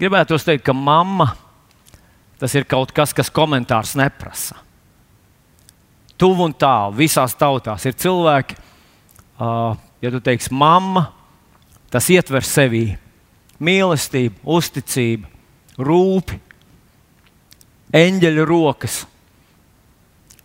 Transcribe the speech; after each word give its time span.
gribētu 0.00 0.38
teikt, 0.40 0.64
ka 0.64 0.74
mamma 0.76 1.30
tas 2.40 2.54
ir 2.56 2.64
kaut 2.64 2.92
kas, 2.96 3.12
kas 3.12 3.28
komentārs 3.28 3.92
neprasa. 4.00 4.56
Tuvu 6.20 6.46
un 6.48 6.54
tālu 6.56 6.96
visās 6.96 7.34
tautās 7.36 7.84
ir 7.88 7.96
cilvēki, 8.00 8.56
uh, 9.40 9.76
ja 10.00 10.12
tu 10.12 10.20
teiksi, 10.24 10.52
mamma, 10.52 11.10
tas 11.92 12.08
ietver 12.12 12.44
sevī 12.44 12.84
mīlestību, 13.60 14.40
uzticību, 14.56 15.28
rūpi, 15.84 16.40
eņģeļa 17.96 18.44
rokas, 18.48 19.02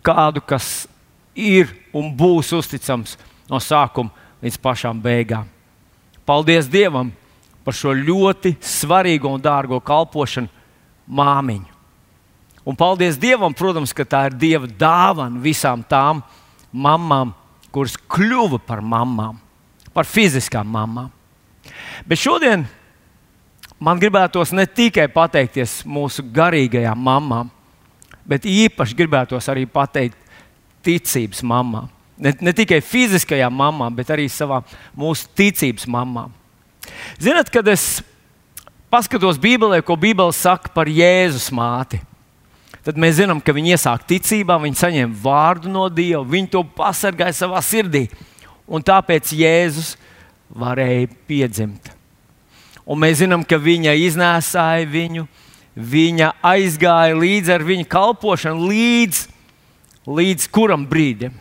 kādu, 0.06 0.44
kas 0.44 0.88
ir 1.36 1.72
un 1.96 2.12
būs 2.16 2.52
uzticams 2.56 3.16
no 3.52 3.60
sākuma 3.64 4.12
līdz 4.44 4.60
pašām 4.64 5.00
beigām. 5.04 5.48
Paldies 6.26 6.68
Dievam 6.72 7.12
par 7.66 7.74
šo 7.74 7.96
ļoti 7.98 8.56
svarīgo 8.62 9.32
un 9.34 9.42
dārgo 9.42 9.80
kalpošanu 9.84 10.52
māmiņu. 11.06 11.72
Un 12.66 12.78
paldies 12.78 13.18
Dievam, 13.22 13.54
protams, 13.54 13.94
ka 13.94 14.06
tā 14.10 14.24
ir 14.30 14.38
Dieva 14.42 14.70
dāvana 14.70 15.42
visām 15.42 15.84
tām 15.86 16.24
mamām, 16.74 17.34
kuras 17.74 17.98
kļuva 18.10 18.58
par 18.66 18.82
mamām, 18.82 19.38
par 19.94 20.08
fiziskām 20.10 20.70
mamām. 20.74 21.12
Bet 22.06 22.22
šodien 22.22 22.66
man 23.82 24.02
gribētos 24.02 24.54
ne 24.54 24.66
tikai 24.66 25.08
pateikties 25.14 25.84
mūsu 25.86 26.26
garīgajām 26.34 27.02
mamām, 27.06 27.52
bet 28.26 28.48
īpaši 28.50 28.98
gribētos 28.98 29.50
arī 29.54 29.68
pateikt 29.70 30.18
ticības 30.86 31.44
mamām. 31.46 31.90
Ne, 32.18 32.32
ne 32.40 32.54
tikai 32.56 32.80
fiziskajām 32.82 33.54
mamām, 33.54 33.94
bet 33.94 34.10
arī 34.14 34.30
savām 34.32 34.66
mūsu 34.98 35.30
ticības 35.36 35.86
mamām. 35.92 36.34
Ziniet, 37.22 37.50
kad 37.54 37.68
es 37.72 38.04
paskatos 38.92 39.40
Bībelē, 39.42 39.82
ko 39.86 39.98
Bībele 40.00 40.34
saka 40.36 40.72
par 40.74 40.90
Jēzus 40.92 41.50
māti, 41.56 42.00
tad 42.86 43.00
mēs 43.02 43.20
zinām, 43.20 43.42
ka 43.44 43.56
viņi 43.56 43.76
iesāk 43.76 44.06
ticībā, 44.08 44.58
viņi 44.62 44.80
saņem 44.80 45.16
vārdu 45.24 45.72
no 45.72 45.88
Dieva, 45.90 46.24
viņi 46.24 46.52
to 46.54 46.64
pasargāja 46.78 47.36
savā 47.36 47.62
sirdī. 47.66 48.06
Un 48.66 48.82
tāpēc 48.86 49.34
Jēzus 49.36 49.96
varēja 50.50 51.10
piedzimt. 51.30 51.92
Un 52.86 53.02
mēs 53.02 53.20
zinām, 53.24 53.42
ka 53.46 53.58
viņa 53.58 53.96
iznēsāja 54.06 54.86
viņu, 54.90 55.26
viņa 55.76 56.36
aizgāja 56.46 57.18
līdzi 57.18 57.56
ar 57.56 57.66
viņa 57.66 57.88
kalpošanu, 57.90 58.70
līdz, 58.70 59.24
līdz 60.06 60.48
kuram 60.54 60.86
brīdim? 60.90 61.34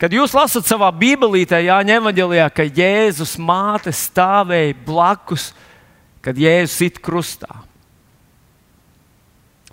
Kad 0.00 0.14
jūs 0.14 0.34
lasat 0.34 0.66
savā 0.66 0.88
Bībelītē, 0.94 1.60
Jāņa 1.68 2.00
Evanģelijā, 2.00 2.48
ka 2.50 2.66
Jēzus 2.66 3.36
māte 3.38 3.92
stāvēja 3.94 4.74
blakus, 4.86 5.52
kad 6.24 6.38
Jēzus 6.38 6.78
sit 6.80 6.98
krustā. 7.04 7.62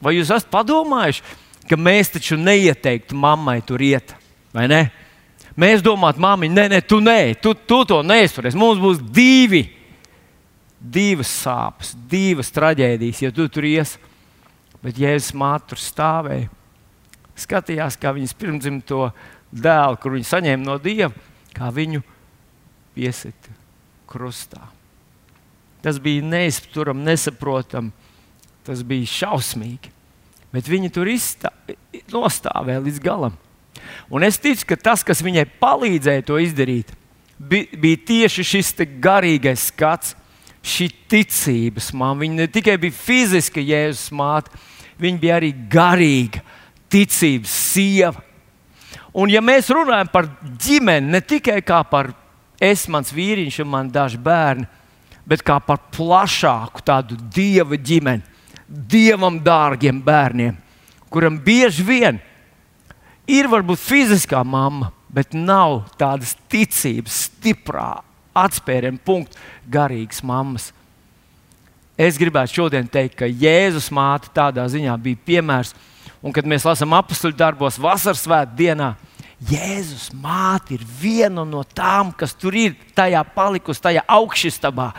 Vai 0.01 0.15
jūs 0.17 0.29
esat 0.29 0.49
padomājuši, 0.53 1.23
ka 1.69 1.77
mēs 1.77 2.13
taču 2.13 2.37
neieteiktu 2.37 3.17
mammai 3.17 3.59
tur 3.65 3.81
iet, 3.85 4.13
vai 4.53 4.67
ne? 4.69 4.83
Mēs 5.59 5.83
domājam, 5.83 6.21
māmiņa, 6.23 6.55
nē, 6.55 6.65
nē, 6.71 6.79
tu 6.87 7.01
nē, 7.03 7.19
tu, 7.41 7.53
tu 7.53 7.81
to 7.85 7.99
neizturēsi. 8.05 8.57
Mums 8.57 8.79
būs 8.81 9.01
divi, 9.13 9.65
divas 10.79 11.33
sāpes, 11.43 11.91
divas 12.09 12.53
traģēdijas, 12.55 13.25
ja 13.25 13.33
tu 13.35 13.49
tur 13.51 13.67
ies. 13.67 13.97
Bet 14.81 14.97
Jēzus 14.97 15.35
māte 15.37 15.73
tur 15.73 15.81
stāvēja, 15.81 16.47
skatījās, 17.37 17.99
kā 18.01 18.13
viņas 18.15 18.37
pirmdzimto 18.39 19.11
dēlu, 19.51 19.99
kur 20.01 20.15
viņi 20.15 20.29
saņēma 20.29 20.65
no 20.65 20.77
Dieva, 20.81 21.11
kā 21.55 21.71
viņu 21.73 22.03
piesita 22.95 23.55
krustā. 24.09 24.61
Tas 25.81 25.97
bija 26.01 26.23
neizturami, 26.25 27.05
nesaprotami, 27.07 27.91
tas 28.67 28.83
bija 28.85 29.09
šausmīgi. 29.09 29.91
Bet 30.51 30.67
viņi 30.67 30.91
tur 30.93 31.09
izstā, 31.09 31.53
nostāvēja 32.11 32.83
līdz 32.83 32.99
galam. 33.03 33.37
Un 34.11 34.25
es 34.27 34.37
ticu, 34.41 34.67
ka 34.67 34.77
tas, 34.77 35.03
kas 35.07 35.23
viņai 35.23 35.47
palīdzēja 35.61 36.25
to 36.27 36.37
izdarīt, 36.43 36.91
bija, 37.39 37.97
tieši 38.07 38.45
šis 38.45 38.73
garīgais 39.01 39.69
skats, 39.71 40.15
šī 40.61 40.91
ticības 41.09 41.89
māte. 41.97 42.19
Viņa 42.21 42.37
ne 42.37 42.47
tikai 42.51 42.75
bija 42.81 42.93
fiziska 42.93 43.63
jēzus 43.63 44.11
māte, 44.13 44.51
viņa 45.01 45.21
bija 45.21 45.39
arī 45.39 45.53
garīga 45.71 46.43
ticības 46.91 47.55
sieva. 47.71 48.21
Un, 49.11 49.31
ja 49.31 49.41
mēs 49.43 49.67
runājam 49.73 50.07
par 50.11 50.29
ģimeni, 50.61 51.11
ne 51.11 51.19
tikai 51.19 51.59
kā 51.65 51.81
par 51.87 52.13
es, 52.61 52.85
mans 52.87 53.11
vīriņš 53.11 53.59
un 53.63 53.71
man 53.73 53.91
daži 53.91 54.19
bērni, 54.21 54.67
bet 55.27 55.43
kā 55.45 55.57
par 55.63 55.81
plašāku 55.91 56.83
tādu 56.85 57.17
dieva 57.33 57.75
ģimeni, 57.75 58.23
dievam 58.67 59.39
dārgiem 59.43 59.99
bērniem, 60.03 60.55
kuram 61.11 61.39
bieži 61.43 61.83
vien 61.83 62.21
ir 63.31 63.49
varbūt 63.51 63.79
fiziskā 63.79 64.41
mamma, 64.47 64.91
bet 65.11 65.35
nav 65.35 65.83
tādas 65.99 66.35
ticības, 66.51 67.27
stiprā 67.27 68.01
atspērienu 68.37 69.01
punktu, 69.03 69.39
garīgas 69.71 70.21
mammas. 70.23 70.69
Es 71.99 72.17
gribētu 72.17 72.61
šodien 72.61 72.87
teikt, 72.89 73.17
ka 73.19 73.27
Jēzus 73.27 73.91
māte 73.93 74.31
tādā 74.33 74.63
ziņā 74.71 74.95
bija 75.03 75.19
piemērs 75.27 75.75
Un 76.21 76.33
kad 76.33 76.45
mēs 76.45 76.65
lasām 76.67 76.93
apakstuļu 76.93 77.33
darbos, 77.37 77.79
vasaras 77.81 78.21
svētdienā 78.21 78.91
dienā, 78.93 79.11
Jēzus 79.49 80.11
māte 80.13 80.75
ir 80.75 80.83
viena 80.85 81.41
no 81.47 81.63
tām, 81.65 82.11
kas 82.13 82.35
tur 82.37 82.53
ir 82.53 82.75
tajā 82.93 83.23
palikusi, 83.33 83.81
tajā 83.81 84.03
augšstabā. 84.05 84.91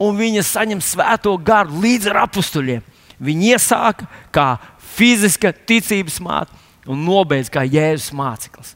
Un 0.00 0.16
viņa 0.16 0.44
saņem 0.48 0.80
svēto 0.80 1.34
garu 1.36 1.82
līdz 1.82 2.08
ar 2.08 2.22
apstuļiem. 2.24 2.80
Viņa 3.22 3.50
iesāka 3.52 4.08
kā 4.34 4.46
fiziska 4.96 5.52
ticības 5.52 6.16
māte 6.24 6.56
un 6.88 7.04
nobeidz 7.04 7.52
kā 7.52 7.66
Jēzus 7.68 8.14
māceklis. 8.16 8.72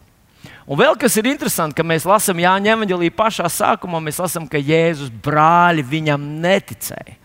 Un 0.66 0.78
vēl 0.78 0.98
kas 1.00 1.16
ir 1.16 1.30
interesanti, 1.30 1.78
ka 1.78 1.86
mēs 1.86 2.04
lasām 2.06 2.42
Jāņa 2.42 2.74
Evangelī 2.74 3.08
pašā 3.14 3.46
sākumā, 3.50 4.02
mēs 4.02 4.20
lasām, 4.20 4.44
ka 4.50 4.60
Jēzus 4.60 5.12
brāļi 5.24 5.84
viņam 5.86 6.28
neticēja. 6.42 7.16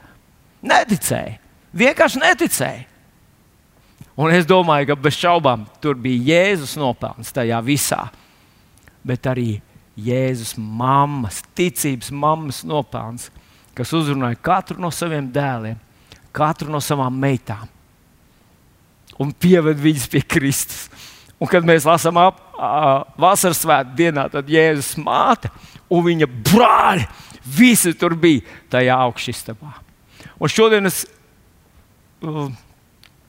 Neticēja. 0.62 1.38
Vienkārši 1.76 2.22
neticēja. 2.22 2.91
Un 4.22 4.34
es 4.36 4.46
domāju, 4.46 4.92
ka 4.92 4.98
bez 5.02 5.18
šaubām 5.18 5.66
tur 5.82 5.98
bija 5.98 6.36
Jēzus 6.36 6.76
nopelns 6.78 7.34
tajā 7.34 7.58
visā, 7.66 8.04
bet 9.02 9.26
arī 9.26 9.56
Jēzus 9.98 10.54
mammas, 10.59 11.42
ticības 11.58 12.12
mammas 12.14 12.62
nopelns, 12.68 13.31
kas 13.74 13.94
uzrunāja 13.98 14.38
katru 14.44 14.78
no 14.81 14.92
saviem 14.94 15.26
dēliem, 15.34 15.80
katru 16.36 16.70
no 16.70 16.81
savām 16.84 17.18
meitām 17.18 17.70
un 19.22 19.31
pieved 19.34 19.80
viņus 19.81 20.08
pie 20.12 20.22
Kristus. 20.26 20.86
Un 21.42 21.50
kad 21.50 21.66
mēs 21.66 21.86
lasām 21.90 22.20
ap, 22.22 22.38
uh, 22.54 23.02
vasaras 23.20 23.62
svētdienā, 23.64 23.96
dienā, 23.98 24.26
tad 24.30 24.50
Jēzus 24.50 24.94
māte 25.02 25.50
un 25.90 26.06
viņa 26.06 26.30
brāļi 26.30 27.08
visi 27.58 27.96
tur 27.98 28.14
bija 28.14 28.46
tajā 28.72 28.98
augšstabā. 29.08 29.74
Un 30.38 30.52
šodien 30.52 30.90
es 30.90 31.04
uh, 32.22 32.52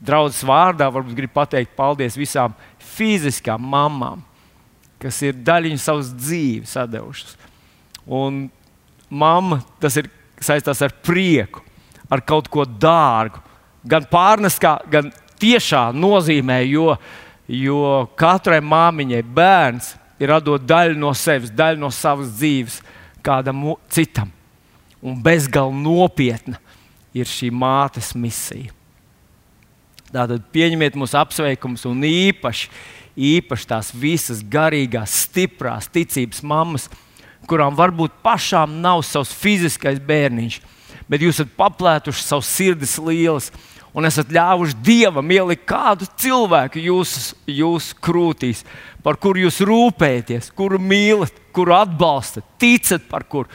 draudzes 0.03 0.43
vārdā 0.47 0.89
varbūt 0.91 1.17
gribu 1.17 1.37
pateikt 1.37 1.77
paldies 1.79 2.19
visām 2.19 2.57
fiziskām 2.93 3.63
mamām, 3.63 4.23
kas 5.03 5.21
ir 5.23 5.39
daļiņu 5.47 5.81
savas 5.81 6.11
dzīves 6.17 6.75
devušas. 6.91 7.37
Un 8.07 8.49
mamma 9.11 9.61
tas 9.81 9.97
ir 10.01 10.11
saistās 10.43 10.83
ar 10.83 10.95
prieku, 11.05 11.63
ar 12.11 12.23
kaut 12.27 12.51
ko 12.51 12.67
dārgu. 12.67 13.41
Gan 13.87 14.07
pārneskā, 14.11 14.77
gan 14.91 15.11
tiešā 15.43 15.89
nozīmē, 15.95 16.61
jo, 16.71 16.93
jo 17.51 18.07
katrai 18.19 18.61
māmiņai 18.63 19.23
bērns 19.27 19.95
ir 20.23 20.35
atdot 20.35 20.63
daļu 20.63 20.99
no 20.99 21.11
sevis, 21.19 21.51
daļu 21.51 21.83
no 21.83 21.91
savas 21.95 22.31
dzīves 22.37 22.79
kādam 23.27 23.65
citam. 23.91 24.31
Un 25.03 25.19
bezgalīgi 25.23 25.83
nopietna 25.83 26.61
ir 27.15 27.27
šī 27.27 27.51
mātes 27.51 28.13
misija. 28.15 28.71
Tātad 30.13 30.45
pieņemiet 30.53 30.97
mūsu 30.99 31.17
apsveikumus 31.17 31.87
un 31.89 32.03
īpaši, 32.05 32.69
īpaši 33.17 33.69
tās 33.71 33.93
visas 33.97 34.43
garīgās, 34.45 35.15
stiprās 35.25 35.89
ticības 35.93 36.43
mammas, 36.45 36.89
kurām 37.49 37.77
varbūt 37.79 38.21
pašām 38.25 38.77
nav 38.85 39.01
savs 39.09 39.33
fiziskais 39.41 40.01
bērniņš, 40.05 40.59
bet 41.09 41.25
jūs 41.25 41.41
esat 41.41 41.55
paplētuši 41.57 42.27
savus 42.27 42.51
sirdis 42.53 42.99
lielas 43.01 43.49
un 43.97 44.09
esat 44.09 44.29
ļāvuši 44.33 44.79
Dievam 44.85 45.33
ielikt 45.33 45.65
kādu 45.69 46.09
cilvēku 46.21 46.81
jūsu, 46.81 47.37
jūsu 47.49 47.97
krūtīs, 48.05 48.63
par 49.05 49.17
kuru 49.21 49.47
jūs 49.47 49.63
rūpējaties, 49.65 50.53
kuru 50.57 50.81
mīlat, 50.81 51.33
kuru 51.57 51.77
atbalstat, 51.77 52.45
ticat 52.61 53.09
par 53.09 53.25
kuru 53.25 53.49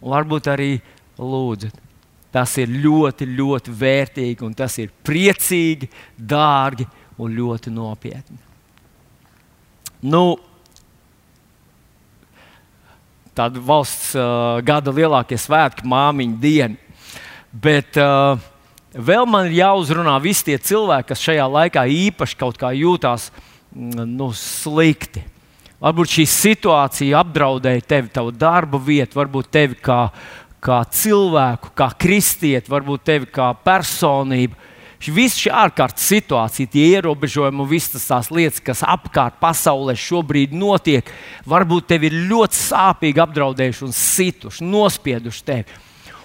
un 0.00 0.14
varbūt 0.14 0.50
arī 0.50 0.72
lūdzat. 1.18 1.89
Tas 2.30 2.52
ir 2.62 2.70
ļoti, 2.70 3.26
ļoti 3.38 3.72
vērtīgi, 3.74 4.44
un 4.46 4.54
tas 4.54 4.76
ir 4.78 4.92
priecīgi, 5.06 5.88
dārgi 6.14 6.86
un 7.20 7.34
ļoti 7.34 7.72
nopietni. 7.74 8.38
Nu, 10.06 10.38
Tāda 13.40 13.60
valsts 13.62 14.10
uh, 14.18 14.58
gada 14.66 14.92
lielākie 14.92 15.38
svētki, 15.38 15.86
māmiņa 15.88 16.38
diena. 16.42 16.96
Bet 17.50 17.96
uh, 17.96 18.40
vēl 18.92 19.26
man 19.30 19.46
ir 19.48 19.60
jāuzrunā 19.60 20.16
visi 20.22 20.48
tie 20.50 20.58
cilvēki, 20.58 21.08
kas 21.12 21.22
šajā 21.24 21.46
laikā 21.46 21.84
īpaši 21.94 22.38
kaut 22.40 22.58
kā 22.60 22.72
jūtās 22.74 23.28
mm, 23.30 24.02
nu, 24.18 24.28
slikti. 24.36 25.22
Varbūt 25.80 26.12
šī 26.18 26.26
situācija 26.28 27.22
apdraudēja 27.22 27.86
tevi, 27.94 28.10
tavu 28.12 28.34
darba 28.36 28.82
vietu, 28.82 29.16
varbūt 29.22 29.48
tevi 29.54 29.78
kā, 29.80 30.02
kā 30.64 30.82
cilvēku, 30.92 31.72
kā 31.76 31.90
kristieti, 31.98 32.70
varbūt 32.70 33.06
tevi 33.08 33.30
kā 33.32 33.50
personību. 33.64 34.68
Viss 35.00 35.38
šī 35.40 35.48
ārkārtas 35.56 36.04
situācija, 36.10 36.68
tie 36.68 36.82
ierobežojumi 36.98 37.62
un 37.62 37.68
visas 37.70 38.04
tās 38.04 38.28
lietas, 38.28 38.60
kas 38.60 38.82
apkārt 38.84 39.38
pasaulē 39.40 39.94
šobrīd 39.96 40.52
notiek, 40.52 41.08
varbūt 41.48 41.86
tevi 41.88 42.10
ir 42.10 42.18
ļoti 42.28 42.58
sāpīgi 42.58 43.22
apdraudējuši 43.24 43.86
un 43.86 43.94
situši, 43.96 44.66
nospieduši 44.68 45.46
tevi. 45.46 45.78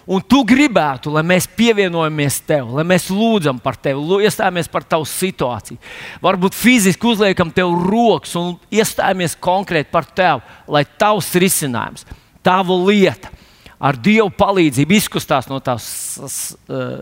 Un 0.06 0.22
tu 0.22 0.44
gribētu, 0.46 1.10
lai 1.16 1.24
mēs 1.26 1.48
pievienojamies 1.58 2.42
tev, 2.46 2.76
lai 2.76 2.84
mēs 2.86 3.08
lūdzam 3.10 3.58
par 3.64 3.80
tevi, 3.82 4.04
iestājāmies 4.28 4.68
par 4.70 4.84
tavu 4.86 5.08
situāciju. 5.10 5.80
Varbūt 6.22 6.60
fiziski 6.60 7.10
uzliekam 7.10 7.50
tev 7.56 7.72
rokas 7.88 8.36
un 8.38 8.54
iestājāmies 8.76 9.40
konkrēti 9.42 9.90
par 9.96 10.06
tevi, 10.12 10.44
lai 10.68 10.84
tavs 11.00 11.32
risinājums, 11.40 12.06
tava 12.46 12.78
lieta 12.84 13.32
ar 13.80 13.98
Dievu 13.98 14.30
palīdzību 14.36 14.96
izkustās 15.00 15.50
no 15.52 15.60
tās 15.64 15.86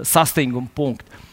sastinguma 0.08 0.70
punkta 0.76 1.24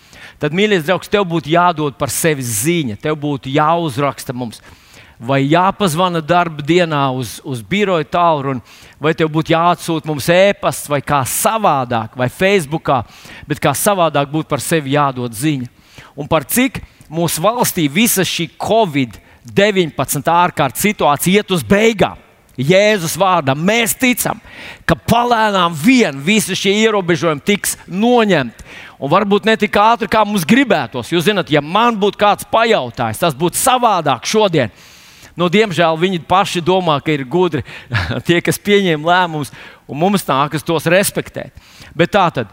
tad, 0.40 0.56
mīļais 0.56 0.87
draugs, 0.87 1.10
tev 1.10 1.26
būtu 1.28 1.52
jādod 1.52 1.96
par 2.00 2.12
sevi 2.12 2.44
ziņa, 2.44 2.98
tev 3.02 3.19
būtu 3.20 3.52
jāuzraksta 3.52 4.34
mums. 4.37 4.62
Vai 5.20 5.42
jāpazvana 5.44 6.22
darba 6.25 6.64
dienā 6.64 7.02
uz, 7.12 7.34
uz 7.44 7.60
biroja 7.60 8.06
tālruni, 8.08 8.62
vai 8.96 9.12
tev 9.12 9.28
būtu 9.34 9.52
jāatsūta 9.52 10.08
mums 10.08 10.31
e-pasts, 10.32 10.88
vai 10.88 11.02
kā 11.04 11.20
savādāk, 11.28 12.16
vai 12.16 12.31
Facebookā, 12.32 13.02
bet 13.48 13.60
kā 13.60 13.75
savādāk 13.76 14.32
būtu 14.32 14.48
par 14.48 14.64
sevi 14.64 14.96
jādod 14.96 15.37
ziņa. 15.37 15.69
Un 16.16 16.28
par 16.28 16.48
cik 16.48 16.81
mūsu 17.12 17.44
valstī 17.44 17.84
visa 17.92 18.25
šī 18.25 18.48
Covid-19 18.56 20.32
ārkārtas 20.32 20.88
situācija 20.88 21.44
iet 21.44 21.52
uz 21.52 21.66
beigām. 21.69 22.16
Jēzus 22.60 23.16
vārdā 23.20 23.54
mēs 23.56 23.94
ticam, 23.96 24.40
ka 24.84 24.96
palēnām 24.98 25.74
vien 25.76 26.18
visi 26.24 26.56
šie 26.58 26.74
ierobežojumi 26.82 27.44
tiks 27.46 27.76
noņemti. 27.88 28.66
Un 29.00 29.08
varbūt 29.08 29.46
ne 29.48 29.56
tik 29.56 29.76
ātri, 29.80 30.10
kā 30.12 30.26
mums 30.28 30.44
gribētos. 30.44 31.12
Jūs 31.12 31.24
zināt, 31.30 31.52
ja 31.52 31.62
man 31.64 31.96
būtu 32.00 32.20
kāds 32.20 32.44
pajautājis, 32.52 33.22
tas 33.22 33.36
būtu 33.36 33.56
savādāk 33.56 34.28
šodien. 34.28 34.74
Nu, 35.38 35.48
diemžēl 35.48 35.96
viņi 35.96 36.20
paši 36.28 36.60
domā, 36.60 36.98
ka 37.00 37.14
ir 37.14 37.24
gudri 37.24 37.64
tie, 38.28 38.42
kas 38.44 38.60
pieņem 38.60 39.06
lēmumus, 39.06 39.54
un 39.88 40.02
mums 40.02 40.26
nākas 40.28 40.66
tos 40.66 40.88
respektēt. 40.90 41.56
Bet 41.96 42.12
tā 42.12 42.26
tad 42.34 42.52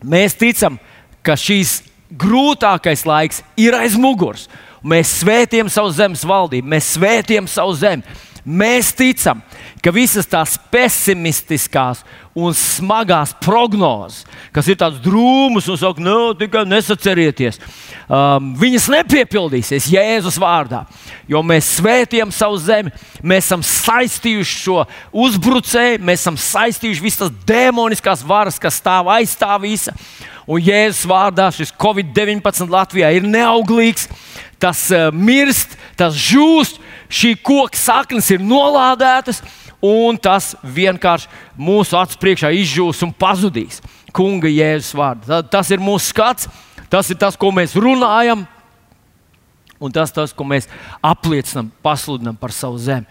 mēs 0.00 0.38
ticam, 0.40 0.78
ka 1.20 1.36
šīs 1.36 1.82
grūtākais 2.10 3.04
laiks 3.06 3.44
ir 3.60 3.76
aiz 3.76 3.98
muguras. 4.00 4.48
Mēs 4.80 5.18
svētījam 5.20 5.68
savu 5.68 5.92
zemes 5.92 6.24
valdību, 6.24 6.70
mēs 6.72 6.94
svētījam 6.96 7.48
savu 7.50 7.74
zemi. 7.76 8.06
Mēs 8.44 8.94
ticam, 8.96 9.42
ka 9.84 9.92
visas 9.92 10.28
tās 10.28 10.54
pesimistiskās 10.72 12.00
un 12.36 12.54
smagās 12.56 13.34
prognozes, 13.42 14.22
kas 14.54 14.68
ir 14.70 14.78
tādas 14.80 15.00
drūmas 15.04 15.68
un 15.68 15.78
saka, 15.80 16.00
nu, 16.04 16.32
tikai 16.38 16.62
nesacerieties, 16.68 17.58
um, 18.06 18.52
viņas 18.60 18.88
nepiepildīsies 18.94 19.90
Jēzus 19.92 20.38
vārdā. 20.40 20.84
Jo 21.28 21.42
mēs 21.44 21.68
svētījam 21.80 22.32
savu 22.32 22.56
zemi, 22.62 22.94
mēs 23.20 23.50
esam 23.50 23.64
saistījuši 23.66 24.58
šo 24.64 24.80
uzbrucēju, 25.26 26.00
mēs 26.06 26.24
esam 26.24 26.40
saistījuši 26.40 27.04
visas 27.04 27.26
tās 27.26 27.46
demoniskās 27.50 28.24
varas, 28.24 28.60
kas 28.62 28.80
stāv 28.80 29.10
aiz 29.12 29.36
tā 29.36 29.52
visa. 29.60 29.92
Un 30.50 30.62
Jēzus 30.64 31.04
vārdā 31.10 31.50
šis 31.54 31.74
Covid-19 31.78 32.72
Latvijā 32.72 33.12
ir 33.14 33.26
neauglīgs, 33.28 34.08
tas 34.62 34.86
uh, 34.94 35.10
mirst, 35.12 35.76
tas 35.98 36.16
žūst 36.16 36.79
šī 37.10 37.34
koka 37.42 37.78
saknes 37.78 38.30
ir 38.32 38.42
nolādētas, 38.42 39.42
un 39.82 40.18
tas 40.20 40.54
vienkārši 40.62 41.28
mūsu 41.58 41.98
acu 41.98 42.18
priekšā 42.20 42.52
izžūs 42.62 43.02
un 43.06 43.12
pazudīs. 43.16 43.80
Kunga 44.14 44.50
Jēzus 44.50 44.94
vārdā. 44.98 45.40
Tas 45.46 45.70
ir 45.70 45.82
mūsu 45.82 46.10
skats, 46.10 46.48
tas 46.90 47.10
ir 47.12 47.18
tas, 47.20 47.38
ko 47.38 47.52
mēs 47.54 47.76
runājam, 47.78 48.46
un 49.80 49.94
tas, 49.94 50.12
tas 50.12 50.34
ko 50.36 50.44
mēs 50.44 50.68
apliecinām, 51.02 51.70
pasludinām 51.84 52.38
par 52.38 52.54
savu 52.54 52.80
zemi. 52.82 53.06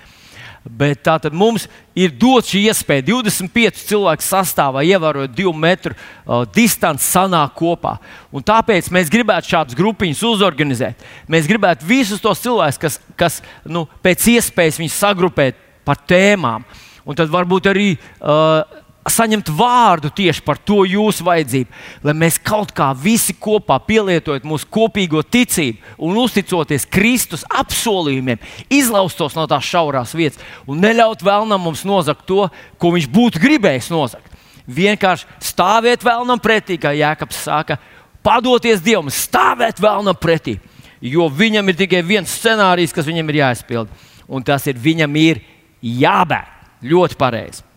Bet 0.63 1.05
tā 1.07 1.15
tad 1.23 1.35
mums 1.35 1.69
ir 1.97 2.11
dots 2.19 2.51
šī 2.51 2.65
iespēja 2.67 3.05
25 3.07 3.79
cilvēku 3.87 4.25
sastāvā, 4.25 4.83
ievērojot 4.83 5.31
divu 5.31 5.53
metru 5.55 5.95
uh, 5.95 6.43
distanci, 6.55 7.05
sanākt 7.07 7.55
kopā. 7.59 7.95
Un 8.35 8.43
tāpēc 8.45 8.91
mēs 8.91 9.11
gribētu 9.11 9.53
šādas 9.53 9.77
grupiņas 9.79 10.25
uzorganizēt. 10.29 11.07
Mēs 11.31 11.47
gribētu 11.49 11.87
visus 11.87 12.21
tos 12.23 12.43
cilvēkus, 12.43 12.81
kas, 12.81 12.99
kas 13.15 13.39
nu, 13.63 13.85
pēc 14.03 14.27
iespējas 14.35 14.81
sagrupēt 14.97 15.57
par 15.87 16.03
tēmām. 16.09 16.67
Un 17.07 17.17
tad 17.17 17.31
varbūt 17.31 17.71
arī 17.71 17.93
uh, 17.95 18.78
saņemt 19.07 19.49
vārdu 19.55 20.09
tieši 20.13 20.43
par 20.43 20.59
to 20.59 20.83
jūsu 20.87 21.23
vajadzību, 21.25 21.77
lai 22.03 22.15
mēs 22.17 22.39
kaut 22.43 22.73
kā 22.75 22.89
visi 22.97 23.33
kopā 23.33 23.79
pielietojot 23.87 24.47
mūsu 24.47 24.67
kopīgo 24.71 25.21
ticību 25.23 25.95
un 26.05 26.17
uzticoties 26.19 26.87
Kristus 26.91 27.45
apsolījumiem, 27.47 28.41
izlaustos 28.69 29.37
no 29.37 29.45
tās 29.49 29.67
šaurās 29.69 30.15
vietas 30.17 30.43
un 30.67 30.81
neļaut 30.83 31.23
vēlnam 31.25 31.63
mums 31.63 31.85
nozagt 31.87 32.27
to, 32.29 32.49
ko 32.77 32.91
viņš 32.95 33.07
būtu 33.13 33.43
gribējis 33.43 33.91
nozagt. 33.93 34.35
Vienkārši 34.69 35.25
stāvēt 35.41 36.03
vēlnam 36.05 36.41
pretī, 36.41 36.77
kā 36.77 36.91
Jēkabs 36.93 37.39
saka, 37.47 37.79
padoties 38.25 38.83
Dievam, 38.85 39.09
stāvēt 39.09 39.81
vēlnam 39.81 40.17
pretī. 40.19 40.59
Jo 41.01 41.29
viņam 41.31 41.71
ir 41.71 41.79
tikai 41.79 42.03
viens 42.05 42.29
scenārijs, 42.29 42.93
kas 42.93 43.07
viņam 43.07 43.31
ir 43.31 43.39
jāizpild, 43.39 43.95
un 44.27 44.45
tas 44.45 44.67
ir 44.67 44.77
viņam 44.77 45.15
ir 45.17 45.41
jābēg. 45.81 46.55
Ļoti 46.79 47.17
pareizi. 47.19 47.68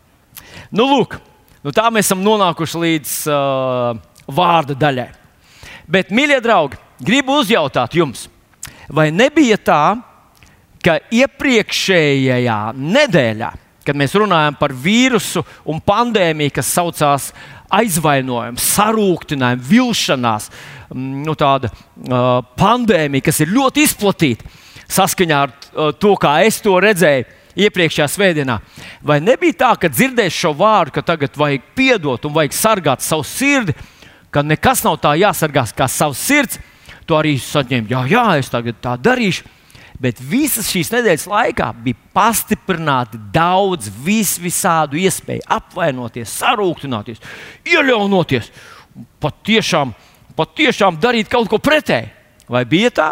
Nu, 0.72 0.86
lūk, 0.90 1.18
nu 1.64 1.72
tā 1.74 1.88
mēs 1.92 2.08
esam 2.08 2.22
nonākuši 2.24 2.82
līdz 2.84 3.16
uh, 3.30 4.00
vārda 4.32 4.76
daļai. 4.78 5.08
Bet, 5.92 6.12
mīļie 6.14 6.38
draugi, 6.44 6.78
gribu 7.02 7.40
uzjautāt 7.42 7.96
jums, 7.98 8.28
vai 8.88 9.10
nebija 9.14 9.58
tā, 9.58 9.82
ka 10.82 10.98
iepriekšējā 11.14 12.60
nedēļā, 12.78 13.50
kad 13.86 13.98
mēs 13.98 14.14
runājam 14.18 14.56
par 14.58 14.74
vīrusu 14.74 15.42
un 15.70 15.82
pandēmiju, 15.82 16.54
kas 16.54 16.70
saucās 16.74 17.28
aizvainojums, 17.72 18.64
sarūktinājums, 18.76 19.68
vilšanās, 19.68 20.48
nu, 20.94 21.34
tāda 21.38 21.70
uh, 21.72 22.42
pandēmija, 22.58 23.26
kas 23.30 23.40
ir 23.42 23.54
ļoti 23.54 23.86
izplatīta 23.86 24.50
saskaņā 24.92 25.38
ar 25.46 25.52
uh, 25.52 25.92
to, 25.96 26.12
kā 26.20 26.36
es 26.46 26.60
to 26.62 26.76
redzēju 26.82 27.24
iepriekšējā 27.58 28.08
svētdienā. 28.10 28.58
Vai 29.04 29.20
nebija 29.22 29.58
tā, 29.64 29.70
ka 29.80 29.90
dzirdēs 29.92 30.36
šo 30.36 30.52
vārdu, 30.56 30.96
ka 30.96 31.04
tagad 31.12 31.36
vajag 31.38 31.64
piedot 31.76 32.28
un 32.28 32.36
vajag 32.36 32.56
sargāt 32.56 33.04
savu 33.04 33.26
sirdi, 33.26 33.74
ka 34.32 34.44
nekas 34.46 34.84
nav 34.86 35.00
tā 35.02 35.14
jāsargās 35.20 35.74
kā 35.76 35.88
savs 35.90 36.20
sirds? 36.20 36.60
To 37.06 37.18
arī 37.18 37.34
saņēmu, 37.42 37.90
jā, 37.90 38.04
jā, 38.12 38.26
es 38.40 38.52
tagad 38.52 38.78
tā 38.82 38.94
darīšu. 39.00 39.48
Bet 40.02 40.18
visas 40.18 40.66
šīs 40.72 40.90
nedēļas 40.90 41.28
laikā 41.30 41.68
bija 41.84 41.98
pastiprināti 42.14 43.20
daudz 43.34 43.90
vis 44.02 44.34
visādu 44.42 44.98
iespēju 44.98 45.44
apvainoties, 45.46 46.32
sarūktināties, 46.40 47.20
ieļaunoties, 47.70 48.48
pat 49.22 49.36
tiešām, 49.46 49.92
pat 50.34 50.56
tiešām 50.58 50.98
darīt 51.02 51.30
kaut 51.30 51.50
ko 51.50 51.60
pretēju. 51.62 52.10
Vai 52.50 52.64
bija 52.66 52.90
tā? 52.90 53.10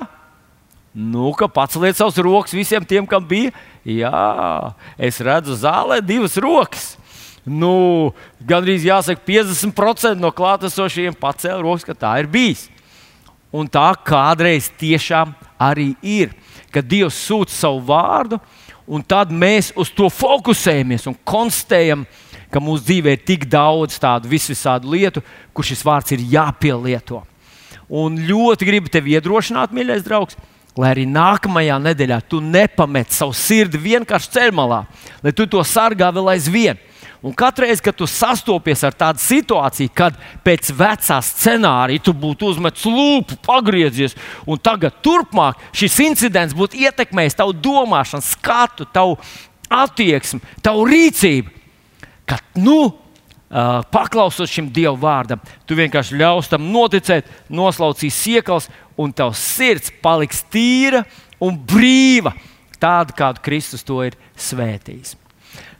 Nu, 0.90 1.30
ka 1.38 1.47
pats 1.47 1.78
liec 1.78 1.99
savus 1.99 2.18
rokas 2.18 2.54
visiem 2.56 2.82
tiem, 2.82 3.06
kam 3.06 3.23
bija. 3.23 3.52
Jā, 3.87 4.75
es 4.99 5.20
redzu 5.23 5.54
zālē 5.54 6.00
divas 6.02 6.35
rokas. 6.40 6.97
Nu, 7.47 8.11
Gan 8.42 8.64
arī 8.66 8.76
jāsaka, 8.82 9.23
50% 9.25 10.18
no 10.20 10.32
klātesošiem 10.35 11.14
pacēla 11.16 11.62
rokas, 11.62 11.87
ka 11.87 11.94
tā 11.94 12.16
ir 12.20 12.28
bijis. 12.30 12.66
Un 13.54 13.70
tā 13.70 13.88
kādreiz 14.06 14.68
tiešām 14.78 15.32
arī 15.61 15.94
ir. 16.02 16.35
Kad 16.70 16.87
Dievs 16.87 17.18
sūta 17.18 17.54
savu 17.54 17.80
vārdu, 17.87 18.38
un 18.87 19.02
tad 19.02 19.30
mēs 19.30 19.73
uz 19.78 19.90
to 19.94 20.11
fokusējamies 20.11 21.09
un 21.11 21.16
konstatējam, 21.26 22.04
ka 22.50 22.62
mūsu 22.62 22.87
dzīvē 22.87 23.14
ir 23.14 23.26
tik 23.26 23.47
daudz 23.50 23.99
tādu 24.02 24.30
visvisādu 24.30 24.90
lietu, 24.90 25.23
kur 25.54 25.66
šis 25.66 25.82
vārds 25.87 26.14
ir 26.14 26.23
jāpielieto. 26.32 27.23
Un 27.90 28.18
ļoti 28.26 28.66
gribu 28.66 28.90
tevi 28.90 29.16
iedrošināt, 29.18 29.75
mīļais 29.75 30.06
draugs, 30.06 30.38
lai 30.79 30.93
arī 30.93 31.07
nākamajā 31.09 31.79
nedēļā 31.83 32.21
tu 32.31 32.41
nepamet 32.45 33.11
savu 33.15 33.35
sirdi 33.37 33.81
vienkārši 33.81 34.31
ceļmalā, 34.37 34.85
lai 35.25 35.33
tu 35.35 35.47
to 35.50 35.62
sargā 35.67 36.12
vēl 36.15 36.35
aizvien. 36.37 36.79
Un 37.21 37.35
katru 37.37 37.67
reizi, 37.67 37.83
kad 37.85 37.97
tu 37.99 38.07
sastopies 38.09 38.81
ar 38.87 38.95
tādu 38.97 39.21
situāciju, 39.21 39.91
kad 39.93 40.17
pēc 40.45 40.71
vecā 40.73 41.19
scenārija 41.21 42.00
tu 42.07 42.15
būtu 42.17 42.49
uzmetis 42.49 42.87
lūpu, 42.89 43.37
pagriezies, 43.45 44.17
un 44.49 44.57
tagad 44.57 44.97
turpmāk 45.05 45.61
šis 45.77 45.99
incidents 46.07 46.57
būtu 46.57 46.81
ietekmējis 46.81 47.37
tavu 47.43 47.53
domāšanu, 47.53 48.25
skatu, 48.25 48.89
tavu 48.89 49.19
attieksmi, 49.69 50.41
tavu 50.65 50.87
rīcību, 50.89 51.53
kad 52.31 52.41
nu, 52.57 52.95
uh, 53.50 53.80
paklausot 53.92 54.50
šim 54.50 54.71
Dieva 54.73 54.97
vārdam, 54.99 55.42
tu 55.66 55.78
vienkārši 55.78 56.19
ļaus 56.21 56.50
tam 56.50 56.71
noticēt, 56.73 57.28
noslaucīs 57.50 58.16
siekals, 58.16 58.71
un 59.00 59.14
tavs 59.16 59.42
sirds 59.57 59.92
paliks 60.02 60.45
tīra 60.52 61.04
un 61.42 61.57
brīva, 61.57 62.35
tāda 62.80 63.16
kādu 63.16 63.42
Kristus 63.45 63.85
to 63.87 64.02
ir 64.07 64.19
svētījis. 64.38 65.16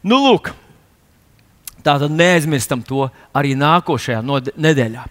Nu, 0.01 0.17
lūk, 0.25 0.51
Tātad 1.81 2.13
neaizmirstam 2.13 2.83
to 2.85 3.07
arī 3.33 3.55
nākošajā 3.57 4.21
nedēļā. 4.21 5.05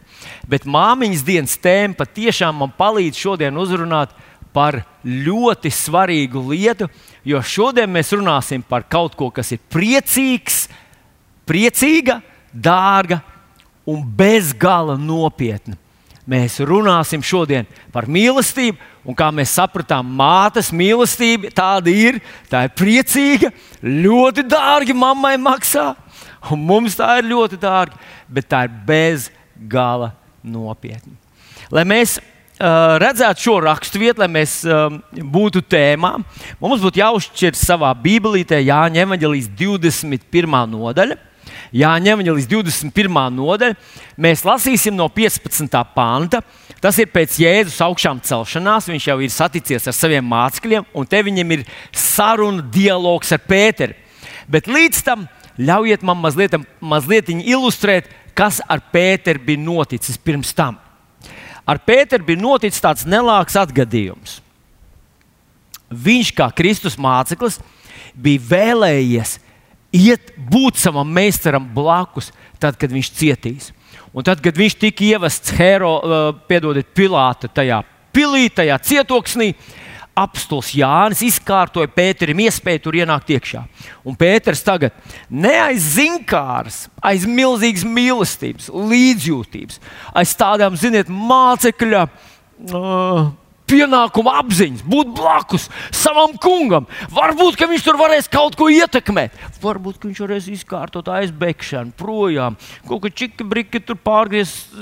Bet 0.46 0.66
māmiņas 0.70 1.24
dienas 1.26 1.56
tēma 1.58 1.98
patiešām 1.98 2.60
man 2.62 2.74
palīdz 2.78 3.18
šodien 3.18 3.58
uzrunāt 3.58 4.12
par 4.54 4.82
ļoti 5.02 5.70
svarīgu 5.74 6.42
lietu, 6.50 6.88
jo 7.26 7.42
šodien 7.42 7.90
mēs 7.90 8.12
runāsim 8.14 8.62
par 8.66 8.86
kaut 8.90 9.16
ko, 9.18 9.30
kas 9.34 9.52
ir 9.54 9.62
priecīgs, 9.70 10.64
priecīga, 11.46 12.20
dārga 12.52 13.20
un 13.88 14.02
bezgala 14.04 14.96
nopietna. 14.98 15.76
Mēs 16.30 16.60
runāsim 16.62 17.22
šodien 17.24 17.66
par 17.90 18.06
mīlestību, 18.06 18.78
un 19.08 19.16
kā 19.18 19.30
mēs 19.34 19.54
sapratām, 19.56 20.06
mātes 20.20 20.68
mīlestība 20.70 21.50
tāda 21.56 21.90
ir. 21.90 22.20
Tā 22.50 22.66
ir 22.68 22.74
priecīga, 22.76 23.50
ļoti 23.82 24.44
dārga 24.46 24.94
mammai 24.94 25.34
maksā, 25.40 25.88
un 26.52 26.62
mums 26.68 26.98
tā 26.98 27.16
ir 27.18 27.30
ļoti 27.32 27.58
dārga, 27.60 27.98
bet 28.30 28.46
tā 28.52 28.66
ir 28.68 28.76
bez 28.86 29.30
gala 29.70 30.12
nopietna. 30.44 31.16
Lai 31.72 31.82
mēs 31.88 32.18
uh, 32.20 32.98
redzētu 33.00 33.46
šo 33.46 33.56
raksturvietu, 33.64 34.22
lai 34.22 34.30
mēs 34.30 34.60
uh, 34.68 34.86
būtu 35.10 35.64
tēmā, 35.66 36.12
mums 36.62 36.84
būtu 36.84 37.02
jāuzšķir 37.02 37.58
savā 37.58 37.90
Bībelītē 38.04 38.60
Jāņa 38.60 39.02
Evanģelijas 39.06 39.50
21. 39.58 40.62
nodaļa. 40.76 41.18
Jāņem 41.74 42.20
viņa 42.20 42.34
līdz 42.36 42.50
21. 42.50 43.20
nodaļai. 43.36 43.76
Mēs 44.20 44.44
lasīsim 44.46 44.96
no 44.96 45.08
15. 45.12 45.76
panta. 45.94 46.42
Tas 46.80 46.96
ir 46.98 47.10
pēc 47.12 47.36
Jēzus 47.42 47.80
augšām 47.84 48.22
celšanās. 48.24 48.88
Viņš 48.90 49.08
jau 49.10 49.18
ir 49.20 49.32
saticies 49.34 49.88
ar 49.90 49.96
saviem 49.96 50.26
mācekļiem, 50.26 50.88
un 50.96 51.08
te 51.08 51.20
viņam 51.26 51.56
ir 51.56 51.66
saruna, 51.92 52.64
dialogs 52.64 53.32
ar 53.36 53.42
Pēteru. 53.44 53.96
Bet 54.50 54.70
līdz 54.70 55.02
tam 55.06 55.26
ļaujiet 55.60 56.04
man 56.06 56.20
mazliet, 56.22 56.56
mazliet 56.80 57.28
ilustrēt, 57.30 58.08
kas 58.34 58.62
ar 58.68 58.82
Pēteru 58.92 59.42
bija 59.44 59.60
noticis 59.60 60.18
pirms 60.18 60.54
tam. 60.56 60.78
Ar 61.68 61.78
Pēteru 61.86 62.26
bija 62.26 62.40
noticis 62.40 62.82
tāds 62.82 63.04
nelāks 63.06 63.58
atgadījums. 63.60 64.40
Viņš, 65.90 66.32
kā 66.38 66.46
Kristus 66.54 66.96
māceklis, 66.98 67.58
bija 68.14 68.42
vēlējies 68.50 69.36
iet 69.92 70.32
būt 70.50 70.80
savam 70.80 71.08
meistaram 71.10 71.66
blakus, 71.74 72.30
tad, 72.62 72.78
kad 72.80 72.92
viņš 72.92 73.12
cietīs. 73.16 73.70
Un 74.14 74.26
tad, 74.26 74.42
kad 74.42 74.56
viņš 74.58 74.76
tika 74.80 75.06
ievests 75.06 75.54
Hero, 75.54 75.92
uh, 76.00 76.32
piedodiet, 76.48 76.90
Pilāta 76.96 77.50
tajā 77.50 77.82
pilī, 78.14 78.48
tajā 78.50 78.78
cietoksnī, 78.82 79.52
apstults 80.18 80.72
Jānis 80.74 81.22
izkārtoja 81.24 81.88
Pēterim 81.94 82.42
iespēju 82.44 82.82
tur 82.84 82.98
ienākt 82.98 83.30
iekšā. 83.30 83.62
Un 84.04 84.18
Pēters 84.18 84.62
tagad 84.66 84.96
ne 85.30 85.54
aiz 85.62 85.92
zinkāras, 85.94 86.82
aiz 86.98 87.26
milzīgas 87.28 87.86
mīlestības, 87.86 88.70
līdzjūtības, 88.74 89.78
aiz 90.18 90.34
tādām, 90.38 90.78
ziniet, 90.80 91.10
mācekļa. 91.10 92.06
Uh, 92.70 93.30
pienākuma 93.70 94.34
apziņas, 94.42 94.82
būt 94.90 95.12
blakus 95.16 95.68
savam 95.94 96.34
kungam. 96.40 96.88
Varbūt 97.14 97.58
viņš 97.60 97.86
tur 97.86 97.98
varēs 98.00 98.28
kaut 98.30 98.58
ko 98.58 98.68
ietekmēt. 98.72 99.36
Varbūt 99.62 100.04
viņš 100.08 100.20
varēs 100.24 100.50
izkārtot 100.56 101.08
aizbēgšanu 101.14 101.94
projām, 101.98 102.58
kaut 102.88 103.04
kā 103.06 103.14
čiki 103.22 103.46
briki 103.46 103.82
tur 103.84 103.98
pārgriezt. 104.02 104.74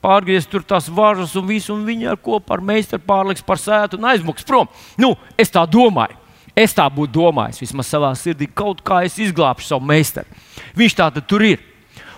Pārgriezt 0.00 0.48
tur 0.48 0.62
tās 0.64 0.86
važas 0.88 1.34
un 1.36 1.44
visu, 1.44 1.74
un 1.74 1.84
viņi 1.84 2.06
ar 2.08 2.16
kopā 2.16 2.56
ar 2.56 2.62
meistaru 2.64 3.04
pārliks 3.04 3.44
par 3.44 3.60
sētu 3.60 3.98
un 3.98 4.06
aizmuks 4.08 4.46
prom. 4.48 4.70
Nu, 4.96 5.12
es 5.36 5.52
tā 5.52 5.66
domāju. 5.68 6.16
Es 6.56 6.72
tā 6.74 6.86
būtu 6.90 7.14
domājis, 7.14 7.60
vismaz 7.62 7.88
savā 7.92 8.10
sirdī, 8.18 8.48
kaut 8.48 8.80
kā 8.84 9.04
es 9.06 9.18
izglābšu 9.22 9.68
savu 9.68 9.86
meistaru. 9.86 10.40
Viņš 10.76 10.96
tā 10.98 11.10
tur 11.20 11.44
ir. 11.46 11.60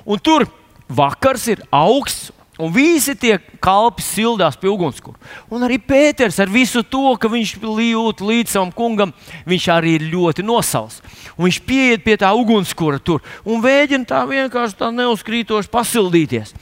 Un 0.06 0.18
tur 0.18 0.46
vakars 0.88 1.48
ir 1.52 1.62
augsts 1.70 2.30
Un 2.62 2.70
visi 2.70 3.16
tie 3.18 3.40
kalpi 3.62 4.04
sildās 4.04 4.54
pie 4.60 4.68
ugunskura. 4.70 5.18
Un 5.50 5.64
arī 5.66 5.80
Pēters 5.82 6.38
ar 6.42 6.50
visu 6.52 6.84
to, 6.86 7.16
ka 7.18 7.30
viņš 7.32 7.56
jūt 7.58 8.22
līdz 8.22 8.54
savam 8.54 8.70
kungam, 8.70 9.14
viņš 9.48 9.68
arī 9.74 9.96
ir 9.96 10.06
ļoti 10.12 10.44
nosals. 10.46 11.00
Un 11.34 11.48
viņš 11.48 11.58
pieiet 11.66 12.04
pie 12.04 12.14
tā 12.20 12.30
ugunskura 12.38 13.00
tur 13.02 13.24
un 13.42 13.62
mēģina 13.64 14.06
tā 14.06 14.22
vienkārši 14.28 14.78
tā 14.78 14.92
neuzkrītoši 14.94 15.72
pasildīties. 15.72 16.54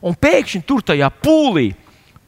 Un 0.00 0.14
pēkšņi 0.14 0.62
tur 0.68 0.84
tajā 0.86 1.10
pūlī, 1.20 1.72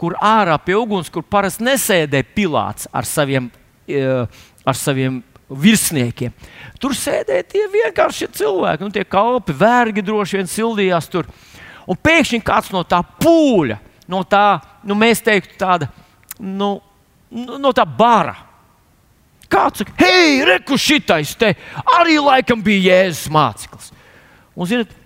kur 0.00 0.16
ārā 0.18 0.58
pie 0.58 0.74
ugunskura 0.80 1.22
parasti 1.22 1.62
nesēdē 1.62 2.24
pilāts 2.34 2.90
ar 2.90 3.06
saviem, 3.06 3.50
eh, 3.86 4.26
ar 4.66 4.74
saviem 4.74 5.22
virsniekiem. 5.52 6.32
Tur 6.80 6.96
sēdēja 6.96 7.46
tie 7.46 7.64
vienkārši 7.70 8.28
cilvēki, 8.34 8.82
nu, 8.82 8.90
tie 8.90 9.04
kalpi, 9.04 9.54
vergi 9.56 10.02
droši 10.02 10.40
vien 10.40 10.50
sildījās 10.50 11.08
tur. 11.12 11.28
Un 11.88 11.98
pēkšņi 11.98 12.42
kāds 12.46 12.70
no 12.74 12.84
tā 12.86 13.02
pūļa, 13.02 13.78
no 14.10 14.22
tā, 14.28 14.60
nu, 14.86 14.96
mēs 14.98 15.22
teiktu, 15.24 15.56
tāda, 15.60 15.88
nu, 16.38 16.76
nu 17.30 17.58
no 17.62 17.72
tā 17.74 17.86
bara. 17.86 18.36
Kāds 19.52 19.82
saka, 19.82 19.92
hei, 20.00 20.40
reku 20.48 20.78
šitais 20.80 21.34
te 21.36 21.52
arī 21.98 22.16
laikam 22.22 22.62
bija 22.64 22.94
Jēzus 22.94 23.28
māceklis. 23.32 23.92
Un, 24.56 24.68
zinot, 24.68 24.98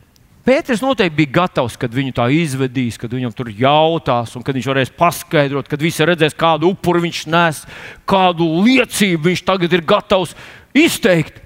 Pēters 0.47 0.78
noteikti 0.78 1.16
bija 1.18 1.33
gatavs, 1.40 1.75
kad 1.75 1.90
viņu 1.90 2.12
tā 2.14 2.28
izvedīs, 2.30 2.95
kad 3.02 3.11
viņam 3.11 3.33
tur 3.35 3.49
jautās, 3.50 4.37
un 4.38 4.45
kad 4.47 4.54
viņš 4.54 4.68
varēs 4.71 4.92
paskaidrot, 4.95 5.66
kad 5.66 5.80
visi 5.83 6.06
redzēs, 6.06 6.37
kādu 6.38 6.68
upuru 6.71 7.02
viņš 7.02 7.23
nes, 7.33 7.64
kādu 8.06 8.47
liecību 8.62 9.26
viņš 9.26 9.42
tagad 9.49 9.75
ir 9.75 9.83
gatavs 9.83 10.37
izteikt. 10.71 11.40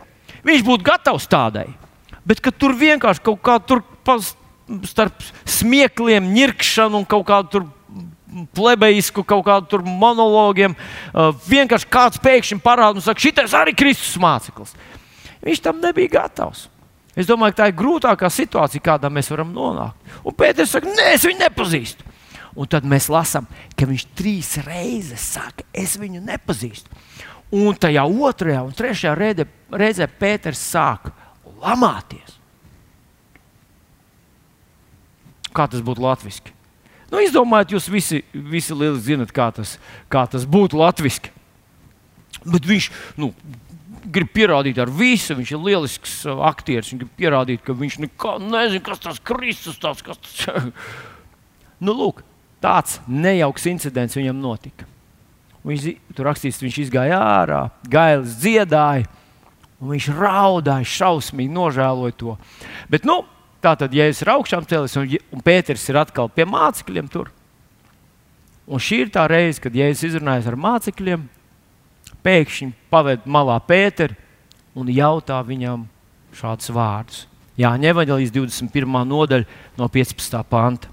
Viņš 0.44 0.66
būtu 0.66 0.84
gatavs 0.84 1.24
tādai. 1.32 1.70
Bet 2.28 2.44
tur 2.60 2.76
vienkārši 2.76 3.24
kaut 3.24 3.40
kā 3.40 3.56
tur 3.64 3.80
pas, 4.04 4.34
starp 4.88 5.22
smiekliem, 5.48 6.30
ņirkšanu 6.34 7.00
un 7.00 7.06
kaut 7.08 7.26
kādu 7.28 7.64
plebejisku 8.54 9.24
kaut 9.26 9.44
kādu 9.46 9.80
monologiem. 9.84 10.76
Uh, 11.10 11.34
vienkārši 11.50 11.88
kāds 11.90 12.20
pēkšņi 12.22 12.60
parāda 12.62 13.00
un 13.00 13.04
saka, 13.04 13.22
šis 13.22 13.56
arī 13.56 13.74
Kristus 13.76 14.14
māceklis. 14.22 14.76
Viņš 15.44 15.62
tam 15.64 15.80
nebija 15.82 16.20
gatavs. 16.20 16.68
Es 17.18 17.26
domāju, 17.26 17.56
ka 17.56 17.62
tā 17.62 17.68
ir 17.70 17.78
grūtākā 17.78 18.30
situācija, 18.30 18.84
kādā 18.84 19.10
mēs 19.12 19.30
varam 19.32 19.50
nonākt. 19.52 19.98
Un 20.22 20.36
Pēters 20.36 20.70
saka, 20.76 20.88
nē, 20.88 21.10
es 21.16 21.26
viņu 21.26 21.42
nepazīstu. 21.42 22.06
Un 22.60 22.68
tad 22.70 22.86
mēs 22.86 23.08
lasām, 23.10 23.46
ka 23.78 23.86
viņš 23.88 24.04
trīs 24.18 24.56
reizes 24.66 25.24
saka, 25.34 25.66
es 25.74 25.96
viņu 25.98 26.22
nepazīstu. 26.22 26.90
Un 27.56 27.74
tajā 27.74 28.04
otrajā 28.06 28.62
un 28.62 28.74
trešajā 28.76 29.14
reizē 29.18 30.06
Pēters 30.20 30.62
sāk 30.70 31.10
lamāties. 31.62 32.39
Kā 35.56 35.66
tas 35.70 35.82
būtu 35.84 36.04
latviešu? 36.04 36.54
Nu, 37.10 37.18
izdomājiet, 37.24 37.74
jūs 37.74 37.88
visi, 37.90 38.20
visi 38.32 38.74
lieliski 38.76 39.08
zinat, 39.08 39.32
kā 39.34 39.48
tas, 39.54 39.74
kā 40.12 40.22
tas 40.30 40.46
būtu 40.46 40.78
latviešu. 40.78 41.32
Bet 42.46 42.68
viņš 42.68 42.86
nu, 43.20 43.32
grib 44.14 44.30
pierādīt 44.34 44.78
ar 44.80 44.90
visu, 44.94 45.34
viņš 45.36 45.52
ir 45.52 45.64
lielisks 45.64 46.14
uh, 46.28 46.44
aktieris. 46.48 46.92
Viņš 46.92 47.02
grib 47.02 47.12
pierādīt, 47.18 47.64
ka 47.66 47.74
viņš 47.76 47.98
neko 48.06 48.36
nezina, 48.44 48.84
kas 48.86 49.02
tas 49.02 49.18
Kristus 49.26 49.80
tāds, 49.82 50.04
kas 50.06 50.20
tas 50.22 50.70
nu, 51.84 51.96
lūk, 51.96 52.22
tāds 52.62 53.00
nejauks 53.10 53.66
incidents 53.72 54.16
viņam 54.18 54.38
notika. 54.40 54.86
Viņš 55.66 55.90
tur 56.16 56.30
rakstīts, 56.30 56.62
viņš 56.62 56.78
izgāja 56.86 57.18
ārā, 57.20 57.66
gailis 57.90 58.38
dziedāja, 58.40 59.10
un 59.80 59.92
viņš 59.92 60.06
raudāja, 60.16 60.88
šausmīgi 60.88 61.52
nožēloja 61.52 62.16
to. 62.16 62.36
Bet, 62.92 63.04
nu, 63.08 63.20
Tā 63.60 63.74
tad 63.76 63.92
Jēzus 63.92 64.24
ir 64.24 64.32
augšām 64.32 64.64
cēlies, 64.68 64.96
un, 64.96 65.10
un 65.36 65.44
Pēters 65.44 65.84
ir 65.92 65.98
atkal 66.00 66.30
pie 66.32 66.46
mācekļiem 66.48 67.10
tur. 67.12 67.28
Un 68.70 68.80
šī 68.80 69.02
ir 69.04 69.10
tā 69.12 69.26
reize, 69.28 69.60
kad 69.60 69.74
Jēzus 69.76 70.06
izrunājas 70.08 70.48
ar 70.48 70.56
mācekļiem, 70.60 71.26
pēkšņi 72.24 72.70
paved 72.92 73.26
malā 73.28 73.58
Pēteru 73.66 74.16
un 74.78 74.88
jautā 74.94 75.40
viņam 75.44 75.84
šādus 76.36 76.72
vārdus. 76.72 77.26
Jā, 77.60 77.74
ņevaņģelīs 77.76 78.32
21. 78.32 79.02
nodaļa 79.10 79.44
no 79.76 79.88
15. 79.92 80.40
panta. 80.48 80.88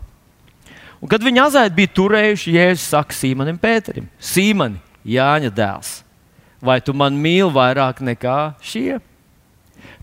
Un, 0.97 1.07
kad 1.07 1.23
viņi 1.23 1.43
azaiti 1.43 1.77
bija 1.77 1.93
turējuši, 1.95 2.55
Jēzus 2.57 2.89
saka 2.91 3.15
Sīmanim 3.15 3.59
Pēterim: 3.61 4.09
Sīmani, 4.19 4.81
Jāņa 5.07 5.53
dēls, 5.55 5.91
vai 6.59 6.81
tu 6.83 6.95
man 6.97 7.15
mīli 7.15 7.53
vairāk 7.53 8.01
nekā 8.03 8.39
šie? 8.59 8.97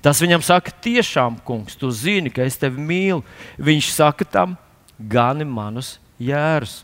Tas 0.04 0.20
viņam 0.20 0.42
saka, 0.44 0.72
tiešām, 0.84 1.38
kungs, 1.46 1.78
tu 1.80 1.88
zini, 1.88 2.28
ka 2.28 2.44
es 2.44 2.58
tevi 2.60 2.82
mīlu. 2.82 3.22
Viņš 3.56 3.88
saka 3.94 4.26
tam, 4.28 4.58
gani 5.00 5.46
manus 5.48 5.94
jērus. 6.20 6.82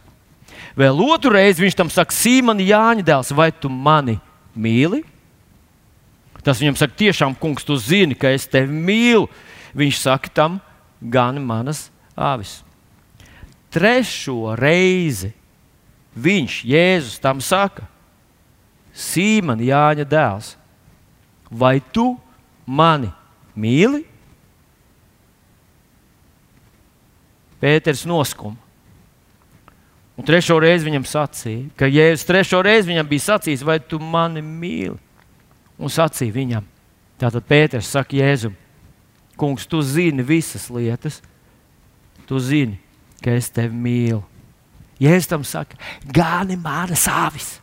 Vēl 0.78 0.96
otru 1.04 1.34
reizi 1.34 1.62
viņš 1.62 1.76
tam 1.76 1.90
saka, 1.92 2.16
Sīmani, 2.16 2.70
Jāņa 2.70 3.04
dēls, 3.06 3.32
vai 3.36 3.50
tu 3.52 3.68
mani 3.68 4.16
mīli? 4.56 5.02
Tas 6.40 6.62
viņam 6.62 6.78
saka, 6.80 6.96
tiešām, 6.96 7.36
kungs, 7.36 7.66
tu 7.68 7.76
zini, 7.76 8.16
ka 8.16 8.32
es 8.32 8.48
tevi 8.48 8.72
mīlu. 8.72 9.28
Viņš 9.76 10.00
saka 10.00 10.32
tam, 10.40 10.56
gan 11.00 11.36
manas 11.44 11.90
āvis. 12.16 12.62
Trešo 13.70 14.56
reizi 14.58 15.34
viņš, 16.16 16.62
Jēzus, 16.66 17.20
tam 17.22 17.44
saka, 17.44 17.84
Sīmana 18.96 19.62
Jāņa 19.62 20.08
dēls, 20.08 20.54
vai 21.52 21.76
tu 21.92 22.16
mani 22.66 23.10
mīli? 23.56 24.04
Pēters 27.60 28.06
noskuma. 28.08 28.56
Un 30.20 30.26
trešo 30.28 30.58
reizi 30.60 30.84
viņam 30.84 31.06
sacīja, 31.08 31.68
ka 31.80 31.88
Jēzus 31.88 32.26
trešo 32.28 32.58
reizi 32.64 32.90
viņam 32.90 33.06
bija 33.08 33.24
sacījis, 33.24 33.64
vai 33.64 33.78
tu 33.80 33.96
mani 34.00 34.42
mīli? 34.44 34.98
Un 35.80 35.92
sacīja 35.92 36.34
viņam, 36.34 36.66
tātad 37.20 37.46
Pēters 37.48 37.88
saka 37.88 38.18
Jēzum, 38.18 38.52
kungs, 39.40 39.64
tu 39.64 39.80
zini 39.80 40.24
visas 40.26 40.66
lietas, 40.68 41.22
tu 42.28 42.36
zini, 42.36 42.76
ka 43.24 43.32
es 43.32 43.48
tevi 43.48 43.72
mīlu. 43.72 44.20
Jēzus 45.00 45.30
tam 45.30 45.46
saka, 45.48 45.80
gāni 46.04 46.58
manas 46.60 47.06
avis. 47.08 47.54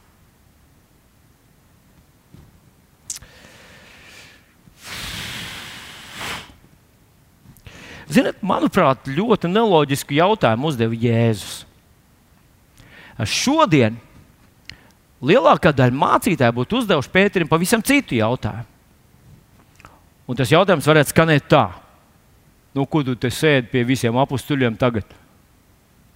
Ziniet, 8.07 8.39
manuprāt, 8.45 9.07
ļoti 9.11 9.49
neloģisku 9.51 10.15
jautājumu 10.15 10.69
uzdeva 10.71 10.95
Jēzus 10.95 11.67
šodien 13.25 13.97
lielākā 15.25 15.71
daļa 15.73 15.97
mācītāju 15.97 16.55
būtu 16.59 16.81
uzdevuši 16.81 17.13
Pēterim 17.13 17.49
pavisam 17.49 17.81
citu 17.81 18.17
jautājumu. 18.19 18.67
Un 20.27 20.35
tas 20.35 20.51
jautājums 20.51 20.85
varētu 20.85 21.13
skanēt 21.13 21.47
tā, 21.49 21.69
nu, 22.75 22.83
ko 22.85 23.01
tu 23.07 23.15
te 23.15 23.31
sēdi 23.31 23.71
pie 23.71 23.85
visiem 23.87 24.17
apstuļiem 24.19 24.75
tagad? 24.77 25.07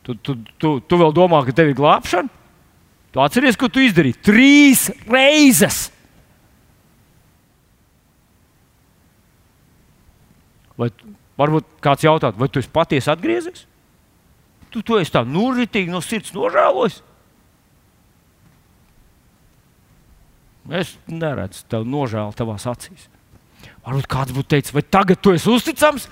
Tu, 0.03 0.17
tu, 0.19 0.35
tu, 0.59 0.75
tu 0.83 0.99
vēl 0.99 1.13
domā, 1.15 1.39
ka 1.47 1.55
tev 1.55 1.71
ir 1.71 1.77
glābšana? 1.77 2.29
Tu 3.11 3.21
atceries, 3.23 3.57
ko 3.59 3.69
tu 3.71 3.81
izdarīji? 3.83 4.19
Trīs 4.23 4.85
reizes! 5.07 5.87
Vai 10.79 10.89
varbūt 11.41 11.67
kāds 11.83 12.05
jautā, 12.05 12.31
vai 12.37 12.49
tu 12.49 12.61
esi 12.61 12.71
patiesi 12.71 13.11
atgriezies? 13.11 13.65
Tu 14.71 14.83
to 14.87 14.99
esi 15.01 15.11
tā 15.11 15.23
nūritīgi 15.27 15.91
no 15.91 15.99
sirds 16.03 16.31
nožēlojis. 16.35 17.01
Es 20.71 20.93
neredzu 21.09 21.65
tev 21.71 21.87
nožēlu 21.89 22.35
tavās 22.37 22.67
acīs. 22.69 23.09
Varbūt 23.81 24.07
kāds 24.09 24.35
būtu 24.35 24.53
teicis, 24.53 24.73
vai 24.75 24.83
tagad 24.85 25.19
tu 25.19 25.33
esi 25.33 25.49
uzticams, 25.51 26.07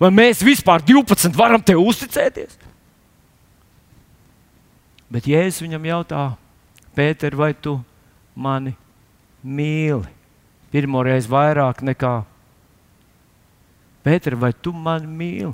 vai 0.00 0.12
mēs 0.12 0.44
vispār 0.44 0.84
12 0.84 1.36
varam 1.36 1.62
tev 1.64 1.80
uzticēties. 1.82 2.58
Bet 5.12 5.28
Jēzus 5.30 5.62
viņam 5.64 5.86
jautā, 5.86 6.24
Pēter, 6.96 7.34
vai 7.36 7.52
tu 7.54 7.76
mani 8.34 8.72
mīli? 9.44 10.08
Pirmo 10.72 11.02
reizi 11.06 11.30
vairāk 11.30 11.82
nekā 11.86 12.14
Pēter, 14.06 14.36
vai 14.38 14.52
tu 14.54 14.70
mani 14.70 15.08
mīli? 15.10 15.50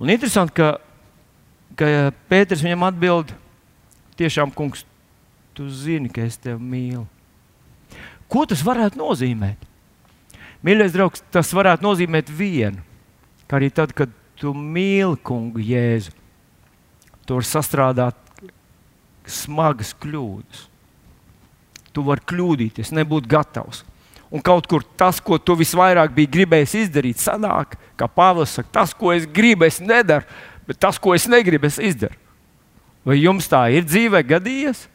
Un 0.00 0.08
interesanti, 0.08 0.54
ka, 0.56 0.78
ka 1.76 1.90
Pēters 2.30 2.64
viņam 2.64 2.86
atbild, 2.88 3.34
tiešām, 4.16 4.52
kungs, 4.56 4.86
tu 5.52 5.68
zini, 5.68 6.08
ka 6.08 6.24
es 6.24 6.40
tevi 6.40 6.56
mīlu. 6.58 7.04
Ko 8.32 8.46
tas 8.48 8.64
varētu 8.64 8.98
nozīmēt? 8.98 9.68
Mīļais 10.64 10.94
draugs, 10.96 11.20
tas 11.28 11.52
varētu 11.52 11.84
nozīmēt 11.84 12.32
vienu, 12.32 12.80
ka 13.44 13.60
arī 13.60 13.68
tad, 13.68 13.92
kad 13.92 14.12
tu 14.40 14.56
mīli 14.56 15.20
kungu 15.20 15.60
Jēzu, 15.60 16.14
tu 17.28 17.36
vari 17.36 17.48
sastrādāt 17.52 18.16
smagas 19.28 19.92
kļūdas. 20.00 20.70
Tu 21.94 22.02
vari 22.02 22.24
kļūdīties, 22.32 22.96
nebūt 22.96 23.28
gatavs 23.30 23.84
un 24.34 24.42
kaut 24.42 24.66
kur 24.66 24.82
tas, 24.98 25.20
ko 25.22 25.38
tu 25.38 25.54
visvairāk 25.54 26.10
biji 26.14 26.32
gribējis 26.34 26.74
izdarīt, 26.82 27.22
sanāk, 27.22 27.76
kā 27.94 28.08
Pāvils 28.10 28.56
saka, 28.58 28.72
tas, 28.80 28.94
ko 28.96 29.12
es 29.14 29.28
gribu, 29.30 29.68
es 29.68 29.78
nedaru, 29.78 30.26
bet 30.66 30.80
tas, 30.82 30.98
ko 30.98 31.14
es 31.14 31.28
negribu, 31.30 31.70
es 31.70 31.78
izdaru. 31.78 32.18
Vai 33.06 33.20
jums 33.20 33.46
tā 33.50 33.66
ir 33.76 33.86
dzīvē 33.86 34.24
gadījies? 34.26 34.88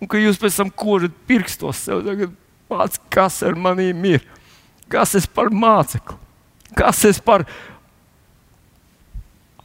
Un 0.00 0.08
ka 0.08 0.20
jūs 0.20 0.40
pēc 0.40 0.56
tam 0.56 0.70
kožat 0.72 1.12
pirkstos 1.28 1.84
sev, 1.84 2.06
pats, 2.70 3.00
kas 3.12 3.42
ar 3.44 3.58
maniem 3.60 4.06
ir, 4.14 4.24
kas 4.88 5.14
es 5.18 5.28
par 5.28 5.52
mācekli, 5.52 6.16
kas 6.78 7.04
es 7.08 7.20
par 7.20 7.44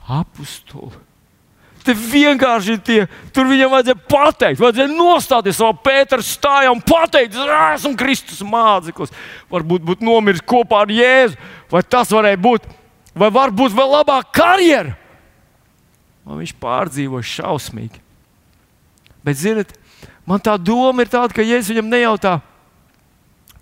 apustuli. 0.10 0.98
Te 1.89 1.95
vienkārši 1.97 2.75
tie, 2.86 2.99
tur 3.34 3.47
viņam 3.49 3.71
vajadzēja 3.73 3.97
pateikt, 4.12 4.60
vajadzēja 4.62 4.91
nostāties 4.93 5.58
savā 5.58 5.73
Pētera 5.88 6.21
stājā 6.21 6.69
un 6.69 6.84
pateikt, 6.86 7.34
es 7.34 7.54
esmu 7.80 7.95
Kristus 7.97 8.43
māceklis. 8.45 9.13
Varbūt 9.49 9.88
būt 9.88 10.04
nomiris 10.06 10.43
kopā 10.45 10.84
ar 10.84 10.91
Jēzu, 10.93 11.39
vai 11.71 11.82
tas 11.82 12.12
varēja 12.13 12.38
būt, 12.43 12.67
vai 13.17 13.32
varbūt 13.34 13.73
vēl 13.73 13.89
labāka 13.95 14.30
karjera. 14.38 14.93
Un 16.30 16.43
viņš 16.43 16.54
pārdzīvoja 16.62 17.25
šausmīgi. 17.25 18.04
Bet, 19.25 19.39
ziniet, 19.39 19.73
man 20.30 20.43
tā 20.45 20.54
doma 20.62 21.02
ir 21.02 21.10
tāda, 21.10 21.34
ka 21.34 21.41
Jēzus 21.41 21.73
viņam 21.73 21.89
nejautā, 21.89 22.36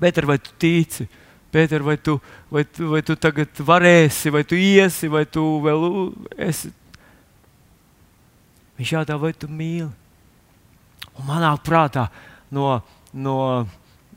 Pēter, 0.01 0.27
vai 0.27 0.35
tu 0.43 0.51
tici? 0.59 1.07
Pēter, 1.55 1.79
vai 1.79 1.95
tu, 1.95 2.17
vai, 2.51 2.65
tu, 2.67 2.91
vai 2.91 2.99
tu 3.07 3.15
tagad 3.15 3.63
varēsi, 3.63 4.35
vai 4.35 4.43
tu 4.43 4.59
iesi, 4.59 5.07
vai 5.07 5.23
tu 5.23 5.45
vēl 5.63 5.87
esi 6.49 6.73
Viņš 8.77 8.93
jautā, 8.93 9.17
vai 9.17 9.33
tu 9.33 9.49
mīli? 9.49 9.89
Un 11.17 11.25
manā 11.25 11.49
prātā 11.65 12.07
no, 12.53 12.77
no 13.13 13.37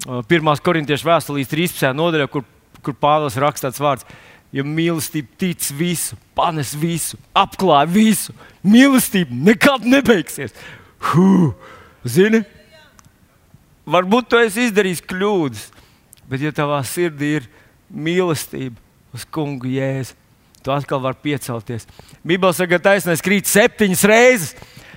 1. 0.05 0.51
korintiešu 0.65 1.09
vēstulīs 1.09 1.49
13. 1.49 1.95
nodaļā, 1.97 2.29
kur, 2.33 2.45
kur 2.85 2.97
Pāvils 2.97 3.39
raksta 3.41 3.69
tāds 3.69 3.81
vārds, 3.81 4.07
ja 4.53 4.65
mīlestība 4.67 5.33
tic 5.41 5.65
visu, 5.79 6.19
panes 6.37 6.75
visu, 6.77 7.19
apklāj 7.37 7.89
visu, 7.89 8.35
mīlestība 8.67 9.37
nekad 9.49 9.87
nebeigsies. 9.89 10.57
Huh, 11.11 11.53
zini? 12.05 12.43
Varbūt 13.91 14.29
tu 14.31 14.39
esi 14.39 14.69
izdarījis 14.69 15.05
kļūdas, 15.09 15.67
bet 16.31 16.45
ja 16.45 16.53
tavā 16.55 16.83
sirdī 16.87 17.39
ir 17.41 17.49
mīlestība 17.91 18.77
uz 19.17 19.25
kungu 19.25 19.71
jēzu, 19.73 20.15
tu 20.65 20.73
atkal 20.75 21.01
vari 21.01 21.17
piecelties. 21.23 21.87
Bībelē 22.27 22.53
saka, 22.57 22.77
ka 22.77 22.91
taisnība 22.91 23.25
krīt 23.25 23.49
septiņas 23.49 24.05
reizes. 24.09 24.55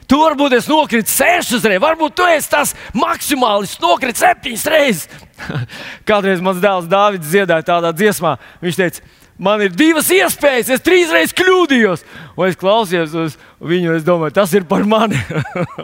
Tu 0.09 0.19
varbūt 0.19 0.57
esi 0.57 0.71
nokritis 0.71 1.15
sešas 1.15 1.63
reizes, 1.63 1.81
varbūt 1.81 2.15
tu 2.17 2.25
esi 2.27 2.49
tas 2.51 2.73
maksimālists, 2.97 3.79
nokritis 3.81 4.23
septiņas 4.25 4.65
reizes. 4.73 5.05
Kādreiz 6.09 6.43
mans 6.43 6.59
dēls 6.63 6.89
Dārvids 6.91 7.29
dziedāja 7.31 7.63
tādā 7.69 7.93
dziesmā. 7.95 8.35
Viņš 8.63 8.79
teica, 8.79 9.05
man 9.47 9.63
ir 9.63 9.71
divas 9.71 10.09
iespējas, 10.11 10.73
es 10.75 10.83
trīs 10.83 11.13
reizes 11.13 11.35
kļūdījos. 11.39 12.03
Un 12.35 12.49
es 12.49 12.59
klausījos 12.59 13.15
uz 13.21 13.37
viņu, 13.63 13.95
es 13.95 14.07
domāju, 14.07 14.35
tas 14.35 14.55
ir 14.57 14.67
par 14.67 14.83
mani. 14.83 15.21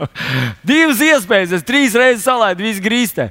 divas 0.73 0.99
iespējas, 1.05 1.55
es 1.61 1.67
trīs 1.67 1.95
reizes 1.95 2.27
salaidu 2.27 2.67
visu 2.67 2.83
grīstē. 2.83 3.29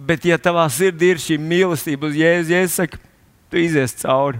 Bet, 0.00 0.22
ja 0.24 0.38
tavā 0.40 0.68
sirdī 0.72 1.10
ir 1.12 1.18
šī 1.20 1.40
mīlestība 1.42 2.08
uz 2.08 2.14
Jēzu, 2.16 2.54
Jēzus 2.54 2.78
saka, 2.78 3.02
tu 3.50 3.58
izies 3.60 3.98
cauri 3.98 4.38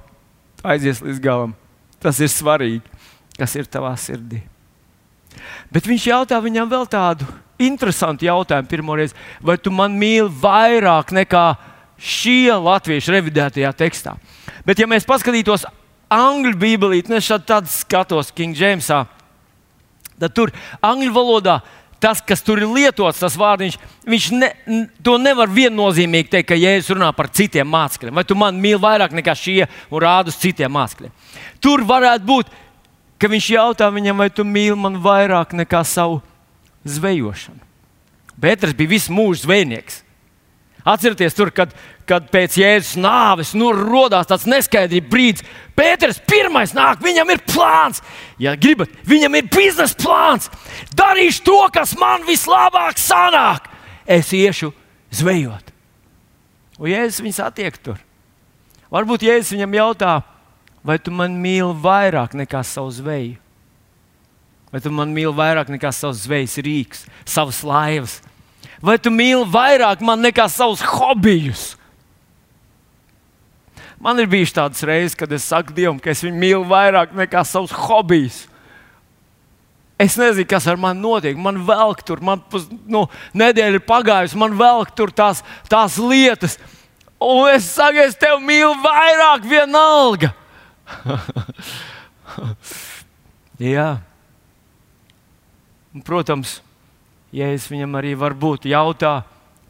aizies 0.64 1.02
līdz 1.04 1.20
galam. 1.22 1.54
Tas 2.00 2.20
ir 2.22 2.30
svarīgi, 2.32 2.82
kas 3.36 3.54
ir 3.58 3.68
tavā 3.68 3.92
sirdī. 4.00 4.42
Bet 5.70 5.86
viņš 5.86 6.06
jautā 6.10 6.40
viņam 6.42 6.70
vēl 6.70 6.86
tādu 6.90 7.26
interesantu 7.60 8.26
jautājumu 8.26 8.70
pirmoreiz, 8.70 9.14
vai 9.44 9.58
tu 9.60 9.72
man 9.74 9.94
mīli 10.00 10.30
vairāk 10.42 11.12
nekā 11.14 11.44
šie 12.00 12.54
latviešu 12.56 13.12
revidētajā 13.12 13.72
tekstā. 13.76 14.16
Bet, 14.64 14.80
ja 14.80 14.88
mēs 14.88 15.06
paskatītos 15.08 15.66
angļu 16.10 16.56
bībelīti, 16.58 17.12
es 17.14 17.28
šādi 17.28 17.60
skatos 17.70 18.32
King 18.34 18.56
Jamesā, 18.56 19.04
tad 20.20 20.34
tur 20.36 20.52
angļu 20.84 21.12
valodā 21.14 21.60
tas, 22.00 22.22
kas 22.24 22.42
tur 22.42 22.62
ir 22.62 22.70
lietots, 22.70 23.20
tas 23.20 23.36
vārdiņš, 23.38 23.76
viņš 24.08 24.28
ne, 24.34 24.48
to 25.04 25.18
nevar 25.20 25.50
viennozīmīgi 25.52 26.32
teikt, 26.32 26.48
ka 26.50 26.58
Jēzus 26.58 26.94
runā 26.96 27.10
par 27.16 27.28
citiem 27.36 27.68
mācekļiem. 27.70 28.16
Vai 28.16 28.24
tu 28.26 28.36
man 28.38 28.58
mīli 28.60 28.80
vairāk 28.80 29.14
nekā 29.16 29.36
šie 29.36 29.68
un 29.90 30.02
rāda 30.02 30.32
uz 30.32 30.38
citiem 30.40 30.72
mācekļiem? 30.74 31.12
Tur 31.60 31.84
varētu 31.86 32.26
būt, 32.26 32.52
ka 33.20 33.28
viņš 33.28 33.50
jautā 33.54 33.90
viņam, 33.92 34.24
vai 34.24 34.30
tu 34.32 34.46
mīli 34.48 34.78
man 34.80 34.96
vairāk 35.04 35.52
nekā 35.60 35.84
savu 35.84 36.22
zvejošanu. 36.88 37.60
Pēters 38.40 38.72
bija 38.76 38.96
visu 38.96 39.12
mūžu 39.12 39.44
zvejnieks. 39.44 40.00
Atcerieties, 40.90 41.36
tur, 41.36 41.50
kad, 41.54 41.72
kad 42.08 42.26
pēc 42.32 42.56
Jēzus 42.60 42.96
nāves 43.00 43.52
nu, 43.58 43.70
radās 43.76 44.28
tāds 44.30 44.46
neskaidrs 44.50 45.06
brīdis. 45.10 45.46
Pēters 45.78 46.20
pirmais 46.28 46.74
nāk, 46.76 47.02
viņam 47.04 47.32
ir 47.34 47.42
plāns. 47.48 48.02
Ja 48.40 48.56
gribat, 48.58 48.92
viņam 49.08 49.38
ir 49.38 49.50
biznesa 49.52 49.96
plāns. 50.00 50.50
Darīšu 50.96 51.44
to, 51.46 51.58
kas 51.74 51.94
man 52.00 52.26
vislabāk 52.28 53.00
sanāk. 53.00 53.68
Es 54.08 54.32
iešu 54.34 54.72
zvejot. 55.14 55.70
Un 56.80 56.90
Jēzus 56.90 57.22
viņus 57.22 57.44
attiek 57.44 57.76
tur. 57.78 58.00
Varbūt 58.90 59.28
Jēzus 59.28 59.54
viņam 59.54 59.76
jautā, 59.76 60.16
vai 60.82 60.96
tu 60.98 61.12
man 61.14 61.36
mīli 61.38 61.76
vairāk 61.84 62.34
nekā 62.40 62.64
savu 62.66 62.90
zveju? 62.96 63.36
Vai 64.70 64.80
tu 64.82 64.90
man 64.94 65.10
mīli 65.14 65.34
vairāk 65.34 65.70
nekā 65.72 65.90
savus 65.94 66.24
zvejas 66.24 66.54
rīks, 66.62 67.06
savas 67.26 67.64
laivas? 67.66 68.20
Vai 68.80 68.96
tu 68.98 69.12
mīli 69.12 69.44
vairāk 69.52 70.00
man 70.04 70.22
nekā 70.24 70.46
savus 70.48 70.80
hobijus? 70.80 71.74
Man 74.00 74.16
ir 74.16 74.30
bijušas 74.32 74.56
tādas 74.56 74.84
reizes, 74.88 75.16
kad 75.18 75.32
es 75.36 75.44
saku 75.44 75.74
Dievam, 75.76 75.98
ka 76.00 76.08
es 76.14 76.22
viņu 76.24 76.40
mīlu 76.40 76.64
vairāk 76.70 77.12
nekā 77.12 77.42
savus 77.44 77.74
hobijus. 77.76 78.46
Es 80.00 80.16
nezinu, 80.16 80.48
kas 80.48 80.64
ar 80.72 80.78
mani 80.80 81.02
notiek. 81.04 81.36
Man 81.36 81.58
velk 81.68 82.00
tur, 82.08 82.22
man 82.24 82.40
pus, 82.48 82.64
nu, 82.88 83.04
nedēļa 83.36 83.76
ir 83.76 83.84
pagājusi, 83.84 84.38
man 84.40 84.56
velk 84.56 84.94
tur 84.96 85.12
tās, 85.12 85.42
tās 85.68 85.98
lietas. 86.00 86.56
Un 87.20 87.50
es 87.52 87.68
saku, 87.68 88.00
es 88.00 88.16
tevi 88.16 88.40
mīlu 88.48 88.72
vairāk, 88.80 89.44
vienalga. 89.44 90.32
Jā. 93.60 93.90
Protams, 96.06 96.62
es 97.54 97.68
viņam 97.70 97.98
arī 98.00 98.14
varbūt 98.18 98.66
jautā, 98.70 99.20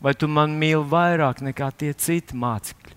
vai 0.00 0.14
tu 0.16 0.28
man 0.28 0.54
mīli 0.56 0.84
vairāk 0.88 1.42
nekā 1.44 1.68
tie 1.76 1.92
citi 1.92 2.36
mācekļi. 2.36 2.96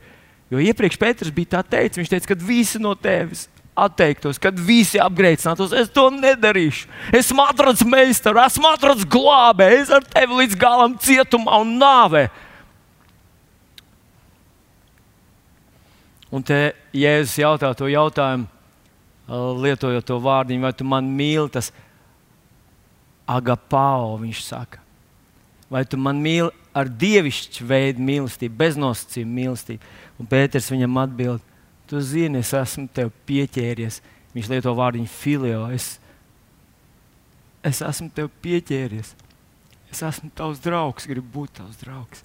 Jo 0.53 0.61
iepriekš 0.63 0.99
Pēters 1.01 1.33
bija 1.33 1.57
tā 1.57 1.63
teicis, 1.75 1.99
viņš 1.99 2.11
teica, 2.13 2.29
ka 2.31 2.37
visi 2.47 2.79
no 2.79 2.93
tevis 2.95 3.47
atteiktos, 3.73 4.37
kad 4.41 4.57
visi 4.59 5.01
apgrēcinātos. 5.01 5.73
Es 5.75 5.89
to 5.93 6.07
nedarīšu. 6.13 6.87
Esmu 7.17 7.43
atradzis 7.49 7.87
meistaru, 7.89 8.41
esmu 8.43 8.69
atradzis 8.69 9.09
glābēju, 9.09 9.79
es 9.81 9.93
ar 9.93 10.05
tevi 10.05 10.43
līdz 10.43 10.57
galam 10.61 10.97
cietumā 11.01 11.59
un 11.63 11.75
nāvē. 11.81 12.27
Un 16.33 16.45
te 16.45 16.73
Jēzus 16.97 17.35
jautā 17.41 17.73
to 17.77 17.89
jautājumu, 17.91 18.47
lietojot 19.63 20.05
to 20.05 20.17
vārdiņu, 20.21 20.63
vai 20.65 20.73
tu 20.77 20.85
man 20.85 21.09
mīli, 21.17 21.49
tas 21.53 21.69
agapao, 23.29 24.17
viņš 24.21 24.43
saka. 24.45 24.81
Vai 25.71 25.83
tu 25.89 25.97
man 25.97 26.19
mīli 26.21 26.51
ar 26.75 26.89
dievišķu 26.89 27.65
veidu 27.69 28.03
mīlestību, 28.05 28.55
bez 28.57 28.77
nosacījuma 28.77 29.37
mīlestību? 29.39 29.93
Un 30.21 30.29
Pēters 30.29 30.69
viņam 30.73 30.99
atbild, 31.01 31.41
tu 31.89 32.01
zini, 32.03 32.43
es 32.43 32.53
esmu 32.57 32.87
tev 32.93 33.11
pieķēries. 33.27 34.01
Viņš 34.33 34.49
lieto 34.49 34.73
vārdiņu 34.77 35.09
filio. 35.13 35.65
Es, 35.73 35.95
es 37.65 37.81
esmu 37.85 38.09
tev 38.13 38.31
pieķēries. 38.43 39.13
Es 39.93 40.01
esmu 40.05 40.31
tavs 40.33 40.61
draugs, 40.63 41.05
gribu 41.09 41.29
būt 41.41 41.59
tavs 41.59 41.81
draugs. 41.81 42.23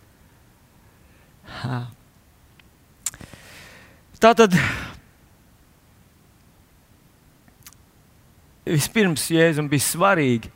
Ha. 1.63 1.83
Tā 4.19 4.33
tad 4.35 4.55
vispirms 8.69 9.29
Jēzum 9.33 9.69
bija 9.71 9.85
svarīgi, 9.85 10.51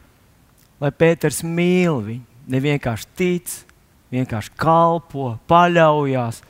lai 0.82 0.90
Pēters 0.90 1.42
mīl 1.46 2.00
viņu. 2.02 2.26
Ne 2.50 2.58
vienkārši 2.58 3.06
tic, 3.14 3.52
vienkārši 4.10 4.50
kalpo, 4.58 5.36
paļaujas, 5.48 6.40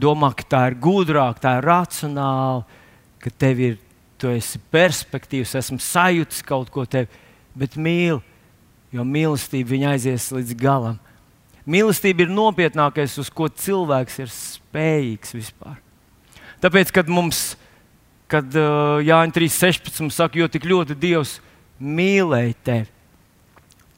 domā, 0.00 0.32
ka 0.36 0.46
tā 0.48 0.62
ir 0.70 0.78
gudrāk, 0.80 1.42
tā 1.42 1.58
ir 1.58 1.66
racionāli, 1.68 2.64
ka 3.20 3.32
tev 3.36 3.60
ir, 3.60 3.76
tu 4.20 4.30
esi 4.32 4.60
perspektīvs, 4.72 5.54
esmu 5.60 5.78
sajūtis 5.80 6.42
kaut 6.48 6.72
ko 6.72 6.86
tev, 6.88 7.08
bet 7.56 7.76
mīl, 7.76 8.22
jo 8.92 9.04
mīlestība 9.04 9.74
viņa 9.74 9.94
aizies 9.94 10.30
līdz 10.32 10.56
galam. 10.60 10.96
Mīlestība 11.68 12.24
ir 12.24 12.32
nopietnākais, 12.32 13.18
uz 13.20 13.28
ko 13.32 13.50
cilvēks 13.52 14.16
ir 14.24 14.32
spējīgs 14.32 15.36
vispār. 15.36 15.76
Tāpēc, 16.64 16.92
kad 16.96 17.12
mums, 17.12 17.54
kad 18.28 18.48
uh, 18.56 18.98
Jānis 19.04 19.36
3.16 19.36 20.08
saka, 20.16 20.40
jo 20.40 20.48
tik 20.48 20.66
ļoti 20.68 20.96
Dievs 21.00 21.36
mīlēja 21.80 22.56
tevi, 22.64 22.88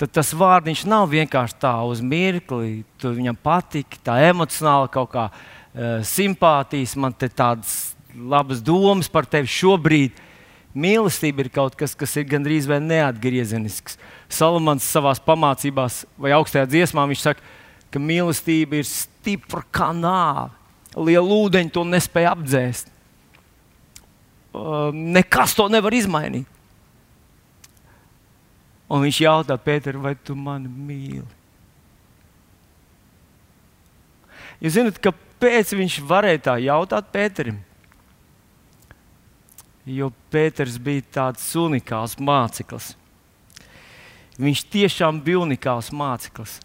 tad 0.02 0.10
tas 0.18 0.32
vārdiņš 0.34 0.82
nav 0.90 1.06
vienkārši 1.12 1.60
tā 1.62 1.76
uz 1.86 2.00
mirkli. 2.02 2.82
Tu 2.98 3.12
viņam 3.14 3.36
patīk, 3.38 4.00
tā 4.02 4.16
emocionāli 4.26 4.90
kaut 4.90 5.12
kā 5.12 5.28
uh, 5.30 6.02
simpātijas, 6.02 6.96
man 6.98 7.14
te 7.14 7.28
tādas 7.30 7.94
labas 8.10 8.58
domas 8.64 9.06
par 9.12 9.28
tevi 9.30 9.46
šobrīd. 9.46 10.18
Mīlestība 10.74 11.44
ir 11.44 11.52
kaut 11.52 11.76
kas, 11.78 11.94
kas 11.94 12.16
ir 12.18 12.26
gandrīz 12.26 12.66
vai 12.66 12.80
neatgriezenisks. 12.82 13.98
Salamans 14.32 14.88
savā 14.88 15.12
pamācībās 15.22 16.02
vai 16.18 16.32
augstajā 16.34 16.64
dziesmā 16.72 17.04
viņš 17.12 17.22
saka, 17.28 17.44
ka 17.92 18.02
mīlestība 18.02 18.80
ir 18.80 18.88
stipra 18.88 19.62
kā 19.70 19.92
nāve 19.94 20.50
liela 20.96 21.38
ūdeņa 21.44 21.72
to 21.72 21.84
nespēja 21.86 22.32
apdzēst. 22.34 22.90
Uh, 24.52 24.90
nekas 24.92 25.54
to 25.56 25.68
nevar 25.72 25.94
izmainīt. 25.94 26.48
Un 28.92 29.00
viņš 29.06 29.22
jautā, 29.24 29.56
Pēter, 29.56 29.96
vai 29.96 30.12
tu 30.20 30.36
mani 30.36 30.68
mīli? 30.68 31.24
Jūs 34.62 34.76
zināt, 34.76 34.98
kāpēc 35.02 35.72
viņš 35.74 36.00
varēja 36.06 36.42
tā 36.50 36.56
jautāt 36.60 37.08
Pēterim? 37.14 37.56
Jo 39.88 40.12
Pēters 40.30 40.76
bija 40.78 41.02
tāds 41.16 41.46
unikāls 41.58 42.18
māceklis. 42.20 42.92
Viņš 44.38 44.62
tiešām 44.70 45.18
bija 45.24 45.40
unikāls 45.42 45.88
māceklis. 45.94 46.60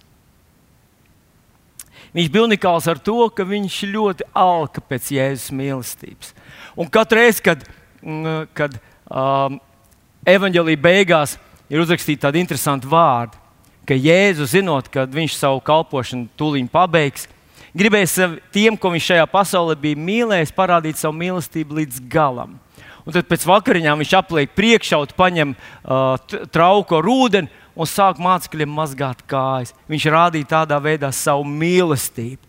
Viņš 2.14 2.30
bija 2.34 2.46
unikāls 2.46 2.86
ar 2.92 3.00
to, 3.02 3.18
ka 3.34 3.48
viņš 3.48 3.80
ļoti 3.94 4.28
alka 4.38 4.84
pēc 4.84 5.10
Jēzus 5.16 5.56
mīlestības. 5.56 6.36
Un 6.78 6.92
katru 6.92 7.22
reizi, 7.22 7.44
kad, 7.46 7.66
mm, 8.04 8.48
kad 8.58 8.78
um, 9.10 9.58
evanģēlīja 10.28 10.84
beigās 10.86 11.36
ir 11.70 11.84
uzrakstīti 11.84 12.24
tādi 12.24 12.42
interesanti 12.44 12.90
vārdi, 12.90 13.38
ka 13.88 13.96
Jēzus, 13.96 14.52
zinot, 14.52 14.90
ka 14.92 15.06
viņš 15.08 15.36
savu 15.38 15.62
kalpošanu 15.64 16.28
tūlīt 16.40 16.72
pabeigs, 16.72 17.28
gribēja 17.78 18.32
tiem, 18.52 18.78
ko 18.78 18.92
viņš 18.94 19.12
šajā 19.12 19.28
pasaulē 19.32 19.78
bija 19.80 20.00
mīlējis, 20.00 20.56
parādīt 20.56 21.00
savu 21.00 21.16
mīlestību 21.20 21.82
līdz 21.82 22.02
galam. 22.12 22.58
Un 23.08 23.16
tad 23.16 23.30
pēc 23.30 23.46
vakariņām 23.48 24.02
viņš 24.04 24.14
apliek 24.20 24.52
priekšautu, 24.52 25.16
paņem 25.16 25.54
uh, 25.56 26.18
trauku 26.52 26.98
ar 26.98 27.08
ūdeni 27.08 27.48
un 27.78 27.88
sāk 27.88 28.20
mācekļiem 28.20 28.74
mazgāt 28.74 29.22
kājas. 29.30 29.72
Viņš 29.88 30.08
rādīja 30.12 30.52
tādā 30.58 30.80
veidā 30.84 31.14
savu 31.16 31.46
mīlestību. 31.48 32.44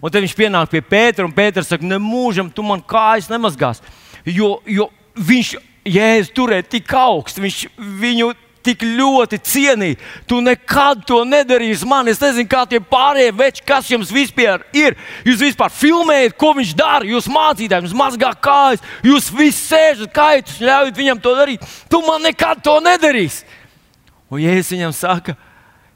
Un 0.00 0.14
tad 0.14 0.22
viņš 0.22 0.36
pienāk 0.38 0.70
pie 0.72 0.80
Pētera, 0.80 1.26
un 1.26 1.34
Pēters 1.34 1.68
saka, 1.68 1.84
nemūžam, 1.84 2.48
tu 2.54 2.64
man 2.64 2.80
kājas 2.80 3.28
nemazgās. 3.28 3.82
Jo, 4.24 4.60
jo 4.64 4.88
viņš 5.18 5.56
jēzus 5.88 6.32
turēja 6.36 6.68
tik 6.76 6.94
augstu, 6.96 7.42
viņš 7.44 7.60
viņu 7.76 8.30
tik 8.68 8.84
ļoti 8.84 9.40
cienīja. 9.42 9.98
Tu 10.28 10.40
nekad 10.44 11.02
to 11.08 11.22
nedarīsi 11.26 11.88
man. 11.88 12.08
Es 12.10 12.20
nezinu, 12.22 12.48
kā 12.50 12.64
tie 12.68 12.80
pārējie 12.80 13.34
veči, 13.38 13.64
kas 13.66 13.90
jums 13.90 14.12
vispār 14.14 14.64
ir. 14.76 14.96
Jūs 15.26 15.42
vispār 15.48 15.72
filmējat, 15.74 16.36
ko 16.38 16.52
viņš 16.58 16.74
dara. 16.78 17.08
Jūs 17.08 17.30
mācītājiem, 17.32 17.88
jūs 17.88 17.96
mazgā 17.98 18.34
kājas, 18.44 18.84
jūs 19.06 19.30
visi 19.34 19.64
sēžat 19.70 20.12
kaitus, 20.14 20.60
ļaujat 20.62 21.00
viņam 21.00 21.22
to 21.24 21.34
darīt. 21.38 21.64
Tu 21.88 22.02
man 22.04 22.24
nekad 22.26 22.62
to 22.64 22.78
nedarīsi. 22.84 23.46
Un 24.28 24.42
Jēzus 24.42 24.74
viņam 24.74 24.92
saka, 24.92 25.34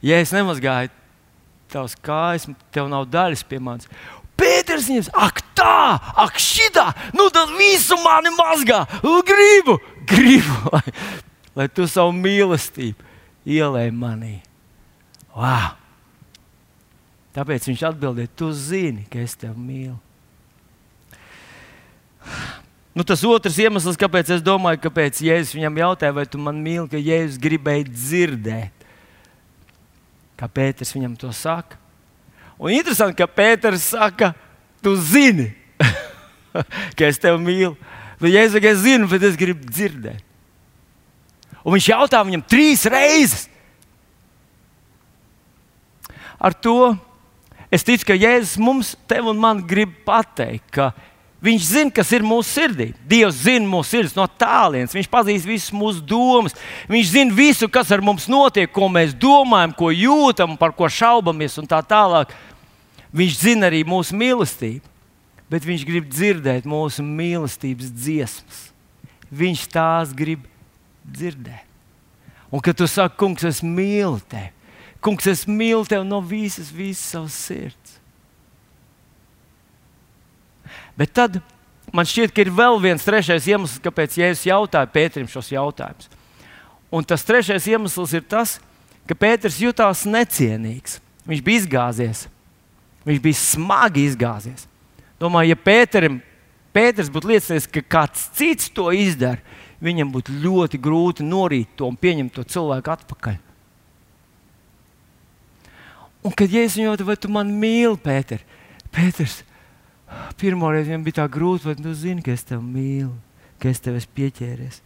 ja 0.05 0.19
es 0.23 0.33
nemazgāju 0.33 0.93
tavas 1.73 1.97
kājas, 2.05 2.49
tev 2.73 2.89
nav 2.93 3.07
daļas 3.13 3.45
pie 3.49 3.61
manis. 3.63 3.89
Pēters 4.41 4.89
viņam 4.89 5.05
saka, 5.07 5.27
ak, 5.27 5.43
tā, 5.57 5.83
ak, 6.25 6.41
šitā, 6.41 6.87
nu 7.17 7.29
tad 7.35 7.53
visu 7.59 7.99
mani 8.03 8.33
mazgā. 8.37 8.83
Gribu, 9.29 9.79
gribu, 10.09 10.57
lai, 10.73 10.83
lai 11.57 11.69
tu 11.69 11.87
savu 11.91 12.15
mīlestību 12.17 13.11
ielēji 13.49 13.95
manī. 13.97 14.35
Wow! 15.37 15.77
Tāpēc 17.33 17.67
viņš 17.71 17.83
atbildēja, 17.89 18.31
tu 18.37 18.51
zini, 18.53 19.07
ka 19.09 19.23
es 19.23 19.35
tevi 19.41 19.57
mīlu. 19.57 19.97
Nu, 22.93 23.05
tas 23.09 23.23
otrs 23.25 23.57
iemesls, 23.57 23.97
kāpēc 23.97 24.35
es 24.35 24.43
domāju, 24.45 24.83
kāpēc 24.85 25.23
Jēzus 25.25 25.55
viņam 25.57 25.79
jautāja, 25.81 26.13
vai 26.13 26.27
tu 26.29 26.41
man 26.41 26.59
mīli, 26.61 26.91
ka 26.93 27.01
Jēzus 27.01 27.41
gribēja 27.41 27.87
dzirdēt, 27.89 28.85
kā 30.37 30.49
Pēters 30.61 30.93
viņam 30.93 31.15
to 31.23 31.33
saka. 31.33 31.81
Un 32.61 32.75
interesanti, 32.77 33.17
ka 33.17 33.27
Pēters 33.33 33.89
saka, 33.95 34.35
tu 34.85 34.93
zini, 35.01 35.49
ka 36.99 37.09
es 37.09 37.21
tevi 37.23 37.41
mīlu. 37.41 37.73
Bet 38.21 38.29
Jēzus 38.29 38.59
saka, 38.59 38.75
es 38.77 38.85
zinu, 38.85 39.09
bet 39.09 39.25
es 39.25 39.41
gribu 39.41 39.73
dzirdēt. 39.73 40.21
Un 41.63 41.77
viņš 41.77 41.89
jautā 41.93 42.21
viņam 42.27 42.45
trīs 42.51 42.85
reizes. 42.91 43.47
Ar 46.43 46.55
to 46.55 46.95
es 47.71 47.87
ticu, 47.87 48.09
ka 48.11 48.19
Jēzus 48.19 48.59
mums, 48.59 48.97
tev 49.07 49.31
un 49.31 49.39
man 49.39 49.63
grib 49.67 49.95
pateikt, 50.07 50.69
ka 50.75 50.91
Viņš 51.43 51.65
zina, 51.67 51.91
kas 51.91 52.13
ir 52.15 52.23
mūsu 52.23 52.47
sirdī. 52.47 52.93
Dievs 53.11 53.41
zina 53.43 53.67
mūsu 53.67 53.97
sirdis 53.97 54.15
no 54.15 54.29
tālienes. 54.39 54.93
Viņš 54.95 55.09
pazīst 55.11 55.49
visas 55.49 55.73
mūsu 55.75 55.99
domas. 56.07 56.55
Viņš 56.87 57.09
zina 57.17 57.35
visu, 57.35 57.67
kas 57.67 57.91
ar 57.91 58.03
mums 58.05 58.29
notiek, 58.31 58.71
ko 58.71 58.87
mēs 58.87 59.11
domājam, 59.19 59.75
ko 59.75 59.91
jūtam, 59.91 60.55
par 60.61 60.71
ko 60.79 60.87
šaubamies 60.87 61.59
un 61.59 61.67
tā 61.67 61.81
tālāk. 61.83 62.31
Viņš 63.11 63.41
zina 63.41 63.67
arī 63.73 63.83
mūsu 63.83 64.15
mīlestību. 64.15 64.87
bet 65.51 65.67
Viņš 65.67 65.83
grib 65.85 66.07
dzirdēt 66.09 66.65
mūsu 66.65 67.03
mīlestības 67.03 67.91
dziesmas. 67.91 68.63
Viņš 69.29 69.67
tās 69.75 70.15
grib 70.15 70.47
dzirdēt. 71.05 71.69
Un 72.53 72.61
kad 72.61 72.77
tu 72.77 72.87
saki, 72.87 73.17
Kungs, 73.17 73.45
es 73.49 73.63
mīlu 73.65 74.21
tevi, 74.29 74.51
Kungs, 75.03 75.27
es 75.27 75.47
mīlu 75.49 75.87
tevi 75.89 76.05
no 76.07 76.21
visas, 76.21 76.69
visas 76.71 77.15
savas 77.15 77.37
sirds. 77.49 77.97
Bet 80.97 81.15
tad 81.17 81.41
man 81.93 82.07
šķiet, 82.07 82.35
ka 82.35 82.45
ir 82.45 82.53
vēl 82.55 82.77
viens 82.83 83.05
trešais 83.07 83.49
iemesls, 83.49 83.81
kāpēc 83.83 84.19
Jēzus 84.21 84.45
jautāja 84.47 84.91
Pēterim 84.93 85.31
šos 85.31 85.49
jautājumus. 85.53 86.11
Un 86.93 87.07
tas 87.09 87.25
trešais 87.25 87.67
iemesls 87.73 88.13
ir 88.13 88.27
tas, 88.29 88.59
ka 89.09 89.17
Pēters 89.17 89.59
jutās 89.63 90.05
necienīgs. 90.09 91.01
Viņš 91.27 91.43
bija 91.45 91.63
izgāzies. 91.63 92.27
Viņš 93.09 93.23
bija 93.25 93.39
smagi 93.41 94.05
izgāzies. 94.11 94.67
Domāju, 95.23 95.55
ja 95.55 95.59
Pēterim, 95.59 96.21
Pēters 96.73 97.11
būtu 97.13 97.33
liecinājis, 97.33 97.69
ka 97.73 97.83
kāds 97.97 98.29
cits 98.37 98.71
to 98.73 98.91
izdara, 98.95 99.41
viņam 99.83 100.13
būtu 100.15 100.35
ļoti 100.43 100.79
grūti 100.83 101.27
norīt 101.27 101.73
to 101.77 101.89
un 101.91 101.99
pieņemt 101.99 102.37
to 102.37 102.45
cilvēku 102.47 102.93
atpakaļ. 102.95 103.41
Un 106.23 106.35
kad 106.39 106.53
Jēzus 106.55 106.79
viņu 106.79 106.87
jautāja, 106.87 107.09
vai 107.09 107.19
tu 107.19 107.31
mani 107.35 107.55
mīli, 107.59 107.99
Pēter? 107.99 108.45
Pēters, 108.95 109.41
pirmo 110.39 110.71
reizi 110.71 110.93
viņam 110.93 111.07
bija 111.07 111.19
tā 111.19 111.27
grūti, 111.33 111.67
vai 111.67 111.75
tu 111.79 111.95
zini, 111.99 112.23
ka 112.23 112.35
es 112.35 112.47
tevi 112.47 112.63
mīlu, 112.63 113.11
ka 113.59 113.73
es 113.73 113.83
tevi 113.83 113.99
esmu 113.99 114.15
pieķēries. 114.21 114.79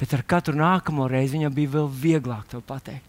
Bet 0.00 0.16
ar 0.16 0.24
katru 0.26 0.56
nākamo 0.58 1.06
reizi 1.10 1.36
viņam 1.36 1.54
bija 1.54 1.74
vēl 1.76 1.90
vieglāk 2.02 2.48
to 2.50 2.58
pateikt. 2.66 3.06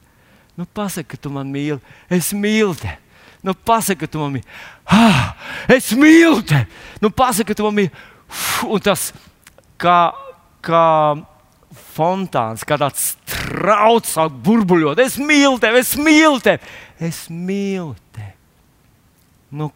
Nu, 0.54 0.68
pasaki, 0.70 1.16
ka 1.16 1.18
tu 1.18 1.32
man 1.34 1.50
mīli, 1.50 1.80
es 2.14 2.30
mīlu 2.38 2.76
tevi. 2.78 3.00
Nu, 3.44 3.56
pasaki, 3.58 4.04
ka 4.04 4.12
tu 4.14 4.22
man 4.22 4.36
mīli. 4.36 4.46
Ah, 4.86 5.34
es 5.74 5.90
mīlu 5.98 6.44
tevi. 6.46 6.68
Nu, 7.02 7.10
pasaki, 7.10 7.50
ka 7.50 7.58
tu 7.58 7.66
man 7.66 7.80
mīli. 7.80 7.90
Un 8.70 8.84
tas 8.84 9.10
kā, 9.82 10.00
kā 10.66 10.88
fontāns, 11.94 12.66
kā 12.68 12.78
tāds 12.82 13.14
trauks 13.30 14.16
sāk 14.18 14.34
burbuļot. 14.46 15.02
Es 15.04 15.18
mīlu 15.22 15.60
tevi, 15.62 15.82
es 15.84 15.94
mīlu 16.00 16.42
tevi. 16.44 16.74
Es 17.04 17.26
mīlu 17.30 17.94
tevi. 18.16 18.34
Nu, 19.54 19.70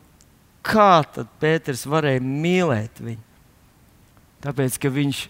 kā 0.66 1.02
tad 1.14 1.30
Pēters 1.42 1.86
varēja 1.90 2.24
mīlēt 2.24 3.02
viņu? 3.04 3.24
Tāpēc, 4.46 4.78
ka 4.82 4.92
viņš 4.94 5.24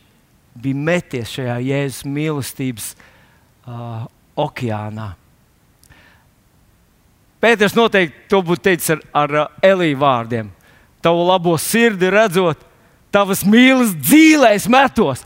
bija 0.57 0.83
meties 0.89 1.31
šajā 1.37 1.55
Jēzus 1.63 2.03
mīlestības 2.09 2.91
uh, 2.97 4.03
okeānā. 4.37 5.13
Pēters 7.41 7.75
noteikti 7.77 8.25
to 8.31 8.41
būtu 8.45 8.65
teicis 8.65 8.95
ar, 8.95 9.03
ar 9.13 9.35
Elīju 9.65 9.99
vārdiem. 10.01 10.49
Tavu 11.05 11.27
labo 11.27 11.53
sirdi 11.61 12.09
redzot, 12.11 12.63
tavas 13.17 13.43
mīlas 13.47 13.95
dzīvēs 13.97 14.69
metos. 14.69 15.25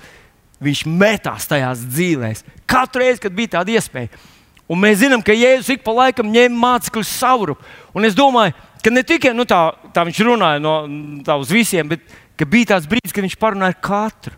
Viņš 0.62 0.84
metās 0.88 1.48
tajās 1.50 1.84
dzīvēs. 1.90 2.46
Katru 2.70 3.04
reizi, 3.04 3.24
kad 3.24 3.36
bija 3.36 3.58
tāda 3.58 3.76
iespēja. 3.76 4.12
Un 4.72 4.80
mēs 4.80 5.02
zinām, 5.02 5.24
ka 5.26 5.36
Jēzus 5.36 5.74
ik 5.74 5.82
pa 5.84 5.92
laikam 5.98 6.30
ņēma 6.32 6.60
mācekļus 6.62 7.16
sauru. 7.20 7.58
Un 7.98 8.08
es 8.08 8.16
domāju, 8.16 8.54
ka 8.84 8.94
ne 8.94 9.04
tikai 9.04 9.34
nu, 9.36 9.44
tā, 9.50 9.60
tā 9.92 10.06
viņš 10.08 10.22
runāja 10.30 10.62
no, 10.64 10.76
tā 11.28 11.36
uz 11.42 11.52
visiem, 11.52 11.90
bet 11.92 12.06
bija 12.48 12.74
tāds 12.74 12.88
brīdis, 12.90 13.14
kad 13.14 13.26
viņš 13.26 13.40
parunāja 13.42 13.76
ar 13.76 13.82
katru. 13.84 14.38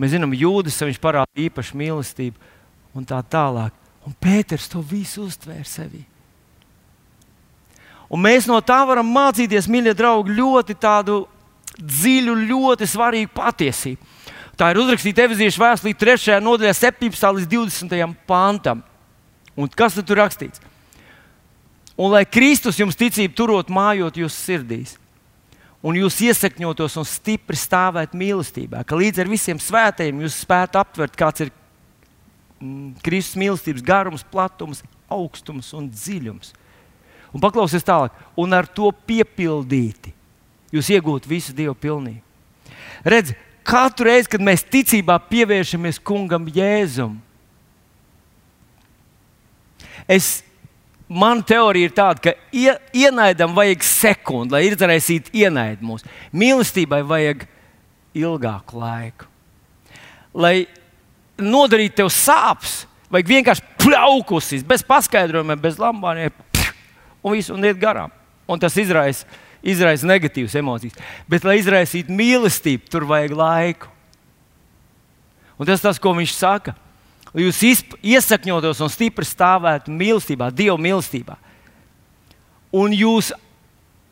Mēs 0.00 0.16
zinām, 0.16 0.32
jūdas 0.34 0.80
viņš 0.82 0.98
parādīja 1.02 1.50
īpašu 1.50 1.78
mīlestību 1.78 2.96
un 2.96 3.06
tā 3.06 3.20
tālāk. 3.22 3.76
Un 4.08 4.16
Pēters 4.18 4.66
to 4.72 4.82
visu 4.82 5.28
uztvēra 5.28 5.68
sevī. 5.68 6.02
Un 8.12 8.20
mēs 8.20 8.48
no 8.50 8.58
tā 8.60 8.82
varam 8.88 9.08
mācīties, 9.08 9.70
mīļie 9.70 9.94
draugi, 9.96 10.34
ļoti 10.36 10.76
tādu 10.80 11.22
dziļu, 11.82 12.36
ļoti 12.48 12.88
svarīgu 12.88 13.32
patiesību. 13.34 14.10
Tā 14.58 14.68
ir 14.70 14.80
uzrakstīta 14.82 15.24
Eveziešu 15.26 15.62
vēstulē 15.62 15.94
3. 15.98 16.36
nodaļā, 16.44 16.74
17. 16.76 17.30
līdz 17.38 17.48
20. 17.50 18.16
pantam. 18.28 18.82
Un 19.56 19.68
kas 19.68 19.96
tur 19.98 20.20
rakstīts? 20.20 20.60
Un 21.96 22.12
lai 22.12 22.24
Kristus 22.28 22.78
jums 22.80 22.96
ticību 22.96 23.36
turot 23.36 23.72
mājot 23.72 24.16
jūsu 24.22 24.36
sirdīs, 24.36 24.94
un 25.84 25.98
jūs 25.98 26.20
iesakņotos 26.24 26.96
un 27.00 27.08
stipri 27.08 27.58
stāvēt 27.58 28.14
mīlestībā, 28.16 28.80
ka 28.86 28.96
līdz 28.96 29.24
ar 29.24 29.32
visiem 29.32 29.60
svētajiem 29.60 30.22
jūs 30.24 30.40
spētu 30.44 30.80
aptvert, 30.80 31.18
kāds 31.18 31.44
ir 31.44 31.52
mm, 32.62 33.02
Kristus 33.04 33.40
mīlestības 33.42 33.84
garums, 33.84 34.24
platums, 34.24 34.80
augstums 35.12 35.72
un 35.76 35.90
dziļums. 35.92 36.54
Un 37.32 37.40
paklausieties 37.40 37.88
tālāk, 37.88 38.16
un 38.40 38.56
ar 38.56 38.68
to 38.68 38.88
piepildīti 39.08 40.12
jūs 40.72 40.90
iegūtu 40.92 41.30
visu 41.30 41.54
Dieva 41.56 41.74
pilnību. 41.78 42.22
Redz, 43.04 43.34
katru 43.66 44.08
reizi, 44.08 44.30
kad 44.32 44.44
mēs 44.44 44.64
ticībā 44.70 45.18
pievēršamies 45.30 46.00
kungam 46.02 46.46
Jēzum, 46.52 47.16
es, 50.10 50.42
man 51.08 51.42
teorija 51.46 51.90
ir 51.90 51.96
tāda, 51.96 52.22
ka 52.22 52.34
ie, 52.54 52.72
ienaidam 53.04 53.54
vajag 53.56 53.84
sekundi, 53.86 54.56
lai 54.56 54.64
izraisītu 54.68 55.34
ienaidu 55.42 55.86
mūsu. 55.86 56.08
Mīlestībai 56.34 57.02
vajag 57.06 57.46
ilgāku 58.18 58.80
laiku. 58.80 59.28
Lai 60.32 60.64
nodarītu 61.42 62.00
tev 62.00 62.10
sāpes, 62.12 62.82
vajag 63.12 63.30
vienkārši 63.34 63.68
pļaukusis, 63.82 64.64
bez 64.66 64.84
paskaidrojumiem, 64.86 65.60
bez 65.60 65.78
lambāniem, 65.80 66.34
un 67.22 67.36
viss 67.36 67.52
un 67.52 67.64
iet 67.66 67.80
garām. 67.80 68.12
Un 68.50 68.60
tas 68.60 68.74
izraisa 68.80 69.28
izraisa 69.62 70.08
negatīvas 70.08 70.56
emocijas. 70.58 70.98
Bet, 71.30 71.46
lai 71.46 71.58
izraisītu 71.60 72.14
mīlestību, 72.14 72.90
tur 72.90 73.06
vajag 73.08 73.36
laiku. 73.38 73.90
Un 75.58 75.68
tas 75.68 75.82
tas, 75.84 76.00
ko 76.02 76.14
viņš 76.16 76.34
saka. 76.34 76.74
Lai 77.32 77.46
jūs 77.46 77.62
iesakņotos 78.02 78.82
un 78.84 78.90
stipri 78.92 79.24
stāvētu 79.24 79.92
mīlestībā, 79.94 80.50
Dieva 80.52 80.76
mīlestībā. 80.80 81.38
Un 82.76 82.92
jūs 82.96 83.30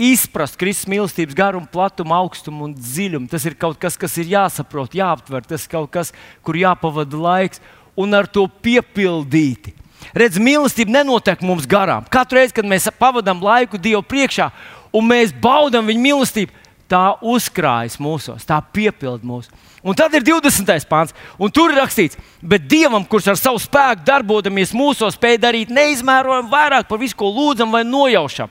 izprast 0.01 0.57
Kristus 0.61 0.89
mīlestības 0.89 1.37
garumu, 1.37 1.69
platumu, 1.69 2.15
augstumu 2.17 2.65
un 2.69 2.73
dziļumu. 2.77 3.29
Tas 3.29 3.45
ir 3.49 3.57
kaut 3.61 3.77
kas, 3.81 3.99
kas 4.01 4.17
ir 4.21 4.33
jāsaprot, 4.33 4.97
jāaptver. 4.97 5.45
Tas 5.45 5.67
ir 5.67 5.75
kaut 5.75 5.91
kas, 5.93 6.15
kur 6.47 6.57
jāpavada 6.57 7.21
laiks 7.21 7.61
un 7.99 8.17
ar 8.17 8.29
to 8.31 8.47
piepildīti. 8.65 9.75
Redz, 10.17 10.41
mīlestība 10.41 11.01
nenotiek 11.01 11.43
mums 11.45 11.69
garām. 11.69 12.07
Katru 12.11 12.41
reizi, 12.41 12.57
kad 12.57 12.69
mēs 12.69 12.89
pavadām 12.99 13.43
laiku 13.45 13.79
Dievu 13.79 14.01
priekšā 14.09 14.49
un 14.93 15.07
mēs 15.07 15.35
baudām 15.43 15.89
viņa 15.91 16.05
mīlestību, 16.07 16.61
tā 16.91 17.15
uzkrājas 17.23 17.99
mūsos, 18.03 18.47
tā 18.47 18.59
piepilda 18.75 19.27
mūsu. 19.27 19.53
Un 19.87 19.97
tad 19.97 20.13
ir 20.19 20.25
20. 20.27 20.89
pāns, 20.91 21.15
un 21.41 21.53
tur 21.55 21.73
ir 21.73 21.79
rakstīts, 21.81 22.19
bet 22.43 22.67
Dievam, 22.69 23.07
kurš 23.09 23.31
ar 23.33 23.39
savu 23.41 23.61
spēku 23.63 24.05
darbojamies 24.05 24.75
mūsos, 24.77 25.17
spēj 25.17 25.39
darīt 25.41 25.73
neizmērojami 25.73 26.53
vairāk 26.53 26.89
par 26.91 27.01
visu, 27.01 27.17
ko 27.17 27.31
lūdzam 27.33 27.73
vai 27.73 27.85
nojaušam, 27.87 28.51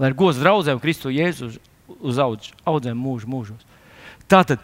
lai 0.00 0.10
ir 0.10 0.16
gods 0.18 0.40
draugiem 0.42 0.80
Kristu 0.82 1.12
Jēzu 1.14 1.52
uz, 2.00 2.18
audz, 2.18 2.50
audzēm 2.66 2.98
mūžu 2.98 3.30
mūžos. 3.30 3.68
Tātad 4.30 4.62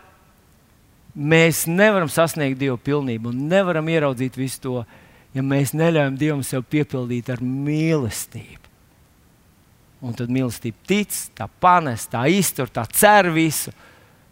mēs 1.14 1.66
nevaram 1.70 2.10
sasniegt 2.10 2.58
Dievu 2.58 2.80
pilnību 2.80 3.30
un 3.30 3.44
nevaram 3.52 3.92
ieraudzīt 3.92 4.40
visu 4.40 4.64
to, 4.64 4.74
ja 5.36 5.44
mēs 5.44 5.76
neļaujam 5.76 6.18
Dievam 6.18 6.42
sev 6.46 6.64
piepildīt 6.66 7.30
ar 7.30 7.44
mīlestību. 7.44 8.69
Un 10.00 10.16
tad 10.16 10.32
mīlestība 10.32 10.80
tic, 10.88 11.12
tā 11.36 11.46
panes, 11.60 12.06
tā 12.08 12.24
iztur, 12.32 12.70
tā 12.72 12.86
cer 12.88 13.28
visu. 13.34 13.72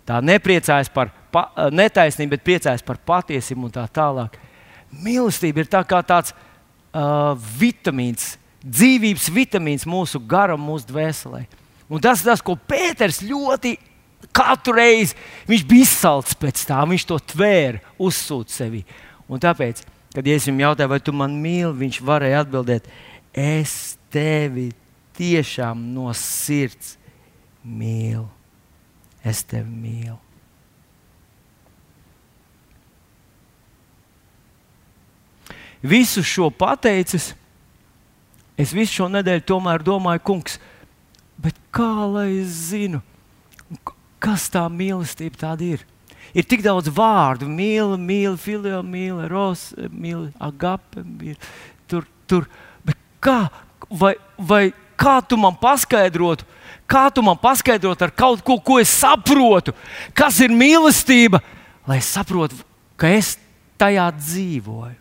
Tā 0.09 0.23
nepriecājas 0.25 0.89
par 0.89 1.11
pa, 1.33 1.45
netaisnību, 1.69 2.33
bet 2.33 2.47
priecājas 2.47 2.85
par 2.85 2.97
patiesību 3.05 3.69
un 3.69 3.75
tā 3.75 3.85
tālāk. 3.93 4.39
Mīlestība 5.05 5.61
ir 5.61 5.69
tā 5.69 5.83
kā 5.85 6.01
tāds 6.01 6.33
uh, 6.33 7.35
vitamīns, 7.61 8.39
dzīvības 8.65 9.29
vitamīns 9.37 9.85
mūsu 9.89 10.23
garam, 10.25 10.65
mūsu 10.65 10.89
dvēselē. 10.89 11.45
Un 11.93 12.01
tas 12.05 12.23
ir 12.23 12.31
tas, 12.31 12.41
ko 12.45 12.57
Pēters 12.57 13.21
ļoti 13.25 13.77
katru 14.35 14.75
reizi 14.77 15.17
bija 15.47 15.85
izsalcis 15.85 16.37
pēc 16.39 16.65
tā, 16.69 16.81
viņš 16.89 17.05
to 17.09 17.21
tvēra, 17.35 17.83
uzsūta 18.01 18.57
sevi. 18.57 18.83
Un 19.29 19.41
tāpēc, 19.41 19.85
kad 20.15 20.27
es 20.27 20.49
viņam 20.49 20.65
jautāju, 20.65 20.93
vai 20.93 21.01
tu 21.05 21.15
man 21.17 21.37
mīli, 21.43 21.77
viņš 21.85 22.01
varēja 22.05 22.43
atbildēt, 22.45 22.89
es 23.37 23.99
tevi 24.13 24.71
tiešām 25.19 25.83
no 25.95 26.13
sirds 26.17 26.97
mīlu. 27.63 28.27
Es 29.27 29.43
tevi 29.45 29.69
mīlu. 29.69 30.17
Visu 35.83 36.25
šo 36.27 36.49
pateicis, 36.51 37.33
es 38.59 38.73
visu 38.75 38.97
šo 38.97 39.07
nedēļu 39.13 39.45
tomēr 39.47 39.85
domāju, 39.87 40.25
kungs, 40.27 40.57
kā 41.75 41.93
lai 42.11 42.41
es 42.41 42.57
zinu, 42.73 43.01
kas 44.23 44.49
tā 44.53 44.65
mīlestība 44.73 45.45
tāda 45.45 45.67
ir? 45.77 45.85
Ir 46.37 46.45
tik 46.45 46.63
daudz 46.65 46.91
vārdu, 46.93 47.49
mīl, 47.49 47.95
mīl, 48.01 48.37
filio, 48.41 48.83
mīl, 48.85 49.23
ros, 49.31 49.71
mīl, 49.89 50.29
agape, 50.43 51.05
mīl, 51.07 51.39
tur, 51.89 52.05
tur. 52.29 52.49
Bet 52.85 52.99
kā, 53.25 53.47
vai, 53.89 54.13
vai 54.37 54.67
kā 54.99 55.19
tu 55.23 55.39
man 55.41 55.57
paskaidrotu, 55.59 56.47
kā 56.91 57.07
tu 57.15 57.23
man 57.25 57.39
paskaidrotu 57.39 58.07
ar 58.07 58.15
kaut 58.15 58.43
ko, 58.45 58.59
ko 58.59 58.79
es 58.83 58.93
saprotu, 58.93 59.75
kas 60.17 60.41
ir 60.45 60.55
mīlestība, 60.55 61.41
lai 61.89 62.01
es 62.03 62.11
saprotu, 62.11 62.59
ka 62.99 63.11
es 63.15 63.37
tajā 63.79 64.09
dzīvoju. 64.19 64.97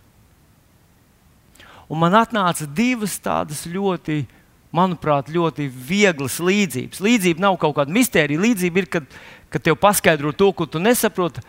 Un 1.87 2.01
man 2.01 2.17
atnāca 2.19 2.67
divas 2.67 3.15
tādas 3.23 3.63
ļoti, 3.67 4.25
manuprāt, 4.75 5.31
ļoti 5.31 5.69
vieglas 5.71 6.41
līdzības. 6.43 6.99
Līdzība 7.03 7.45
nav 7.45 7.55
kaut 7.61 7.77
kāda 7.77 7.93
mistērija. 7.95 8.41
Līdzība 8.43 8.81
ir, 8.83 8.89
kad, 8.91 9.07
kad 9.53 9.63
tev 9.63 9.77
paskaidro 9.79 10.33
to, 10.35 10.51
ko 10.51 10.67
tu 10.67 10.81
nesaproti, 10.83 11.43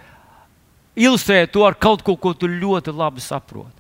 ilustrē 0.99 1.43
to 1.51 1.67
ar 1.67 1.75
kaut 1.79 2.05
ko, 2.07 2.15
ko 2.17 2.35
tu 2.39 2.51
ļoti 2.51 2.95
labi 2.95 3.23
saproti. 3.23 3.75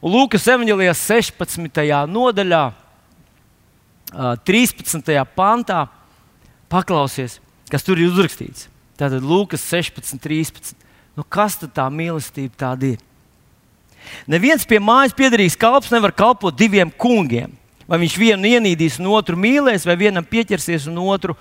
Un 0.00 0.14
Lūkas 0.14 0.46
evanģēlijā 0.52 0.94
16. 0.94 1.82
nodaļā, 2.10 2.62
13. 4.16 5.12
pantā, 5.36 5.86
paklausies, 6.72 7.38
kas 7.70 7.84
tur 7.84 8.00
ir 8.00 8.10
uzrakstīts. 8.10 8.70
Tātad 8.96 9.24
Lūkas 9.24 9.64
16, 9.68 10.16
13. 10.22 10.72
Nu, 11.16 11.24
kas 11.24 11.58
tad 11.60 11.74
tā 11.76 11.84
mīlestība 11.92 12.56
tāda 12.56 12.94
ir? 12.94 13.02
Neviens 14.30 14.64
pie 14.68 14.78
mājas 14.80 15.14
piedarīgs 15.16 15.58
kalps 15.58 15.90
nevar 15.92 16.14
kalpot 16.14 16.54
diviem 16.56 16.90
kungiem. 16.90 17.52
Vai 17.86 18.00
viņš 18.02 18.16
vienu 18.18 18.48
ienīdīs, 18.50 18.98
un 18.98 19.12
otru 19.14 19.38
mīlēs, 19.38 19.86
vai 19.86 19.94
vienam 19.98 20.26
pieķersies, 20.26 20.88
un 20.90 20.98
otru 21.04 21.36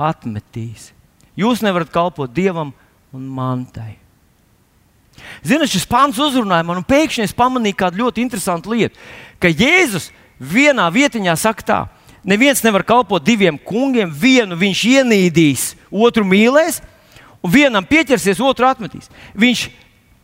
atmetīs. 0.00 0.90
Jūs 1.36 1.60
nevarat 1.64 1.92
kalpot 1.92 2.32
dievam 2.32 2.72
un 3.12 3.26
mantai. 3.28 3.98
Ziniet, 5.44 5.70
šis 5.72 5.84
pāns 5.88 6.20
uzrunāja 6.20 6.64
man, 6.64 6.80
un 6.80 6.88
pēkšņi 6.88 7.26
es 7.26 7.36
pamanīju 7.36 7.78
kādu 7.78 8.00
ļoti 8.00 8.24
interesantu 8.24 8.72
lietu. 8.72 8.96
Ka 9.40 9.50
Jēzus 9.52 10.10
vienā 10.40 10.88
vietiņā 10.92 11.34
saka, 11.38 11.66
tā, 11.66 11.80
neviens 12.24 12.62
nevar 12.62 12.84
kalpot 12.86 13.24
diviem 13.24 13.58
kungiem, 13.58 14.10
vienu 14.10 14.56
viņš 14.58 14.82
ienīdīs, 14.96 15.66
otru 15.90 16.24
mīlēs, 16.26 16.80
un 17.42 17.52
vienam 17.52 17.86
pieķersies, 17.86 18.40
otru 18.42 18.68
atmetīs. 18.68 19.10
Viņš 19.34 19.66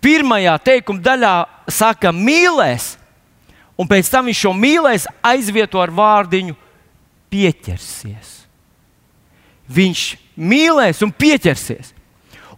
pirmajā 0.04 0.54
teikuma 0.64 1.02
daļā 1.02 1.34
saka, 1.74 2.12
mīlēs, 2.14 2.96
un 3.78 3.90
pēc 3.90 4.10
tam 4.10 4.30
viņš 4.30 4.42
šo 4.46 4.54
mīlēs 4.56 5.08
aizvieto 5.26 5.82
ar 5.82 5.92
vārdiņu 5.94 6.56
pieķersies. 7.32 8.34
Viņš 9.68 10.04
mīlēs 10.38 11.02
un 11.04 11.12
pieķersies. 11.12 11.92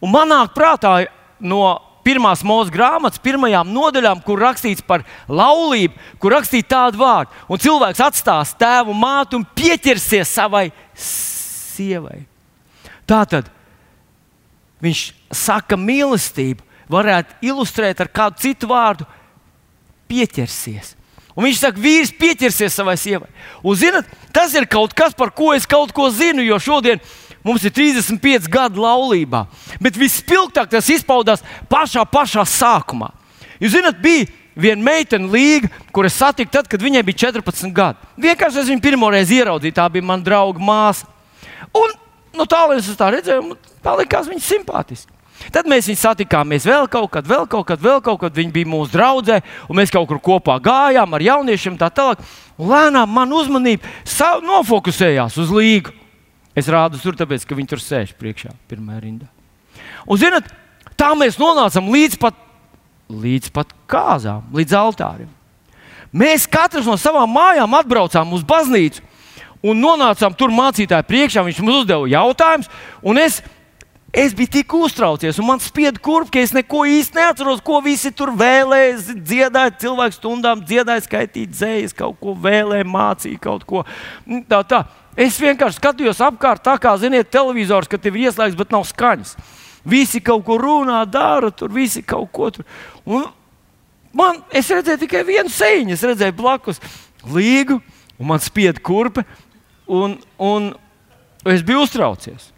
Un 0.00 0.12
manā 0.14 0.44
prātā 0.55 1.09
no 1.40 1.64
pirmās 2.11 2.42
mūža 2.46 2.75
grāmatas, 2.75 3.23
pirmajām 3.23 3.70
nodaļām, 3.70 4.25
kur 4.27 4.42
rakstīts 4.42 4.83
par 4.87 5.05
laulību, 5.31 5.94
kur 6.18 6.35
rakstīts 6.35 6.70
tādu 6.70 7.01
vārdu, 7.01 7.31
un 7.46 7.62
cilvēks 7.62 8.03
atstās 8.03 8.55
tēvu 8.59 8.94
un 8.94 9.01
mātu 9.01 9.38
un 9.38 9.46
pieķersies 9.57 10.35
savai 10.35 10.68
sievai. 10.99 12.25
Tā 13.07 13.23
tad 13.31 13.51
viņš 14.83 15.05
saka, 15.35 15.79
mīlestību 15.79 16.66
varētu 16.90 17.38
ilustrēt 17.46 18.01
ar 18.03 18.11
kādu 18.11 18.42
citu 18.42 18.70
vārdu- 18.70 19.07
pieķersies. 20.11 20.96
Un 21.37 21.46
viņš 21.46 21.59
saka, 21.62 21.79
vīrs 21.79 22.11
pieķersies 22.18 22.75
savai 22.75 22.96
sievai. 22.99 23.29
Un, 23.62 23.77
zinat, 23.77 24.07
tas 24.33 24.55
ir 24.55 24.66
kaut 24.66 24.94
kas, 24.94 25.14
par 25.14 25.31
ko 25.31 25.53
es 25.55 25.66
kaut 25.66 25.92
ko 25.92 26.11
zinu, 26.11 26.42
jo 26.42 26.59
šodien 26.59 27.01
mums 27.44 27.64
ir 27.64 27.74
35 27.76 28.48
gadi 28.50 28.81
laulībā. 28.81 29.44
Bet 29.81 29.98
vispilgtāk 29.98 30.70
tas 30.72 30.90
izpaudās 30.92 31.44
pašā, 31.70 32.05
pašā 32.09 32.44
sākumā. 32.48 33.12
Jūs 33.61 33.76
zinat, 33.76 34.00
bija 34.00 34.29
viena 34.61 34.83
meitene 34.83 35.31
līga, 35.31 35.70
kuras 35.94 36.16
satiku 36.18 36.53
tad, 36.53 36.68
kad 36.70 36.83
viņai 36.83 37.05
bija 37.07 37.26
14 37.29 37.72
gadi. 37.76 38.11
Vienkārši 38.20 38.62
es 38.62 38.72
viņu 38.72 38.85
pirmo 38.85 39.11
reizi 39.12 39.40
ieraudzīju, 39.40 39.76
tā 39.76 39.87
bija 39.92 40.07
mana 40.07 40.24
drauga 40.26 40.62
māsa. 40.62 41.09
Un 41.76 41.94
nu, 42.37 42.46
tālāk 42.46 42.81
es 42.81 42.90
tā 42.98 43.11
redzēju, 43.14 43.57
tā 43.85 43.96
likās 44.00 44.29
viņa 44.31 44.46
simpātiski. 44.46 45.12
Tad 45.48 45.68
mēs 45.70 45.88
viņu 45.88 46.00
satikāmies 46.03 46.66
vēl 46.68 46.85
kaut 46.92 47.09
kad, 47.14 47.24
vēl 47.24 47.46
kaut 47.48 47.64
kad, 47.70 47.81
vēl 47.81 48.03
kaut 48.05 48.20
kad. 48.20 48.35
Viņa 48.37 48.53
bija 48.53 48.68
mūsu 48.68 48.92
draudzē, 48.92 49.40
un 49.68 49.79
mēs 49.79 49.92
kaut 49.92 50.09
kur 50.11 50.20
kopā 50.20 50.59
gājām 50.61 51.16
ar 51.16 51.24
jauniešiem. 51.24 51.79
Tā 51.81 51.88
tālāk. 51.94 52.20
Un 52.61 52.68
lēnām 52.68 53.09
man 53.09 53.33
uzmanība 53.33 53.88
nofokusējās 54.44 55.38
uz 55.40 55.55
līgu. 55.55 55.96
Es 56.61 56.68
rādu 56.70 57.01
tur, 57.01 57.16
tāpēc, 57.16 57.46
ka 57.49 57.57
viņi 57.57 57.73
tur 57.73 57.81
sēž 57.83 58.14
priekšā, 58.20 58.53
pirmā 58.68 59.01
rindā. 59.01 59.29
Un, 60.05 60.20
zinot, 60.20 60.49
tā 60.99 61.12
mēs 61.16 61.38
nonācām 61.40 61.88
līdz 61.92 62.18
pat, 62.20 62.37
līdz 63.11 63.53
pat 63.55 63.73
kāzām, 63.90 64.44
līdz 64.55 64.77
altāriem. 64.77 65.31
Mēs 66.11 66.49
katrs 66.51 66.88
no 66.90 66.96
savām 66.99 67.31
mājām 67.31 67.77
atbraucām 67.79 68.35
uz 68.35 68.42
baznīcu 68.46 69.05
un 69.62 69.81
nonācām 69.81 70.35
tur 70.37 70.53
mācītāju 70.55 71.07
priekšā. 71.07 71.44
Viņš 71.46 71.62
mums 71.62 71.83
uzdeva 71.85 72.09
jautājumus, 72.11 72.70
un 73.07 73.20
es, 73.23 73.38
es 74.11 74.35
biju 74.37 74.55
tik 74.57 74.75
uztraucies, 74.75 75.38
un 75.38 75.51
man 75.53 75.62
spieda 75.62 76.01
kurp, 76.03 76.33
ka 76.33 76.42
es 76.42 76.55
neko 76.57 76.83
īsti 76.88 77.20
neatceros, 77.20 77.62
ko 77.64 77.79
visi 77.85 78.11
tur 78.16 78.35
vēlēja. 78.37 78.96
Dziedāja, 79.20 79.77
cilvēku 79.85 80.18
stundām 80.18 80.64
dziedāja, 80.66 81.07
skaitīja 81.07 81.53
dzējas, 81.53 81.96
kaut 81.96 82.18
ko 82.23 82.35
vēlēja, 82.35 82.88
mācīja 82.88 83.42
kaut 83.46 83.68
ko. 83.68 83.85
Tā, 84.51 84.64
tā. 84.64 84.85
Es 85.20 85.37
vienkārši 85.40 85.76
skatījos 85.76 86.22
apkārt, 86.24 86.62
tā 86.64 86.78
kā, 86.80 86.94
ziniet, 87.00 87.28
televizors, 87.33 87.90
kad 87.90 88.06
ir 88.09 88.16
ieslēgts, 88.22 88.56
bet 88.56 88.72
nav 88.72 88.87
skaņas. 88.88 89.35
Visi 89.85 90.20
kaut 90.24 90.46
ko 90.46 90.56
runā, 90.61 91.02
dara, 91.09 91.50
tur 91.52 91.72
visi 91.72 92.00
kaut 92.04 92.30
ko 92.33 92.48
tur. 92.54 92.64
Un 93.04 93.26
man, 94.16 94.40
es 94.52 94.70
redzēju 94.72 95.02
tikai 95.04 95.24
vienu 95.28 95.52
sēņu, 95.52 95.96
es 95.96 96.04
redzēju 96.09 96.37
blakus 96.37 96.80
līgu, 97.28 97.80
un 98.20 98.33
man 98.33 98.40
spieda 98.40 98.80
kurpe 98.85 99.26
un, 99.90 100.16
un 100.40 100.72
es 101.48 101.64
biju 101.66 101.85
uztraucies. 101.85 102.48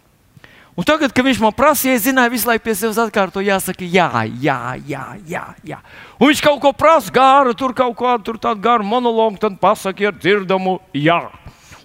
Un 0.72 0.87
tagad, 0.88 1.12
kad 1.12 1.27
viņš 1.27 1.40
man 1.42 1.53
prasīja, 1.53 1.98
es 1.98 2.07
zināju, 2.07 2.33
visu 2.33 2.48
laiku 2.48 2.64
pie 2.64 2.75
sevis 2.79 2.96
atkārto, 3.01 3.42
jāsaka, 3.44 3.85
jā, 3.85 4.09
jā, 4.40 4.57
jā, 4.88 5.03
jā. 5.29 5.42
jā. 5.68 5.79
Un 6.16 6.31
viņš 6.31 6.40
kaut 6.46 6.62
ko 6.62 6.72
prasa, 6.72 7.12
gāra, 7.12 7.53
tur 7.53 7.75
kaut 7.77 7.98
kādu 7.98 8.38
tādu 8.40 8.64
garu 8.64 8.87
monologu, 8.87 9.37
tad 9.42 9.59
pasakā 9.61 10.09
ar 10.09 10.16
dzirdamu, 10.16 10.79
jā. 10.96 11.20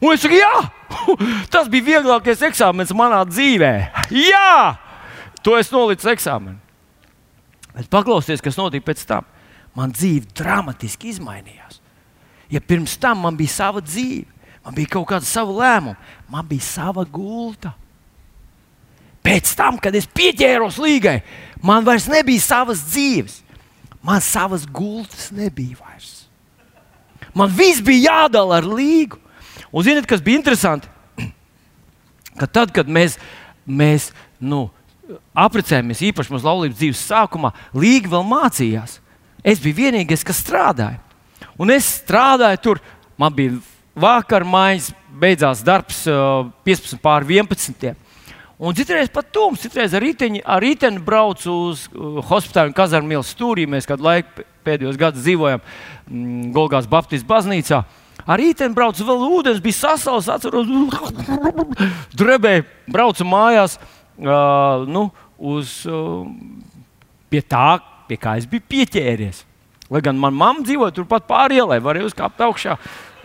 Un 0.01 0.13
es 0.13 0.21
saku, 0.21 0.37
jā, 0.37 0.53
tas 1.53 1.69
bija 1.71 1.97
vieglākais 1.97 2.43
eksāmenis 2.49 2.93
manā 2.97 3.23
dzīvē. 3.27 3.73
Jā, 4.13 4.77
to 5.45 5.57
es 5.57 5.73
nolicu 5.73 6.11
eksāmenu. 6.13 6.59
Bet 7.77 7.89
paklausieties, 7.93 8.43
kas 8.45 8.57
notika 8.57 8.89
pēc 8.89 9.03
tam. 9.09 9.25
Man 9.77 9.91
dzīve 9.93 10.31
dramatiski 10.37 11.11
izmainījās. 11.13 11.81
Ja 12.49 12.61
pirms 12.63 12.95
tam 13.01 13.19
man 13.25 13.35
bija 13.37 13.51
sava 13.53 13.81
dzīve, 13.83 14.25
Man 14.67 14.75
bija 14.75 14.97
kaut 14.97 15.05
kāda 15.07 15.23
sava 15.23 15.53
lēmuma, 15.55 15.95
man 16.27 16.43
bija 16.43 16.65
sava 16.65 17.05
gulta. 17.07 17.69
Pēc 19.23 19.53
tam, 19.55 19.77
kad 19.79 19.95
es 19.95 20.03
pieķēros 20.11 20.75
līgai, 20.83 21.21
man 21.63 21.85
vairs 21.87 22.09
nebija 22.11 22.43
savas 22.43 22.81
dzīves. 22.89 23.37
Man 24.03 24.19
savas 24.23 24.65
gultas 24.67 25.29
nebija 25.31 25.79
vairs. 25.79 26.27
Man 27.31 27.47
viss 27.55 27.79
bija 27.79 28.11
jādala 28.11 28.59
ar 28.59 28.67
līgu. 28.67 29.21
Un 29.71 29.83
ziniet, 29.83 30.07
kas 30.07 30.23
bija 30.23 30.39
interesanti? 30.39 30.89
Ka 32.37 32.45
tad, 32.45 32.71
kad 32.75 32.89
mēs, 32.89 33.17
mēs 33.65 34.11
nu, 34.39 34.67
apprecējāmies, 35.37 36.03
īpaši 36.11 36.33
mūsu 36.33 36.47
laulības 36.47 36.79
dzīves 36.79 37.03
sākumā, 37.09 37.53
Līga 37.75 38.11
vēl 38.15 38.25
mācījās. 38.27 38.99
Es 39.47 39.61
biju 39.63 39.79
vienīgais, 39.81 40.25
kas 40.27 40.41
strādāja. 40.43 40.99
Un 41.57 41.71
es 41.73 41.87
strādāju 42.01 42.61
tur, 42.63 42.81
man 43.17 43.33
bija 43.33 43.57
vakar 43.97 44.45
mājas 44.45 44.91
beidzās 45.17 45.63
darbs 45.65 46.03
15 46.05 47.01
pār 47.01 47.25
11. 47.25 47.95
Un 48.57 48.73
citreiz 48.73 49.09
pat 49.13 49.29
tums, 49.33 49.61
citreiz 49.61 49.93
ar 49.93 50.01
riteņu, 50.01 50.41
ar 50.41 50.61
riteņu 50.63 51.01
braucu 51.05 51.53
uz 51.69 51.83
hospitālu 52.29 52.73
ielas 52.73 53.33
stūrī. 53.33 53.67
Mēs 53.69 53.85
kādu 53.85 54.05
laiku 54.05 54.45
pēdējos 54.65 54.97
gados 54.97 55.21
dzīvojam 55.21 55.61
mm, 55.61 56.51
Golgās 56.55 56.89
Baptistu 56.89 57.29
baznīcā. 57.29 57.83
Ar 58.27 58.41
rītdienu 58.41 58.75
braucu 58.75 59.05
vēl 59.07 59.21
ūdens, 59.37 59.61
bija 59.63 59.77
sasaucis, 59.77 60.27
atceros, 60.33 60.67
drebēju, 62.19 62.65
braucu 62.91 63.27
mājās 63.27 63.77
uh, 63.79 64.83
nu, 64.89 65.05
uz, 65.39 65.79
uh, 65.87 66.25
pie 67.31 67.41
tā, 67.41 67.77
pie 68.09 68.19
kā 68.19 68.35
es 68.39 68.49
biju 68.49 68.65
pieķēries. 68.67 69.45
Lai 69.87 70.03
gan 70.03 70.19
manā 70.19 70.35
mamma 70.35 70.67
dzīvoja 70.67 70.91
turpat 70.97 71.27
pāri 71.29 71.61
ielai, 71.61 71.79
varēja 71.83 72.09
uzkāpt 72.09 72.43
augšā. 72.43 72.75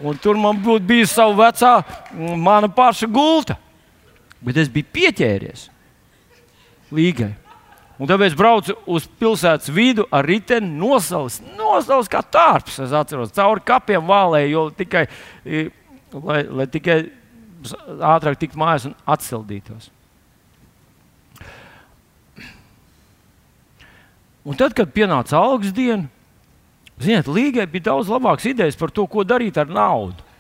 Un 0.07 0.19
tur 0.23 0.39
man 0.39 0.63
būtu 0.63 0.87
bijusi 0.87 1.17
sava 1.17 1.35
vecā, 1.49 1.73
mana 2.39 2.71
paša 2.71 3.11
gulta. 3.11 3.59
Bet 4.43 4.59
es 4.63 4.71
biju 4.71 4.87
pieķēries 4.95 5.67
līgai. 6.95 7.33
Un 8.03 8.09
tāpēc 8.11 8.35
braucu 8.35 8.75
uz 8.91 9.05
pilsētas 9.21 9.71
vidu 9.71 10.09
ar 10.11 10.27
riteni, 10.27 10.73
nosaucis, 10.75 11.39
nosaucis 11.55 12.11
kā 12.11 12.23
tārps. 12.35 12.81
Es 12.83 12.95
atceros, 12.99 13.31
cauri 13.37 13.63
kapiem 13.63 14.09
vālēju, 14.09 14.49
jo 14.51 14.63
tikai, 14.75 15.05
lai, 16.17 16.41
lai 16.51 16.67
tikai 16.73 16.97
ātrāk 18.13 18.41
tiktu 18.41 18.59
mājās 18.59 18.89
un 18.91 18.97
atsildītos. 19.15 19.93
Un 24.43 24.59
tad, 24.59 24.75
kad 24.75 24.91
pienāca 24.91 25.39
augsts 25.39 25.75
diena, 25.77 26.11
Ziniet, 27.03 27.31
Līgai 27.31 27.69
bija 27.71 27.93
daudz 27.93 28.11
labākas 28.11 28.51
idejas 28.51 28.77
par 28.79 28.91
to, 28.95 29.07
ko 29.11 29.23
darīt 29.27 29.57
ar 29.59 29.71
naudu. 29.71 30.32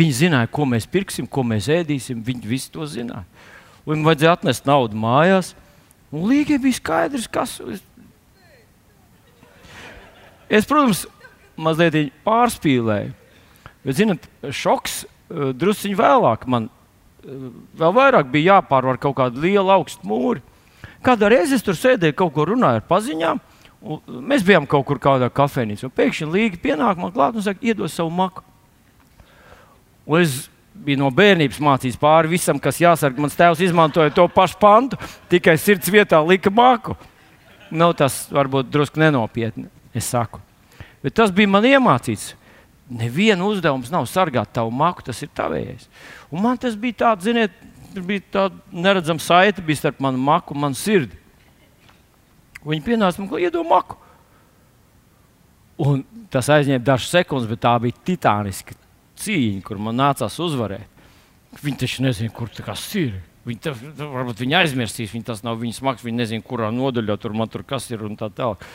Viņi 0.00 0.16
zināja, 0.16 0.48
ko 0.48 0.64
mēs 0.68 0.88
pirksim, 0.88 1.28
ko 1.28 1.44
mēs 1.44 1.68
ēdīsim. 1.68 2.22
Viņi 2.24 2.48
visi 2.48 2.72
to 2.72 2.86
zināja. 2.88 3.26
Un 3.84 3.94
viņam 3.94 4.08
vajadzēja 4.08 4.34
atnest 4.38 4.68
naudu 4.68 4.96
mājās. 4.96 5.52
Un 6.10 6.24
Līgai 6.30 6.56
bija 6.62 6.78
skaidrs, 6.78 7.28
kas. 7.30 7.58
Es, 10.48 10.66
protams, 10.66 11.04
mazliet 11.60 12.14
pārspīlēju. 12.24 13.12
Bet, 13.84 13.96
zinot, 13.96 14.26
šoks 14.52 15.02
uh, 15.04 15.52
drusciņš 15.56 15.96
vēlāk 16.00 16.44
man 16.50 16.68
uh, 16.68 17.46
vēl 17.80 17.94
vairāk 17.96 18.32
bija 18.32 18.56
jāpārvar 18.56 18.98
kaut 19.00 19.18
kāda 19.20 19.40
liela 19.40 19.78
augsta 19.78 20.04
mūra. 20.08 20.42
Kādā 21.04 21.30
reizē 21.32 21.56
es 21.56 21.64
tur 21.64 21.78
sēdēju, 21.78 22.16
kaut 22.16 22.34
ko 22.36 22.44
runāju 22.50 22.80
ar 22.80 22.88
paziņām. 22.88 23.40
Mēs 24.28 24.44
bijām 24.44 24.66
kaut 24.68 24.84
kur 24.88 25.00
kādā 25.00 25.30
kafejnīcā. 25.32 25.88
Pēkšņi 25.96 26.28
Līga 26.28 26.60
pienāk 26.60 27.00
man 27.00 27.12
klāt 27.14 27.38
un 27.38 27.44
saka, 27.44 27.62
iedod 27.64 27.88
savu 27.92 28.12
maku. 28.12 28.44
Un 30.10 30.24
es 30.24 30.48
biju 30.74 30.98
no 30.98 31.10
bērnības 31.14 31.60
mācījis 31.62 31.98
pāri 32.00 32.32
visam, 32.32 32.58
kas 32.62 32.80
jāsarg. 32.82 33.18
Mans 33.22 33.36
tēvs 33.38 33.62
izmantoja 33.62 34.10
to 34.14 34.26
pašu 34.32 34.58
pantu, 34.58 34.98
tikai 35.30 35.54
sirds 35.60 35.90
vietā 35.92 36.18
lika 36.26 36.50
maku. 36.50 36.96
Nav 37.70 37.94
tas 38.00 38.24
varbūt 38.34 38.72
drusku 38.72 38.98
nenopietni, 38.98 39.68
es 39.94 40.08
saku. 40.10 40.40
Bet 41.04 41.14
tas 41.14 41.30
bija 41.34 41.50
man 41.50 41.68
iemācīts. 41.68 42.32
Neviena 42.90 43.46
uzdevums 43.46 43.92
nav 43.94 44.08
sargāt 44.10 44.50
tavu 44.50 44.72
maku, 44.74 45.04
tas 45.06 45.20
ir 45.22 45.30
tavējais. 45.38 45.86
Un 46.34 46.42
man 46.42 46.58
tas 46.58 46.74
bija 46.74 47.04
tāds, 47.04 47.28
ziniet, 47.28 47.54
bija 47.94 48.24
tāda 48.34 48.58
neredzama 48.74 49.22
saite 49.22 49.62
starp 49.78 50.02
manu 50.02 50.18
maku 50.18 50.56
un 50.56 50.64
manu 50.64 50.78
sirdi. 50.78 51.14
Viņi 52.66 52.82
pienāca 52.82 53.22
man, 53.22 53.30
iedod 53.38 53.68
maku. 53.68 53.94
Un 55.80 56.02
tas 56.34 56.50
aizņēma 56.50 56.82
dažas 56.84 57.14
sekundes, 57.14 57.46
bet 57.48 57.62
tā 57.62 57.78
bija 57.78 58.02
titāniska 58.10 58.79
cīņa, 59.20 59.64
kur 59.66 59.80
man 59.82 59.98
nācās 60.00 60.38
uzvarēt. 60.42 61.00
Viņi 61.60 61.80
taču 61.82 62.04
nezina, 62.06 62.32
kur 62.34 62.50
tas 62.54 62.84
ir. 62.98 63.18
Viņi 63.48 63.62
tā, 63.64 63.72
varbūt 63.98 64.42
viņi 64.44 64.58
aizmirsīs, 64.58 65.12
viņi 65.14 65.26
tas 65.30 65.40
nav 65.42 65.58
viņas 65.62 65.80
maks, 65.86 66.04
viņi 66.04 66.20
nezina, 66.20 66.44
kurā 66.46 66.68
nodaļā 66.74 67.16
tur 67.20 67.34
man 67.34 67.48
tur 67.50 67.64
kas 67.66 67.88
ir 67.90 68.04
un 68.06 68.18
tā 68.20 68.28
tālāk. 68.28 68.66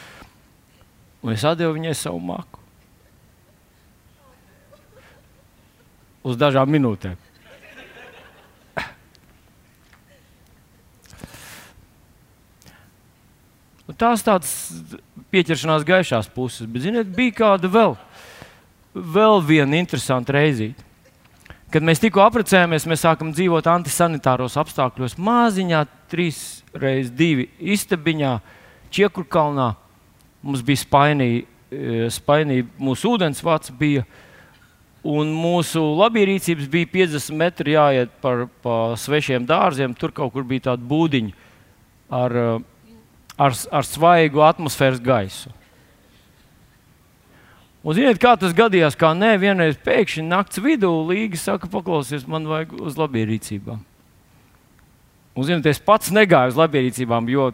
Un 1.26 1.34
es 1.34 1.46
devu 1.58 1.78
viņai 1.78 1.94
savu 1.98 2.20
maku. 2.22 2.62
Uz 6.26 6.38
dažām 6.42 6.70
minūtēm. 6.74 7.22
Un 13.86 13.98
tās 14.02 14.24
tādas 14.26 14.52
pieķeršanās 15.30 15.86
gaišās 15.86 16.30
puses, 16.34 16.66
bet 16.66 16.88
ziniet, 16.88 17.12
bija 17.14 17.36
kāda 17.38 17.70
vēl, 17.70 17.94
vēl 18.96 19.42
viena 19.44 19.78
interesanta 19.78 20.36
reizīte. 20.36 20.84
Kad 21.74 21.84
mēs 21.84 22.00
tikko 22.00 22.22
apprecējāmies, 22.24 22.86
mēs 22.88 23.02
sākam 23.04 23.34
dzīvot 23.36 23.66
antisanitāros 23.68 24.56
apstākļos, 24.62 25.18
māziņā, 25.20 25.82
trīs 26.12 26.62
reizes 26.72 27.12
divi 27.12 27.50
istabiņā, 27.60 28.38
Čiekurkalnā 28.96 29.74
mums 30.46 30.62
bija 30.64 30.80
spainīja, 30.80 31.42
e, 31.74 32.06
spainīja 32.14 32.68
mūsu 32.80 33.16
ūdensvats 33.16 33.74
bija. 33.76 34.06
Un 35.06 35.34
mūsu 35.36 35.82
labierīcības 36.00 36.70
bija 36.72 36.88
50 36.94 37.36
metri 37.38 37.76
jāiet 37.76 38.14
par, 38.24 38.46
pa 38.64 38.78
svešiem 38.98 39.44
dārziem. 39.46 39.94
Tur 40.00 40.14
kaut 40.16 40.32
kur 40.34 40.48
bija 40.48 40.72
tāda 40.72 40.88
būdiņa 40.88 41.36
ar, 42.22 42.38
e, 42.40 42.48
ar, 43.36 43.60
ar 43.82 43.90
svaigu 43.90 44.46
atmosfēras 44.48 45.04
gaisu. 45.04 45.52
Un 47.86 47.94
ziniet, 47.94 48.18
kā 48.18 48.34
tas 48.42 48.56
gadījās, 48.58 48.98
kā 48.98 49.12
nē, 49.14 49.36
vienreiz 49.38 49.76
pēkšņi 49.86 50.24
naktas 50.26 50.64
vidū 50.64 50.90
Līga 51.06 51.38
saka, 51.38 51.70
paklausies, 51.70 52.26
man 52.26 52.48
vajag 52.50 52.74
uz 52.82 52.98
labierīcībām. 52.98 53.84
Un, 55.36 55.46
ziniet, 55.46 55.70
es 55.70 55.84
pats 55.84 56.10
negāju 56.16 56.56
uz 56.56 56.58
labierīcībām, 56.58 57.30
jo 57.30 57.52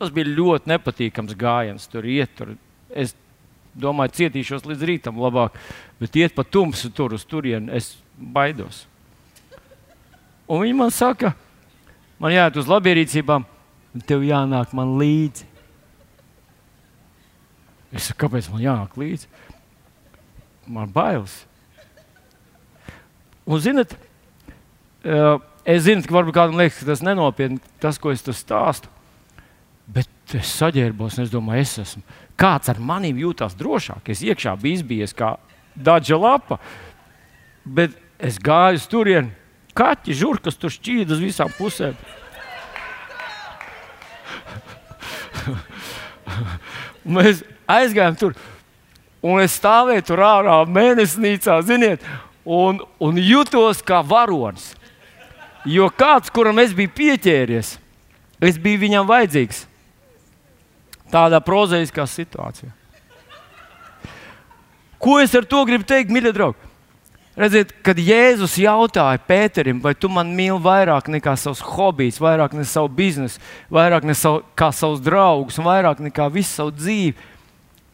Tas 0.00 0.08
bija 0.16 0.32
ļoti 0.32 0.70
nepatīkams 0.70 1.36
gājiens. 1.36 1.84
Tur 1.92 2.06
iet, 2.08 2.32
tur. 2.38 2.54
Es 2.88 3.12
domāju, 3.76 4.14
cietīšos 4.16 4.64
līdz 4.64 4.86
rītam 4.88 5.20
labāk, 5.20 5.58
bet 6.00 6.16
iet 6.16 6.32
pa 6.32 6.44
tumsu 6.48 6.88
tur 6.96 7.12
uz 7.18 7.26
turieni. 7.28 7.68
Es 7.76 7.92
baidos. 8.16 8.86
Un 10.48 10.64
viņi 10.64 10.78
man 10.78 10.94
saka, 10.94 11.34
man 12.18 12.32
jāiet 12.32 12.56
uz 12.58 12.70
labierīcībām, 12.70 13.44
un 13.94 14.06
tev 14.08 14.24
jānāk 14.24 14.72
man 14.74 14.96
līdzi. 14.98 15.46
Es 17.92 18.08
saku, 18.08 18.22
kāpēc 18.24 18.48
man 18.54 18.64
jānāk 18.64 18.96
līdzi? 18.98 19.28
Man 20.70 20.90
bailes. 20.94 21.32
Un, 23.50 23.58
zinot, 23.58 23.96
es 25.66 25.82
zinu, 25.86 26.04
ka 26.06 26.14
varbūt 26.14 26.36
kādam 26.36 26.60
liekas, 26.60 26.78
ka 26.78 26.86
tas 26.92 27.02
nenopietni, 27.02 27.58
tas, 27.82 27.98
ko 27.98 28.12
es 28.14 28.22
stāstu. 28.22 28.88
Bet 29.90 30.34
es 30.38 30.52
saģērbos, 30.60 31.18
un 31.18 31.24
es 31.24 31.32
domāju, 31.32 31.64
es 31.64 31.78
esmu. 31.82 32.02
Kāds 32.38 32.70
ar 32.70 32.78
maniem 32.78 33.18
jūtas 33.18 33.56
drošāk? 33.58 34.12
Es 34.14 34.22
iekšā 34.22 34.54
biju 34.60 34.78
izbijies 34.78 35.12
kā 35.16 35.34
daļa 35.74 36.16
lapa, 36.20 36.60
bet 37.64 37.90
es 38.22 38.38
gāju 38.38 38.78
uz 38.78 38.86
turieni. 38.90 39.34
Kaķi, 39.74 40.14
žurkas 40.18 40.58
tur 40.60 40.70
šķīda 40.70 41.10
uz 41.16 41.20
visām 41.22 41.50
pusēm. 41.58 41.96
Mēs 47.18 47.42
aizgājām 47.70 48.14
tur, 48.20 48.32
un 49.22 49.40
es 49.42 49.56
stāvēju 49.60 50.06
tur 50.08 50.22
ārā 50.24 50.58
mēnesnīcā, 50.68 51.60
ziniet, 51.66 52.04
un, 52.44 52.80
un 53.00 53.20
jutos 53.20 53.82
kā 53.84 54.00
varonis. 54.06 54.72
Jo 55.68 55.90
kāds, 55.92 56.32
kuram 56.32 56.58
es 56.62 56.72
biju 56.76 56.92
pieķēries, 56.96 57.74
es 58.40 58.58
biju 58.60 58.80
viņam 58.86 59.08
vajadzīgs. 59.08 59.66
Tādā 61.10 61.40
prozaiskā 61.42 62.06
situācijā. 62.06 62.70
Ko 65.00 65.16
es 65.20 65.32
ar 65.34 65.46
to 65.48 65.62
gribu 65.68 65.86
teikt, 65.88 66.12
mīļie 66.12 66.32
draugi? 66.36 66.68
Redziet, 67.40 67.70
kad 67.86 67.96
Jēzus 67.96 68.58
jautāja 68.60 69.20
Pēterim, 69.24 69.78
vai 69.80 69.94
tu 69.96 70.10
man 70.12 70.32
mīli 70.36 70.58
vairāk 70.60 71.06
nekā 71.08 71.36
savus 71.40 71.62
hobijus, 71.64 72.18
vairāk 72.20 72.52
nekā 72.52 72.68
savu 72.68 72.90
biznesu, 72.92 73.40
vairāk 73.72 74.04
nekā 74.10 74.68
savus 74.76 75.00
draugus, 75.00 75.60
vairāk 75.62 76.02
nekā 76.04 76.26
visu 76.34 76.50
savu 76.50 76.74
dzīvi, 76.76 77.14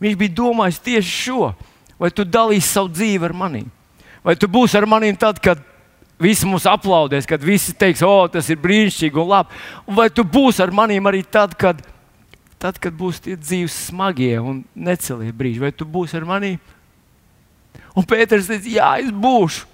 viņš 0.02 0.18
bija 0.20 0.36
domājis 0.42 0.82
tieši 0.84 1.16
šo. 1.24 1.50
Vai 1.96 2.10
tu 2.12 2.26
dalīsi 2.28 2.68
savu 2.68 2.92
dzīvi 2.92 3.24
ar 3.24 3.32
maniem? 3.36 3.70
Vai 4.24 4.34
tu 4.36 4.48
būsi 4.50 4.76
ar 4.76 4.84
maniem 4.90 5.16
tad, 5.16 5.38
kad 5.40 5.62
visi 6.20 6.48
mums 6.48 6.66
aplaudēs, 6.68 7.28
kad 7.28 7.42
visi 7.44 7.72
teiks, 7.76 8.02
o, 8.04 8.10
oh, 8.10 8.24
tas 8.28 8.48
ir 8.52 8.60
brīnišķīgi 8.60 9.20
un 9.22 9.30
labi? 9.30 9.60
Vai 9.96 10.08
tu 10.12 10.24
būsi 10.26 10.64
ar 10.64 10.72
maniem 10.74 11.08
arī 11.08 11.22
tad, 11.24 11.54
kad 11.56 11.80
tad, 12.60 12.80
kad 12.80 12.94
būs 12.96 13.20
tie 13.24 13.36
dzīves 13.36 13.74
smagie 13.90 14.34
un 14.40 14.62
necelie 14.74 15.32
brīži, 15.36 15.62
vai 15.62 15.72
tu 15.72 15.86
būsi 15.88 16.16
ar 16.18 16.26
mani? 16.28 16.56
Un 17.96 18.04
Pēters 18.04 18.48
teica, 18.48 18.68
jā, 18.68 18.90
es 19.04 19.12
būšu. 19.12 19.64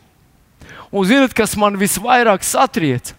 Un 0.92 1.06
zinot, 1.08 1.32
kas 1.34 1.56
man 1.58 1.78
visvairāk 1.80 2.44
satriec? 2.44 3.14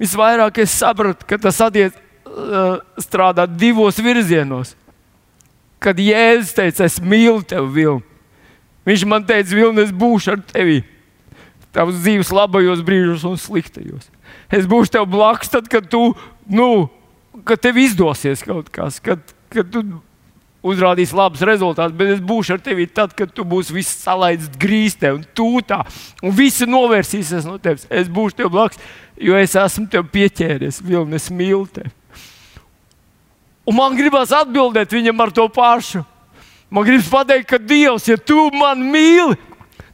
Visvairāk 0.00 0.60
es 0.62 0.76
sapratu, 0.76 1.26
ka 1.28 1.38
tas 1.40 1.58
attiec 1.64 1.96
uh, 1.96 2.78
strādāt 3.02 3.56
divos 3.58 3.98
virzienos. 4.00 4.74
Kad 5.86 6.02
Jēzus 6.02 6.56
teica, 6.56 6.88
es 6.88 6.98
mīlu 6.98 7.44
tevi, 7.46 7.68
Vilni, 7.76 8.02
viņš 8.88 9.06
man 9.06 9.26
teica, 9.28 9.54
Vilni, 9.54 9.84
es 9.86 9.94
būšu 9.94 10.34
ar 10.34 10.42
tevi. 10.50 10.80
Tavs 11.76 12.00
dzīves 12.00 12.32
labajos 12.34 12.82
brīžos 12.82 13.26
un 13.28 13.38
sliktajos. 13.38 14.08
Es 14.50 14.66
būšu 14.66 14.96
tev 14.96 15.06
blakus, 15.12 15.52
tad, 15.52 15.68
kad 15.70 15.86
tu 15.92 16.08
nu, 16.50 16.88
ka 17.46 17.58
tev 17.60 17.78
izdosies 17.78 18.42
kaut 18.46 18.70
kas, 18.74 18.98
kad, 19.04 19.22
kad 19.52 19.70
tu 19.70 19.84
uzrādīsi 20.66 21.14
labus 21.14 21.44
rezultātus, 21.46 21.94
bet 21.96 22.14
es 22.16 22.22
būšu 22.24 22.56
ar 22.56 22.62
tevi 22.64 22.88
tad, 22.90 23.12
kad 23.16 23.30
tu 23.34 23.44
būsi 23.46 23.74
viss 23.76 24.00
salaists 24.02 24.58
grīstē 24.58 25.12
un 25.14 25.22
tūtā, 25.36 25.82
un 26.24 26.34
visi 26.34 26.66
novērsīsies 26.66 27.46
no 27.46 27.58
tevis. 27.62 27.86
Es 27.90 28.10
būšu 28.10 28.40
tev 28.40 28.50
blakus, 28.54 28.80
jo 29.20 29.36
es 29.38 29.54
esmu 29.58 29.86
tev 29.92 30.08
pieķēries, 30.12 30.82
vilni, 30.86 31.20
es 31.20 31.30
mīlu 31.30 31.66
tevi. 31.76 31.92
Un 33.66 33.74
man 33.74 33.96
gribas 33.98 34.30
atbildēt 34.34 34.94
viņam 34.94 35.24
ar 35.24 35.32
to 35.34 35.48
pašu. 35.50 36.04
Man 36.70 36.86
gribas 36.86 37.08
pateikt, 37.10 37.48
ka 37.50 37.58
Dievs, 37.58 38.06
ja 38.06 38.16
tu 38.18 38.48
man 38.54 38.78
mīli, 38.78 39.34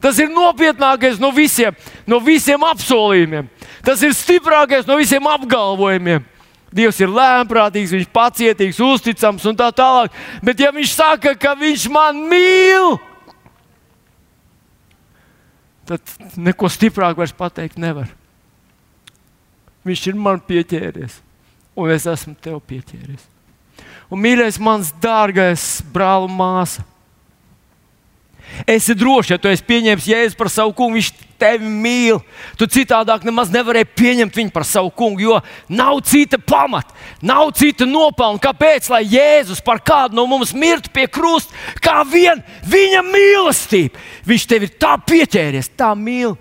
tas 0.03 0.19
ir 0.21 0.29
nopietnākais 0.33 1.21
no 1.21 1.31
visiem, 1.33 1.77
no 2.09 2.21
visiem 2.21 2.61
apsolījumiem. 2.69 3.49
Tas 3.85 4.03
ir 4.05 4.13
stiprākais 4.17 4.89
no 4.89 4.97
visiem 5.01 5.27
apgalvojumiem. 5.29 6.29
Dievs 6.73 7.01
ir 7.05 7.13
lēmprātīgs, 7.13 7.93
viņš 7.93 8.07
ir 8.07 8.13
pacietīgs, 8.13 8.81
uzticams 8.81 9.45
un 9.49 9.59
tā 9.59 9.69
tālāk. 9.77 10.15
Bet, 10.45 10.61
ja 10.61 10.71
viņš 10.73 10.95
saka, 10.97 11.35
ka 11.37 11.53
viņš 11.61 11.85
man 11.93 12.23
mīl, 12.31 12.97
tad 15.89 16.15
neko 16.41 16.71
stiprāk 16.73 17.19
vairs 17.21 17.37
pateikt 17.37 17.77
nevar. 17.81 18.09
Viņš 19.85 20.07
ir 20.09 20.17
man 20.17 20.41
pieķēries, 20.47 21.19
un 21.77 21.93
es 21.93 22.09
esmu 22.09 22.37
tev 22.41 22.63
pieķēries. 22.65 23.32
Un, 24.13 24.21
mīļais, 24.21 24.61
mans 24.61 24.93
dārgais 25.01 25.81
brāl 25.93 26.27
un 26.29 26.35
māsa, 26.37 26.85
Esi 28.67 28.95
drošs, 28.95 29.33
ja 29.33 29.39
tu 29.41 29.49
esi 29.49 29.65
pieņēmis 29.65 30.07
Jēzu 30.11 30.37
par 30.37 30.51
savu 30.53 30.75
kungu, 30.77 30.99
viņš 30.99 31.09
tevi 31.41 31.67
mīl. 31.67 32.21
Tu 32.61 32.69
citādāk 32.71 33.25
nemaz 33.27 33.51
nevarēji 33.53 33.89
pieņemt 33.97 34.37
viņu 34.37 34.53
par 34.55 34.67
savu 34.69 34.93
kungu, 34.95 35.25
jo 35.25 35.39
nav 35.73 36.03
cita 36.07 36.39
pamata, 36.39 36.95
nav 37.25 37.55
cita 37.59 37.89
nopelna. 37.89 38.41
Kāpēc 38.43 38.91
lai 38.93 39.03
Jēzus 39.09 39.65
par 39.65 39.81
kādu 39.83 40.19
no 40.19 40.27
mums 40.31 40.53
mirtu 40.55 40.93
pie 40.93 41.09
krusta, 41.11 41.57
kā 41.83 42.03
vien 42.07 42.45
viņa 42.69 43.03
mīlestība? 43.09 44.05
Viņš 44.29 44.47
tevi 44.53 44.69
ir 44.69 44.77
tā 44.77 44.95
pieķēries, 45.01 45.73
tā 45.79 45.91
mīl, 45.99 46.37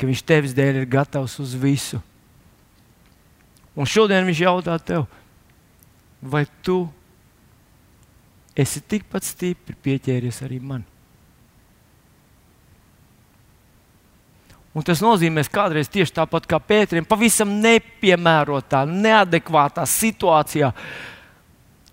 ka 0.00 0.08
viņš 0.08 0.24
tevis 0.26 0.56
dēļ 0.56 0.82
ir 0.82 0.90
gatavs 0.90 1.36
uz 1.44 1.54
visu. 1.60 2.00
Un 3.78 3.86
šodien 3.86 4.26
viņš 4.26 4.42
jautā 4.42 4.80
tev, 4.82 5.04
vai 6.22 6.44
tu 6.62 6.82
esi 8.58 8.82
tikpat 8.82 9.26
stipri 9.26 9.76
pieķēries 9.82 10.42
arī 10.46 10.60
man? 10.62 10.86
Un 14.78 14.84
tas 14.86 15.00
nozīmē, 15.02 15.42
ka 15.48 15.64
kādreiz 15.64 15.88
tieši 15.90 16.14
tāpat 16.20 16.44
kā 16.46 16.58
Pēterim, 16.62 17.06
pavisam 17.08 17.56
nepiemērotā, 17.62 18.84
neadekvātā 18.86 19.82
situācijā, 19.88 20.68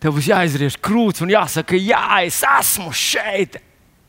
tev 0.02 0.18
būs 0.18 0.28
jāizriež 0.30 0.78
krūts 0.84 1.24
un 1.26 1.32
jāsaka, 1.34 1.80
jā, 1.80 2.04
es 2.28 2.44
esmu 2.46 2.92
šeit. 2.94 3.58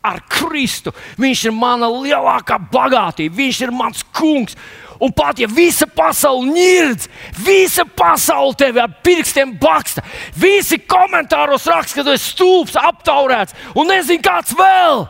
Ar 0.07 0.23
Kristu. 0.31 0.93
Viņš 1.21 1.47
ir 1.49 1.55
mana 1.57 1.89
lielākā 1.91 2.59
bagātība, 2.73 3.37
viņš 3.43 3.63
ir 3.67 3.73
mans 3.75 4.05
kungs. 4.17 4.59
Un 5.03 5.13
pat 5.13 5.37
ja 5.37 5.49
visa 5.51 5.85
pasaule 5.85 6.49
nirdz, 6.49 7.09
visa 7.45 7.85
pasaule 7.85 8.57
tevi 8.57 8.81
ar 8.81 8.95
pirkstiem 9.05 9.53
baksta, 9.61 10.01
visi 10.33 10.79
komentāros 10.89 11.67
raksta, 11.69 11.99
ka 11.99 12.07
tu 12.07 12.15
esi 12.15 12.31
stulbs, 12.33 12.79
aptaurēts 12.81 13.53
un 13.77 13.93
nezini, 13.93 14.25
kāds 14.25 14.57
vēl. 14.57 15.05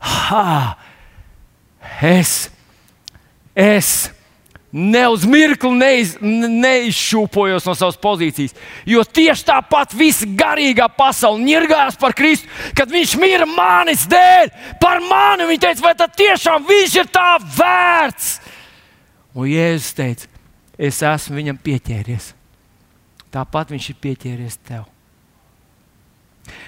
Ha! 0.00 0.46
Es 2.00 2.48
es 3.54 4.10
ne 4.72 5.02
uz 5.10 5.24
mirkli 5.26 5.72
neiz, 5.74 6.12
neizšūpojos 6.22 7.66
no 7.66 7.74
savas 7.74 7.98
pozīcijas. 8.00 8.54
Jo 8.86 9.02
tieši 9.04 9.46
tāpat 9.48 9.94
visa 9.98 10.28
garīgā 10.28 10.86
pasaule 10.94 11.42
nirgājās 11.42 11.98
par 12.00 12.14
Kristu, 12.16 12.48
kad 12.78 12.90
viņš 12.90 13.16
mīra 13.18 13.48
manis 13.50 14.06
dēļ, 14.10 14.52
par 14.82 15.02
mani. 15.02 15.48
Viņa 15.50 15.64
teica, 15.66 15.86
vai 15.88 15.94
tad 15.98 16.14
tiešām 16.18 16.66
viņš 16.68 16.96
ir 17.02 17.10
tā 17.10 17.28
vērts? 17.58 18.32
Un 19.34 19.50
Jēzus 19.50 19.94
teica, 19.98 20.30
es 20.78 21.02
esmu 21.06 21.38
viņam 21.40 21.60
pieķēries. 21.62 22.32
Tāpat 23.30 23.70
viņš 23.74 23.92
ir 23.92 24.02
pieķēries 24.02 24.58
tev. 24.66 24.86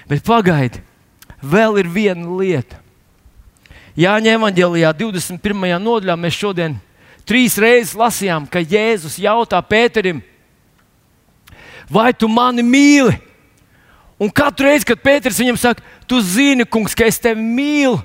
Bet 0.07 0.23
pagaidi, 0.23 0.79
vēl 1.43 1.79
ir 1.81 1.91
viena 1.91 2.37
lieta. 2.39 2.79
Jāņem 3.99 4.39
evanģēlijā 4.39 4.89
21. 4.97 5.75
nodaļā 5.83 6.15
mēs 6.17 6.39
šodien 6.39 6.79
trīs 7.27 7.57
reizes 7.61 7.95
lasījām, 7.97 8.47
ka 8.49 8.61
Jēzus 8.61 9.19
jautā 9.21 9.59
Pēterim, 9.65 10.21
vai 11.91 12.11
tu 12.13 12.29
mani 12.31 12.65
mīli? 12.65 13.15
Un 14.21 14.31
katru 14.31 14.69
reizi, 14.69 14.87
kad 14.87 15.01
Pēters 15.03 15.39
viņam 15.41 15.59
saka, 15.59 15.83
tu 16.07 16.21
zini, 16.23 16.67
kungs, 16.69 16.95
ka 16.95 17.07
es 17.09 17.19
tevi 17.19 17.41
mīlu, 17.43 17.97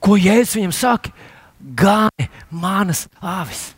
ko 0.00 0.16
Jēzus 0.20 0.58
viņam 0.60 0.76
saka? 0.76 1.12
Gani 1.76 2.28
manas 2.50 3.06
avis. 3.20 3.72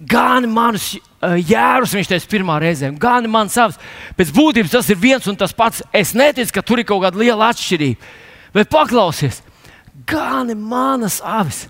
Gani 0.00 0.48
manus 0.48 0.94
uh, 0.96 1.36
jērus, 1.36 1.92
viņš 1.92 2.08
teica, 2.08 2.28
pirmā 2.32 2.56
reizē, 2.62 2.88
gani 2.96 3.28
manas 3.28 3.58
avis. 3.60 3.76
Pēc 4.16 4.32
būtības 4.32 4.72
tas 4.72 4.88
ir 4.88 4.96
viens 4.96 5.26
un 5.28 5.36
tas 5.36 5.52
pats. 5.56 5.82
Es 5.92 6.14
neticu, 6.16 6.54
ka 6.56 6.64
tur 6.64 6.80
ir 6.80 6.88
kaut 6.88 7.04
kāda 7.04 7.20
liela 7.20 7.50
atšķirība. 7.52 8.14
Bet 8.56 8.70
paklausies, 8.72 9.42
gani 10.08 10.56
manas 10.56 11.20
avis. 11.20 11.66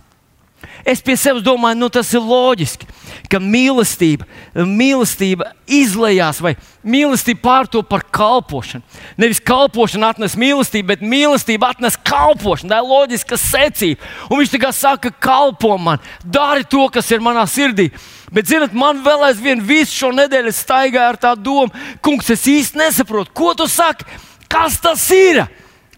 Es 0.89 1.03
pie 1.05 1.17
sevis 1.21 1.45
domāju, 1.45 1.79
nu, 1.81 1.89
tas 1.93 2.09
ir 2.15 2.23
loģiski, 2.25 2.87
ka 3.31 3.41
mīlestība, 3.43 4.27
mīlestība 4.55 5.51
izlējās 5.71 6.41
vai 6.45 6.55
mīlestība 6.87 7.43
pārto 7.45 7.83
par 7.87 8.07
kalpošanu. 8.13 8.85
Nevis 9.21 9.43
kalpošana 9.45 10.13
atnes 10.15 10.37
mīlestību, 10.41 10.89
bet 10.93 11.05
mīlestība 11.05 11.73
atnes 11.75 11.99
kalpošanu. 12.01 12.73
Tā 12.73 12.81
ir 12.81 12.89
loģiska 12.91 13.39
secība. 13.41 14.11
Un 14.31 14.41
viņš 14.41 14.55
tikai 14.55 14.73
saka, 14.77 15.13
kalpo 15.13 15.77
man, 15.79 16.01
dari 16.25 16.65
to, 16.65 16.87
kas 16.93 17.11
ir 17.13 17.25
manā 17.25 17.45
sirdī. 17.51 17.91
Bet, 18.33 18.47
zinot, 18.47 18.75
man 18.77 19.03
vēl 19.05 19.27
aizvien 19.27 19.63
visu 19.67 20.05
šo 20.05 20.13
nedēļu 20.15 20.53
staigāja 20.55 21.09
ar 21.13 21.19
tādu 21.21 21.49
domu, 21.49 21.87
kungs, 22.05 22.31
es 22.31 22.47
īsti 22.47 22.79
nesaprotu, 22.79 23.35
ko 23.35 23.57
tu 23.59 23.67
saki, 23.71 24.07
kas 24.51 24.79
tas 24.83 25.09
ir, 25.15 25.43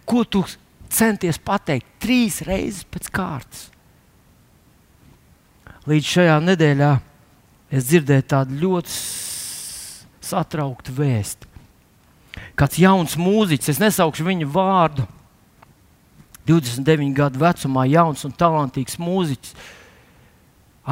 ko 0.09 0.25
tu 0.25 0.41
centies 0.93 1.37
pateikt 1.37 1.87
trīs 2.01 2.41
reizes 2.45 2.87
pēc 2.89 3.13
kārtas. 3.13 3.72
Līdz 5.83 6.07
šajā 6.07 6.35
nedēļā 6.39 6.91
es 7.73 7.89
dzirdēju 7.89 8.23
tādu 8.31 8.59
ļoti 8.61 8.93
satrauktu 10.23 10.93
vēstu. 10.95 11.49
Kāds 12.55 12.79
jauns 12.79 13.17
mūziķis, 13.19 13.73
es 13.73 13.81
nesaukšu 13.81 14.23
viņa 14.25 14.47
vārdu, 14.53 15.05
29 16.47 17.13
gadu 17.17 17.41
vecumā, 17.41 17.83
jauns 17.91 18.23
un 18.27 18.35
talantīgs 18.35 18.95
mūziķis, 18.99 19.55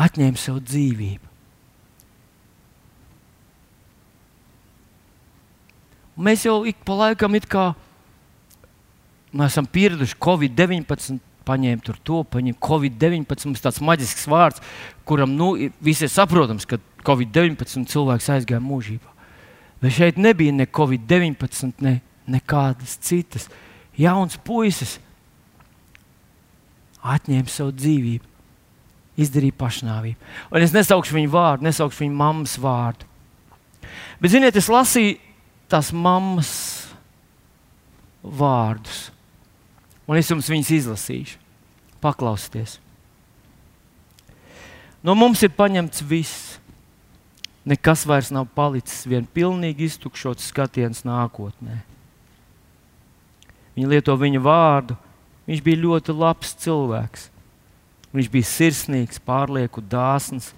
atņēma 0.04 0.40
sev 0.40 0.60
dzīvību. 0.64 1.28
Mēs 6.22 6.44
jau 6.46 6.62
ik 6.68 6.84
pa 6.86 7.00
laikam 7.00 7.40
esam 9.48 9.66
pieraduši 9.66 10.20
Covid-19, 10.22 11.20
paņēma 11.48 11.86
tur 11.86 11.98
to, 12.06 12.22
paņēma 12.32 12.60
Covid-19. 12.62 13.48
Mums 13.50 13.64
tāds 13.64 13.82
maģisks 13.84 14.28
vārds, 14.32 14.64
kuram 15.08 15.34
nu, 15.38 15.54
visiem 15.84 16.12
saprotams, 16.12 16.68
ka 16.70 16.80
Covid-19 17.08 17.88
cilvēks 17.92 18.30
aizgāja 18.36 18.62
mūžībā. 18.64 19.10
Bet 19.82 19.96
šeit 19.98 20.20
nebija 20.22 20.54
ne 20.54 20.68
Covid-19, 20.70 21.82
ne 21.82 22.00
nekādas 22.30 22.98
citas. 23.02 23.48
Jauns 23.98 24.38
puisis 24.46 25.00
atņēma 27.02 27.50
savu 27.50 27.74
dzīvību, 27.74 28.28
izdarīja 29.22 29.58
pašnāvību. 29.58 30.30
Un 30.54 30.66
es 30.66 30.76
nesaukšu 30.76 31.18
viņu 31.18 31.32
vārdu, 31.34 31.66
nesaukšu 31.66 32.06
viņu 32.06 32.20
mammas 32.20 32.54
vārdu. 32.62 33.10
Bet, 34.22 34.32
ziniet, 34.36 34.56
es 34.56 34.70
lasīju 34.70 35.18
tās 35.72 35.90
mammas 35.96 36.52
vārdus 38.22 39.10
un 40.12 40.20
es 40.20 40.28
jums 40.28 40.50
viņus 40.52 40.72
izlasīšu. 40.82 41.40
Paklausieties! 42.04 42.80
No 45.02 45.16
mums 45.18 45.42
ir 45.46 45.54
paņemts 45.56 46.04
viss. 46.06 46.58
Nekas 47.66 48.04
vairs 48.10 48.32
nav 48.34 48.48
palicis, 48.58 49.06
vien 49.06 49.26
pilnīgi 49.26 49.86
iztukšots 49.86 50.48
skatiens 50.50 51.04
nākotnē. 51.06 51.78
Viņa 53.78 53.92
lieto 53.92 54.16
viņa 54.18 54.42
vārdu. 54.42 54.98
Viņš 55.50 55.62
bija 55.66 55.82
ļoti 55.84 56.16
labs 56.16 56.56
cilvēks. 56.62 57.28
Viņš 58.12 58.30
bija 58.34 58.50
sirsnīgs, 58.50 59.22
pārlieku 59.24 59.82
dāsns. 59.82 60.52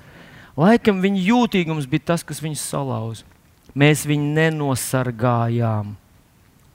Laikam 0.58 1.02
viņa 1.04 1.22
jūtīgums 1.28 1.88
bija 1.90 2.14
tas, 2.14 2.24
kas 2.26 2.42
viņu 2.44 2.60
salauza. 2.60 3.28
Mēs 3.76 4.06
viņu 4.08 4.32
nenosargājām. 4.36 5.94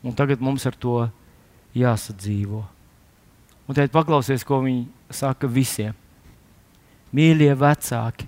Un 0.03 0.17
tagad 0.19 0.43
mums 0.45 0.65
ar 0.67 0.77
to 0.79 1.09
jāsadzīvo. 1.79 2.63
Un 3.69 3.77
tad 3.77 3.93
paklausies, 3.93 4.45
ko 4.47 4.63
viņi 4.65 4.87
saka 5.13 5.49
visiem. 5.51 5.93
Mīļie 7.13 7.53
vecāki, 7.57 8.27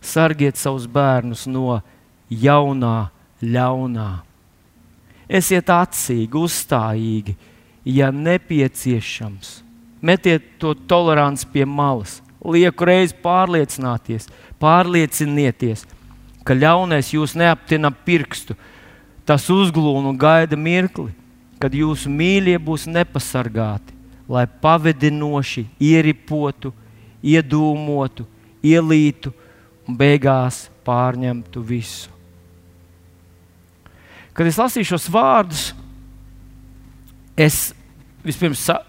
sargiet 0.00 0.58
savus 0.60 0.86
bērnus 0.88 1.46
no 1.48 1.80
jaunā, 2.28 3.10
ļaunā. 3.42 4.10
Esiet 5.32 5.70
atsīgi, 5.72 6.36
uzstājīgi, 6.36 7.36
ja 7.88 8.10
nepieciešams. 8.12 9.60
Metiet 10.02 10.58
to 10.60 10.74
toleranci 10.74 11.46
pie 11.52 11.64
malas, 11.68 12.18
lieku 12.42 12.88
reizi 12.88 13.16
pārliecināties, 13.22 14.28
pārliecinieties, 14.60 15.86
ka 16.42 16.56
ļaunais 16.58 17.12
jūs 17.14 17.36
neaptina 17.38 17.92
pirkstu. 18.04 18.56
Tas 19.24 19.46
uzglūna 19.52 20.10
un 20.10 20.18
gaida 20.18 20.58
mirkli, 20.58 21.12
kad 21.62 21.74
jūsu 21.74 22.10
mīļie 22.10 22.56
būs 22.58 22.88
nepasargāti, 22.90 23.94
lai 24.26 24.48
pavedinoši 24.64 25.68
ieripotu, 25.78 26.72
iedūmotu, 27.22 28.26
ielītu 28.66 29.30
un 29.86 29.98
beigās 29.98 30.64
pārņemtu 30.86 31.62
visu. 31.62 32.10
Kad 34.32 34.48
es 34.48 34.58
lasīju 34.58 34.88
šos 34.94 35.06
vārdus, 35.12 35.64
es 37.36 37.70
vispirms 38.24 38.64
sa 38.66 38.80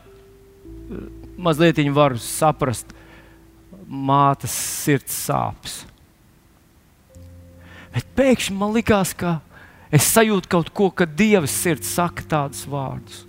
mazliet 1.37 1.81
varu 1.93 2.17
saprast 2.21 2.93
mātes 3.85 4.53
sirds 4.55 5.13
sāpes. 5.27 5.81
Bet 7.93 8.07
pēkšņi 8.17 8.55
man 8.57 8.73
likās, 8.73 9.11
ka 9.13 9.37
Es 9.93 10.07
sajūtu 10.09 10.49
kaut 10.49 10.71
ko, 10.73 10.89
ka 10.89 11.05
Dieva 11.05 11.45
sirds 11.49 11.91
saka 11.93 12.25
tādus 12.25 12.65
vārdus. 12.65 13.27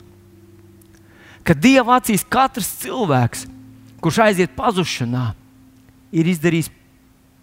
ka 1.44 1.52
Dieva 1.52 1.98
acīs 2.00 2.24
katrs 2.24 2.70
cilvēks, 2.80 3.44
kurš 4.00 4.20
aiziet 4.24 4.54
pazušanā, 4.56 5.34
ir 6.08 6.30
izdarījis 6.32 6.70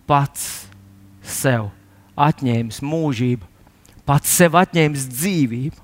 pats 0.09 0.65
sev, 1.21 1.69
atņēmis 2.17 2.81
mūžību, 2.81 3.45
pats 4.09 4.33
sev 4.41 4.57
atņēmis 4.57 5.05
dzīvību. 5.11 5.77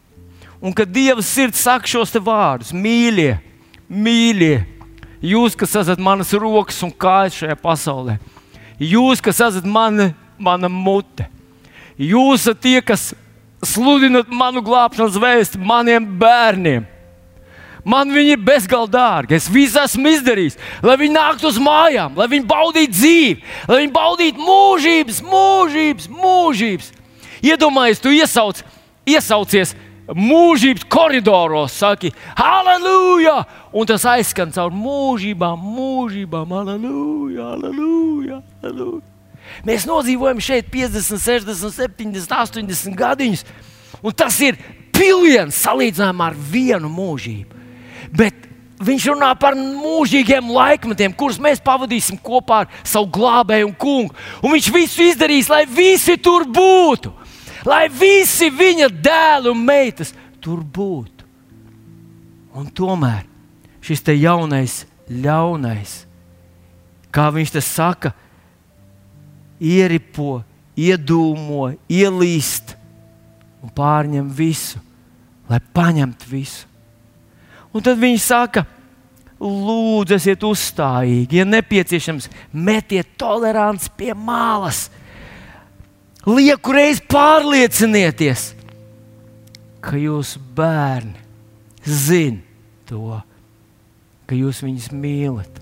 Un 0.66 0.74
kad 0.74 0.90
Dieva 0.90 1.22
sirds 1.22 1.62
saka 1.62 1.86
šos 1.86 2.16
vārdus, 2.18 2.74
mīļie, 2.74 3.38
mīļie, 3.86 4.56
jūs, 5.22 5.54
kas 5.54 5.78
esat 5.84 6.02
manas 6.02 6.34
rokas 6.34 6.82
un 6.82 6.90
kājas 6.90 7.38
šajā 7.38 7.60
pasaulē, 7.62 8.18
jūs, 8.82 9.22
kas 9.22 9.44
esat 9.46 9.70
mana, 9.70 10.10
mana 10.42 10.72
mute, 10.74 11.30
jūs 12.02 12.42
esat 12.42 12.66
tie, 12.66 12.80
kas 12.82 13.12
sludinat 13.66 14.30
manu 14.30 14.62
glābšanas 14.66 15.18
vēstu 15.22 15.62
maniem 15.62 16.06
bērniem. 16.20 16.86
Man 17.88 18.12
viņi 18.12 18.36
ir 18.36 18.44
bezgalīgi 18.44 18.92
dārgi. 18.92 19.38
Es 19.38 19.48
visu 19.48 19.80
esmu 19.80 20.12
izdarījis, 20.12 20.58
lai 20.84 20.98
viņi 21.00 21.16
nāktu 21.16 21.48
uz 21.48 21.60
mājām, 21.64 22.18
lai 22.20 22.28
viņi 22.34 22.48
baudītu 22.50 22.96
dzīvi, 22.98 23.38
lai 23.70 23.82
viņi 23.86 23.94
baudītu 23.96 24.44
mūžības, 24.44 25.22
mūžības, 25.24 26.10
mūžības. 26.12 26.92
Iedomājieties, 27.48 28.04
tu 28.04 28.12
iesauc, 28.12 28.64
iesaucies 29.08 29.76
mūžības 30.08 30.88
koridoros, 30.92 31.80
saki, 31.80 32.12
halleluja! 32.36 33.44
Un 33.72 33.88
tas 33.88 34.04
aizskan 34.08 34.52
caur 34.56 34.74
mūžībām, 34.76 35.68
mūžībām, 35.78 36.58
halleluja, 36.60 37.54
halleluja! 37.54 38.42
halleluja. 38.64 39.17
Mēs 39.68 39.86
nodzīvojam 39.90 40.42
šeit 40.44 40.72
50, 40.74 41.22
60, 41.22 41.74
70, 41.76 42.34
80 42.34 42.98
gadiņus, 42.98 43.46
un 44.02 44.16
tas 44.18 44.40
ir 44.46 44.60
piliens 44.96 45.62
salīdzinājumā 45.66 46.32
ar 46.32 46.38
vienu 46.52 46.90
mūžību. 46.92 47.64
Bet 48.18 48.48
viņš 48.84 49.08
runā 49.12 49.32
par 49.40 49.58
mūžīgiem 49.58 50.52
laikmetiem, 50.54 51.14
kurus 51.18 51.40
mēs 51.42 51.62
pavadīsim 51.64 52.20
kopā 52.24 52.64
ar 52.64 52.74
savu 52.86 53.10
glābēju 53.18 53.70
un 53.70 53.76
kungu. 53.78 54.16
Un 54.42 54.54
viņš 54.56 54.70
visu 54.74 55.08
izdarīs, 55.08 55.50
lai 55.52 55.66
visi 55.70 56.18
tur 56.22 56.46
būtu, 56.46 57.14
lai 57.68 57.88
visi 57.90 58.52
viņa 58.54 58.90
dēli 58.94 59.52
un 59.54 59.64
meitas 59.66 60.14
tur 60.42 60.62
būtu. 60.62 61.26
Un 62.58 62.70
tomēr 62.74 63.26
šis 63.86 64.02
jaunais, 64.18 64.86
ļaunais, 65.08 66.06
kā 67.14 67.30
viņš 67.32 67.52
te 67.54 67.62
saka, 67.62 68.14
ieripo, 69.60 70.42
iedūmo, 70.78 71.72
ielīst 71.90 72.76
un 73.64 73.74
pārņem 73.74 74.30
visu, 74.34 74.80
lai 75.50 75.60
paņemtu 75.74 76.30
visu. 76.30 76.68
Un 77.74 77.84
tad 77.84 78.00
viņi 78.00 78.20
saka, 78.22 78.64
lūdzu, 79.42 80.16
esiet 80.18 80.44
uzstājīgi, 80.46 81.42
ja 81.42 81.46
nepieciešams, 81.46 82.30
metiet 82.54 83.10
toleranci 83.20 83.92
pie 83.98 84.14
malas. 84.18 84.88
Lieku 86.28 86.74
reiz 86.76 87.00
pārliecinieties, 87.08 88.50
ka 89.84 89.96
jūsu 90.00 90.42
bērni 90.58 91.16
zina 91.88 92.42
to, 92.90 93.20
ka 94.28 94.36
jūs 94.36 94.60
viņus 94.66 94.90
mīlat, 94.92 95.62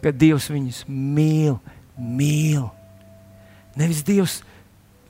ka 0.00 0.12
Dievs 0.14 0.48
viņus 0.52 0.84
mīl, 0.88 1.58
mīl. 1.96 2.70
Nevis 3.78 4.02
Dievs 4.04 4.40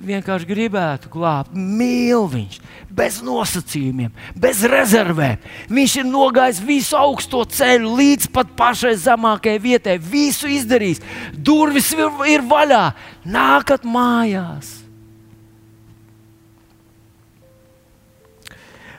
vienkārši 0.02 0.48
gribētu 0.48 1.10
glābt, 1.12 1.54
mīl 1.54 2.26
viņš, 2.30 2.58
bez 2.90 3.20
nosacījumiem, 3.24 4.12
bez 4.38 4.62
rezervēm. 4.68 5.40
Viņš 5.72 5.96
ir 6.00 6.08
nogājis 6.08 6.62
visu 6.66 6.98
augsto 6.98 7.42
ceļu 7.46 7.94
līdz 7.98 8.30
pat 8.34 8.52
pašai 8.58 8.94
zemākajai 9.02 9.62
vietai, 9.62 9.96
visu 9.98 10.50
izdarījis. 10.50 11.02
Durvis 11.34 11.92
ir, 11.94 12.06
ir 12.30 12.46
vaļā, 12.48 12.84
nākat 13.24 13.86
mājās. 13.86 14.78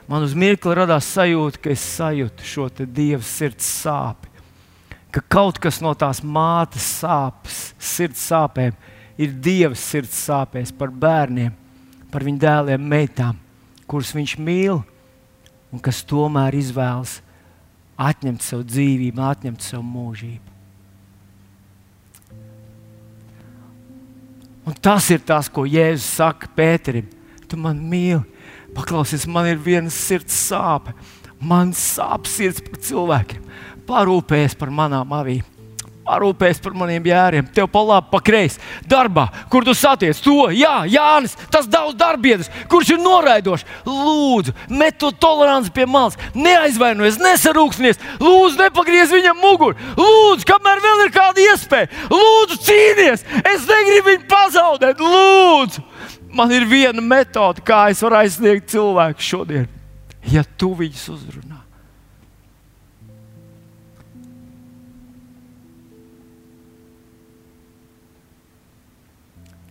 Man 0.08 0.24
uz 0.26 0.34
mirkli 0.36 0.74
radās 0.76 1.06
sajūta, 1.14 1.62
ka 1.64 1.72
es 1.72 1.84
sajūtu 1.94 2.44
šo 2.44 2.68
dieva 2.84 3.24
sirds 3.24 3.64
sāpes, 3.80 4.28
ka 5.14 5.22
kaut 5.32 5.60
kas 5.62 5.78
no 5.80 5.94
tās 5.96 6.20
mātes 6.20 6.84
sāpes, 7.00 7.70
sirds 7.80 8.20
sāpēm 8.28 8.74
ir 8.74 8.93
Dieva 9.18 9.76
sirds 9.78 10.16
sāpēs 10.26 10.72
par 10.74 10.90
bērniem, 10.90 11.52
par 12.10 12.24
viņu 12.26 12.40
dēliem, 12.42 12.88
meitām, 12.90 13.38
kurus 13.86 14.14
viņš 14.14 14.34
mīl 14.42 14.80
un 15.70 15.82
kas 15.82 16.02
tomēr 16.06 16.56
izvēlas 16.58 17.20
atņemt 17.94 18.42
savu 18.42 18.66
dzīvību, 18.66 19.22
atņemt 19.22 19.62
savu 19.62 19.86
mūžību. 19.86 20.50
Un 24.64 24.76
tas 24.80 25.10
ir 25.12 25.20
tas, 25.22 25.50
ko 25.52 25.66
Jēzus 25.68 26.08
saka 26.18 26.48
Pēterim. 26.56 27.10
Tu 27.46 27.58
man 27.60 27.78
mīli, 27.84 28.22
paklausies, 28.74 29.28
man 29.28 29.50
ir 29.50 29.60
viena 29.60 29.92
sirds 29.92 30.34
sāpe. 30.48 30.94
Man 31.38 31.74
sāp 31.76 32.24
sirds 32.30 32.64
par 32.64 32.80
cilvēkiem. 32.80 33.42
Parūpējies 33.84 34.56
par 34.56 34.72
manām 34.72 35.12
avīm 35.12 35.53
parūpēs 36.04 36.60
par 36.62 36.74
maniem 36.76 37.06
jēriem, 37.08 37.46
tev 37.54 37.68
pa 37.72 37.82
labi, 37.84 38.10
pa 38.12 38.20
kreisi, 38.24 38.60
darbā, 38.88 39.26
kur 39.52 39.64
tu 39.66 39.74
satiec 39.76 40.18
to, 40.24 40.50
jā, 40.54 40.84
Jānis, 40.90 41.36
tas 41.52 41.68
daudz 41.70 41.96
darbietis, 42.00 42.50
kurš 42.70 42.94
ir 42.94 43.00
noraidošs. 43.02 43.66
Lūdzu, 43.88 44.54
met 44.72 44.98
to 45.00 45.10
toleranci 45.20 45.72
pie 45.74 45.86
malas, 45.88 46.18
neaizvainojies, 46.36 47.20
nesarūksnies, 47.22 48.02
lūdzu, 48.22 48.60
nepagriez 48.60 49.14
viņam 49.14 49.40
muguru, 49.40 49.78
lūdzu, 49.98 50.48
kamēr 50.50 50.84
vēl 50.84 51.06
ir 51.06 51.14
kāda 51.14 51.48
iespēja, 51.48 51.90
lūdzu, 52.12 52.60
cīnies, 52.68 53.26
es 53.40 53.68
negribu 53.70 54.12
viņu 54.12 54.28
pazaudēt, 54.30 55.02
lūdzu. 55.02 55.88
Man 56.34 56.50
ir 56.50 56.66
viena 56.66 57.02
metode, 57.04 57.62
kā 57.64 57.86
es 57.92 58.02
varu 58.02 58.18
aizsniegt 58.24 58.72
cilvēku 58.72 59.22
šodien, 59.22 59.68
ja 60.32 60.42
tu 60.58 60.72
viņus 60.74 61.06
uzrunā. 61.14 61.53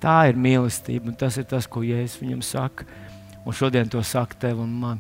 Tā 0.04 0.18
ir 0.28 0.36
mīlestība, 0.36 1.14
un 1.14 1.16
tas 1.16 1.38
ir 1.40 1.48
tas, 1.48 1.64
ko 1.64 1.80
Jēzus 1.86 2.20
viņam 2.20 2.44
saka. 2.44 2.88
Un 3.48 3.56
šodien 3.56 3.88
to 3.92 4.02
saka 4.04 4.36
tev 4.40 4.60
un 4.60 4.72
man. 4.82 5.00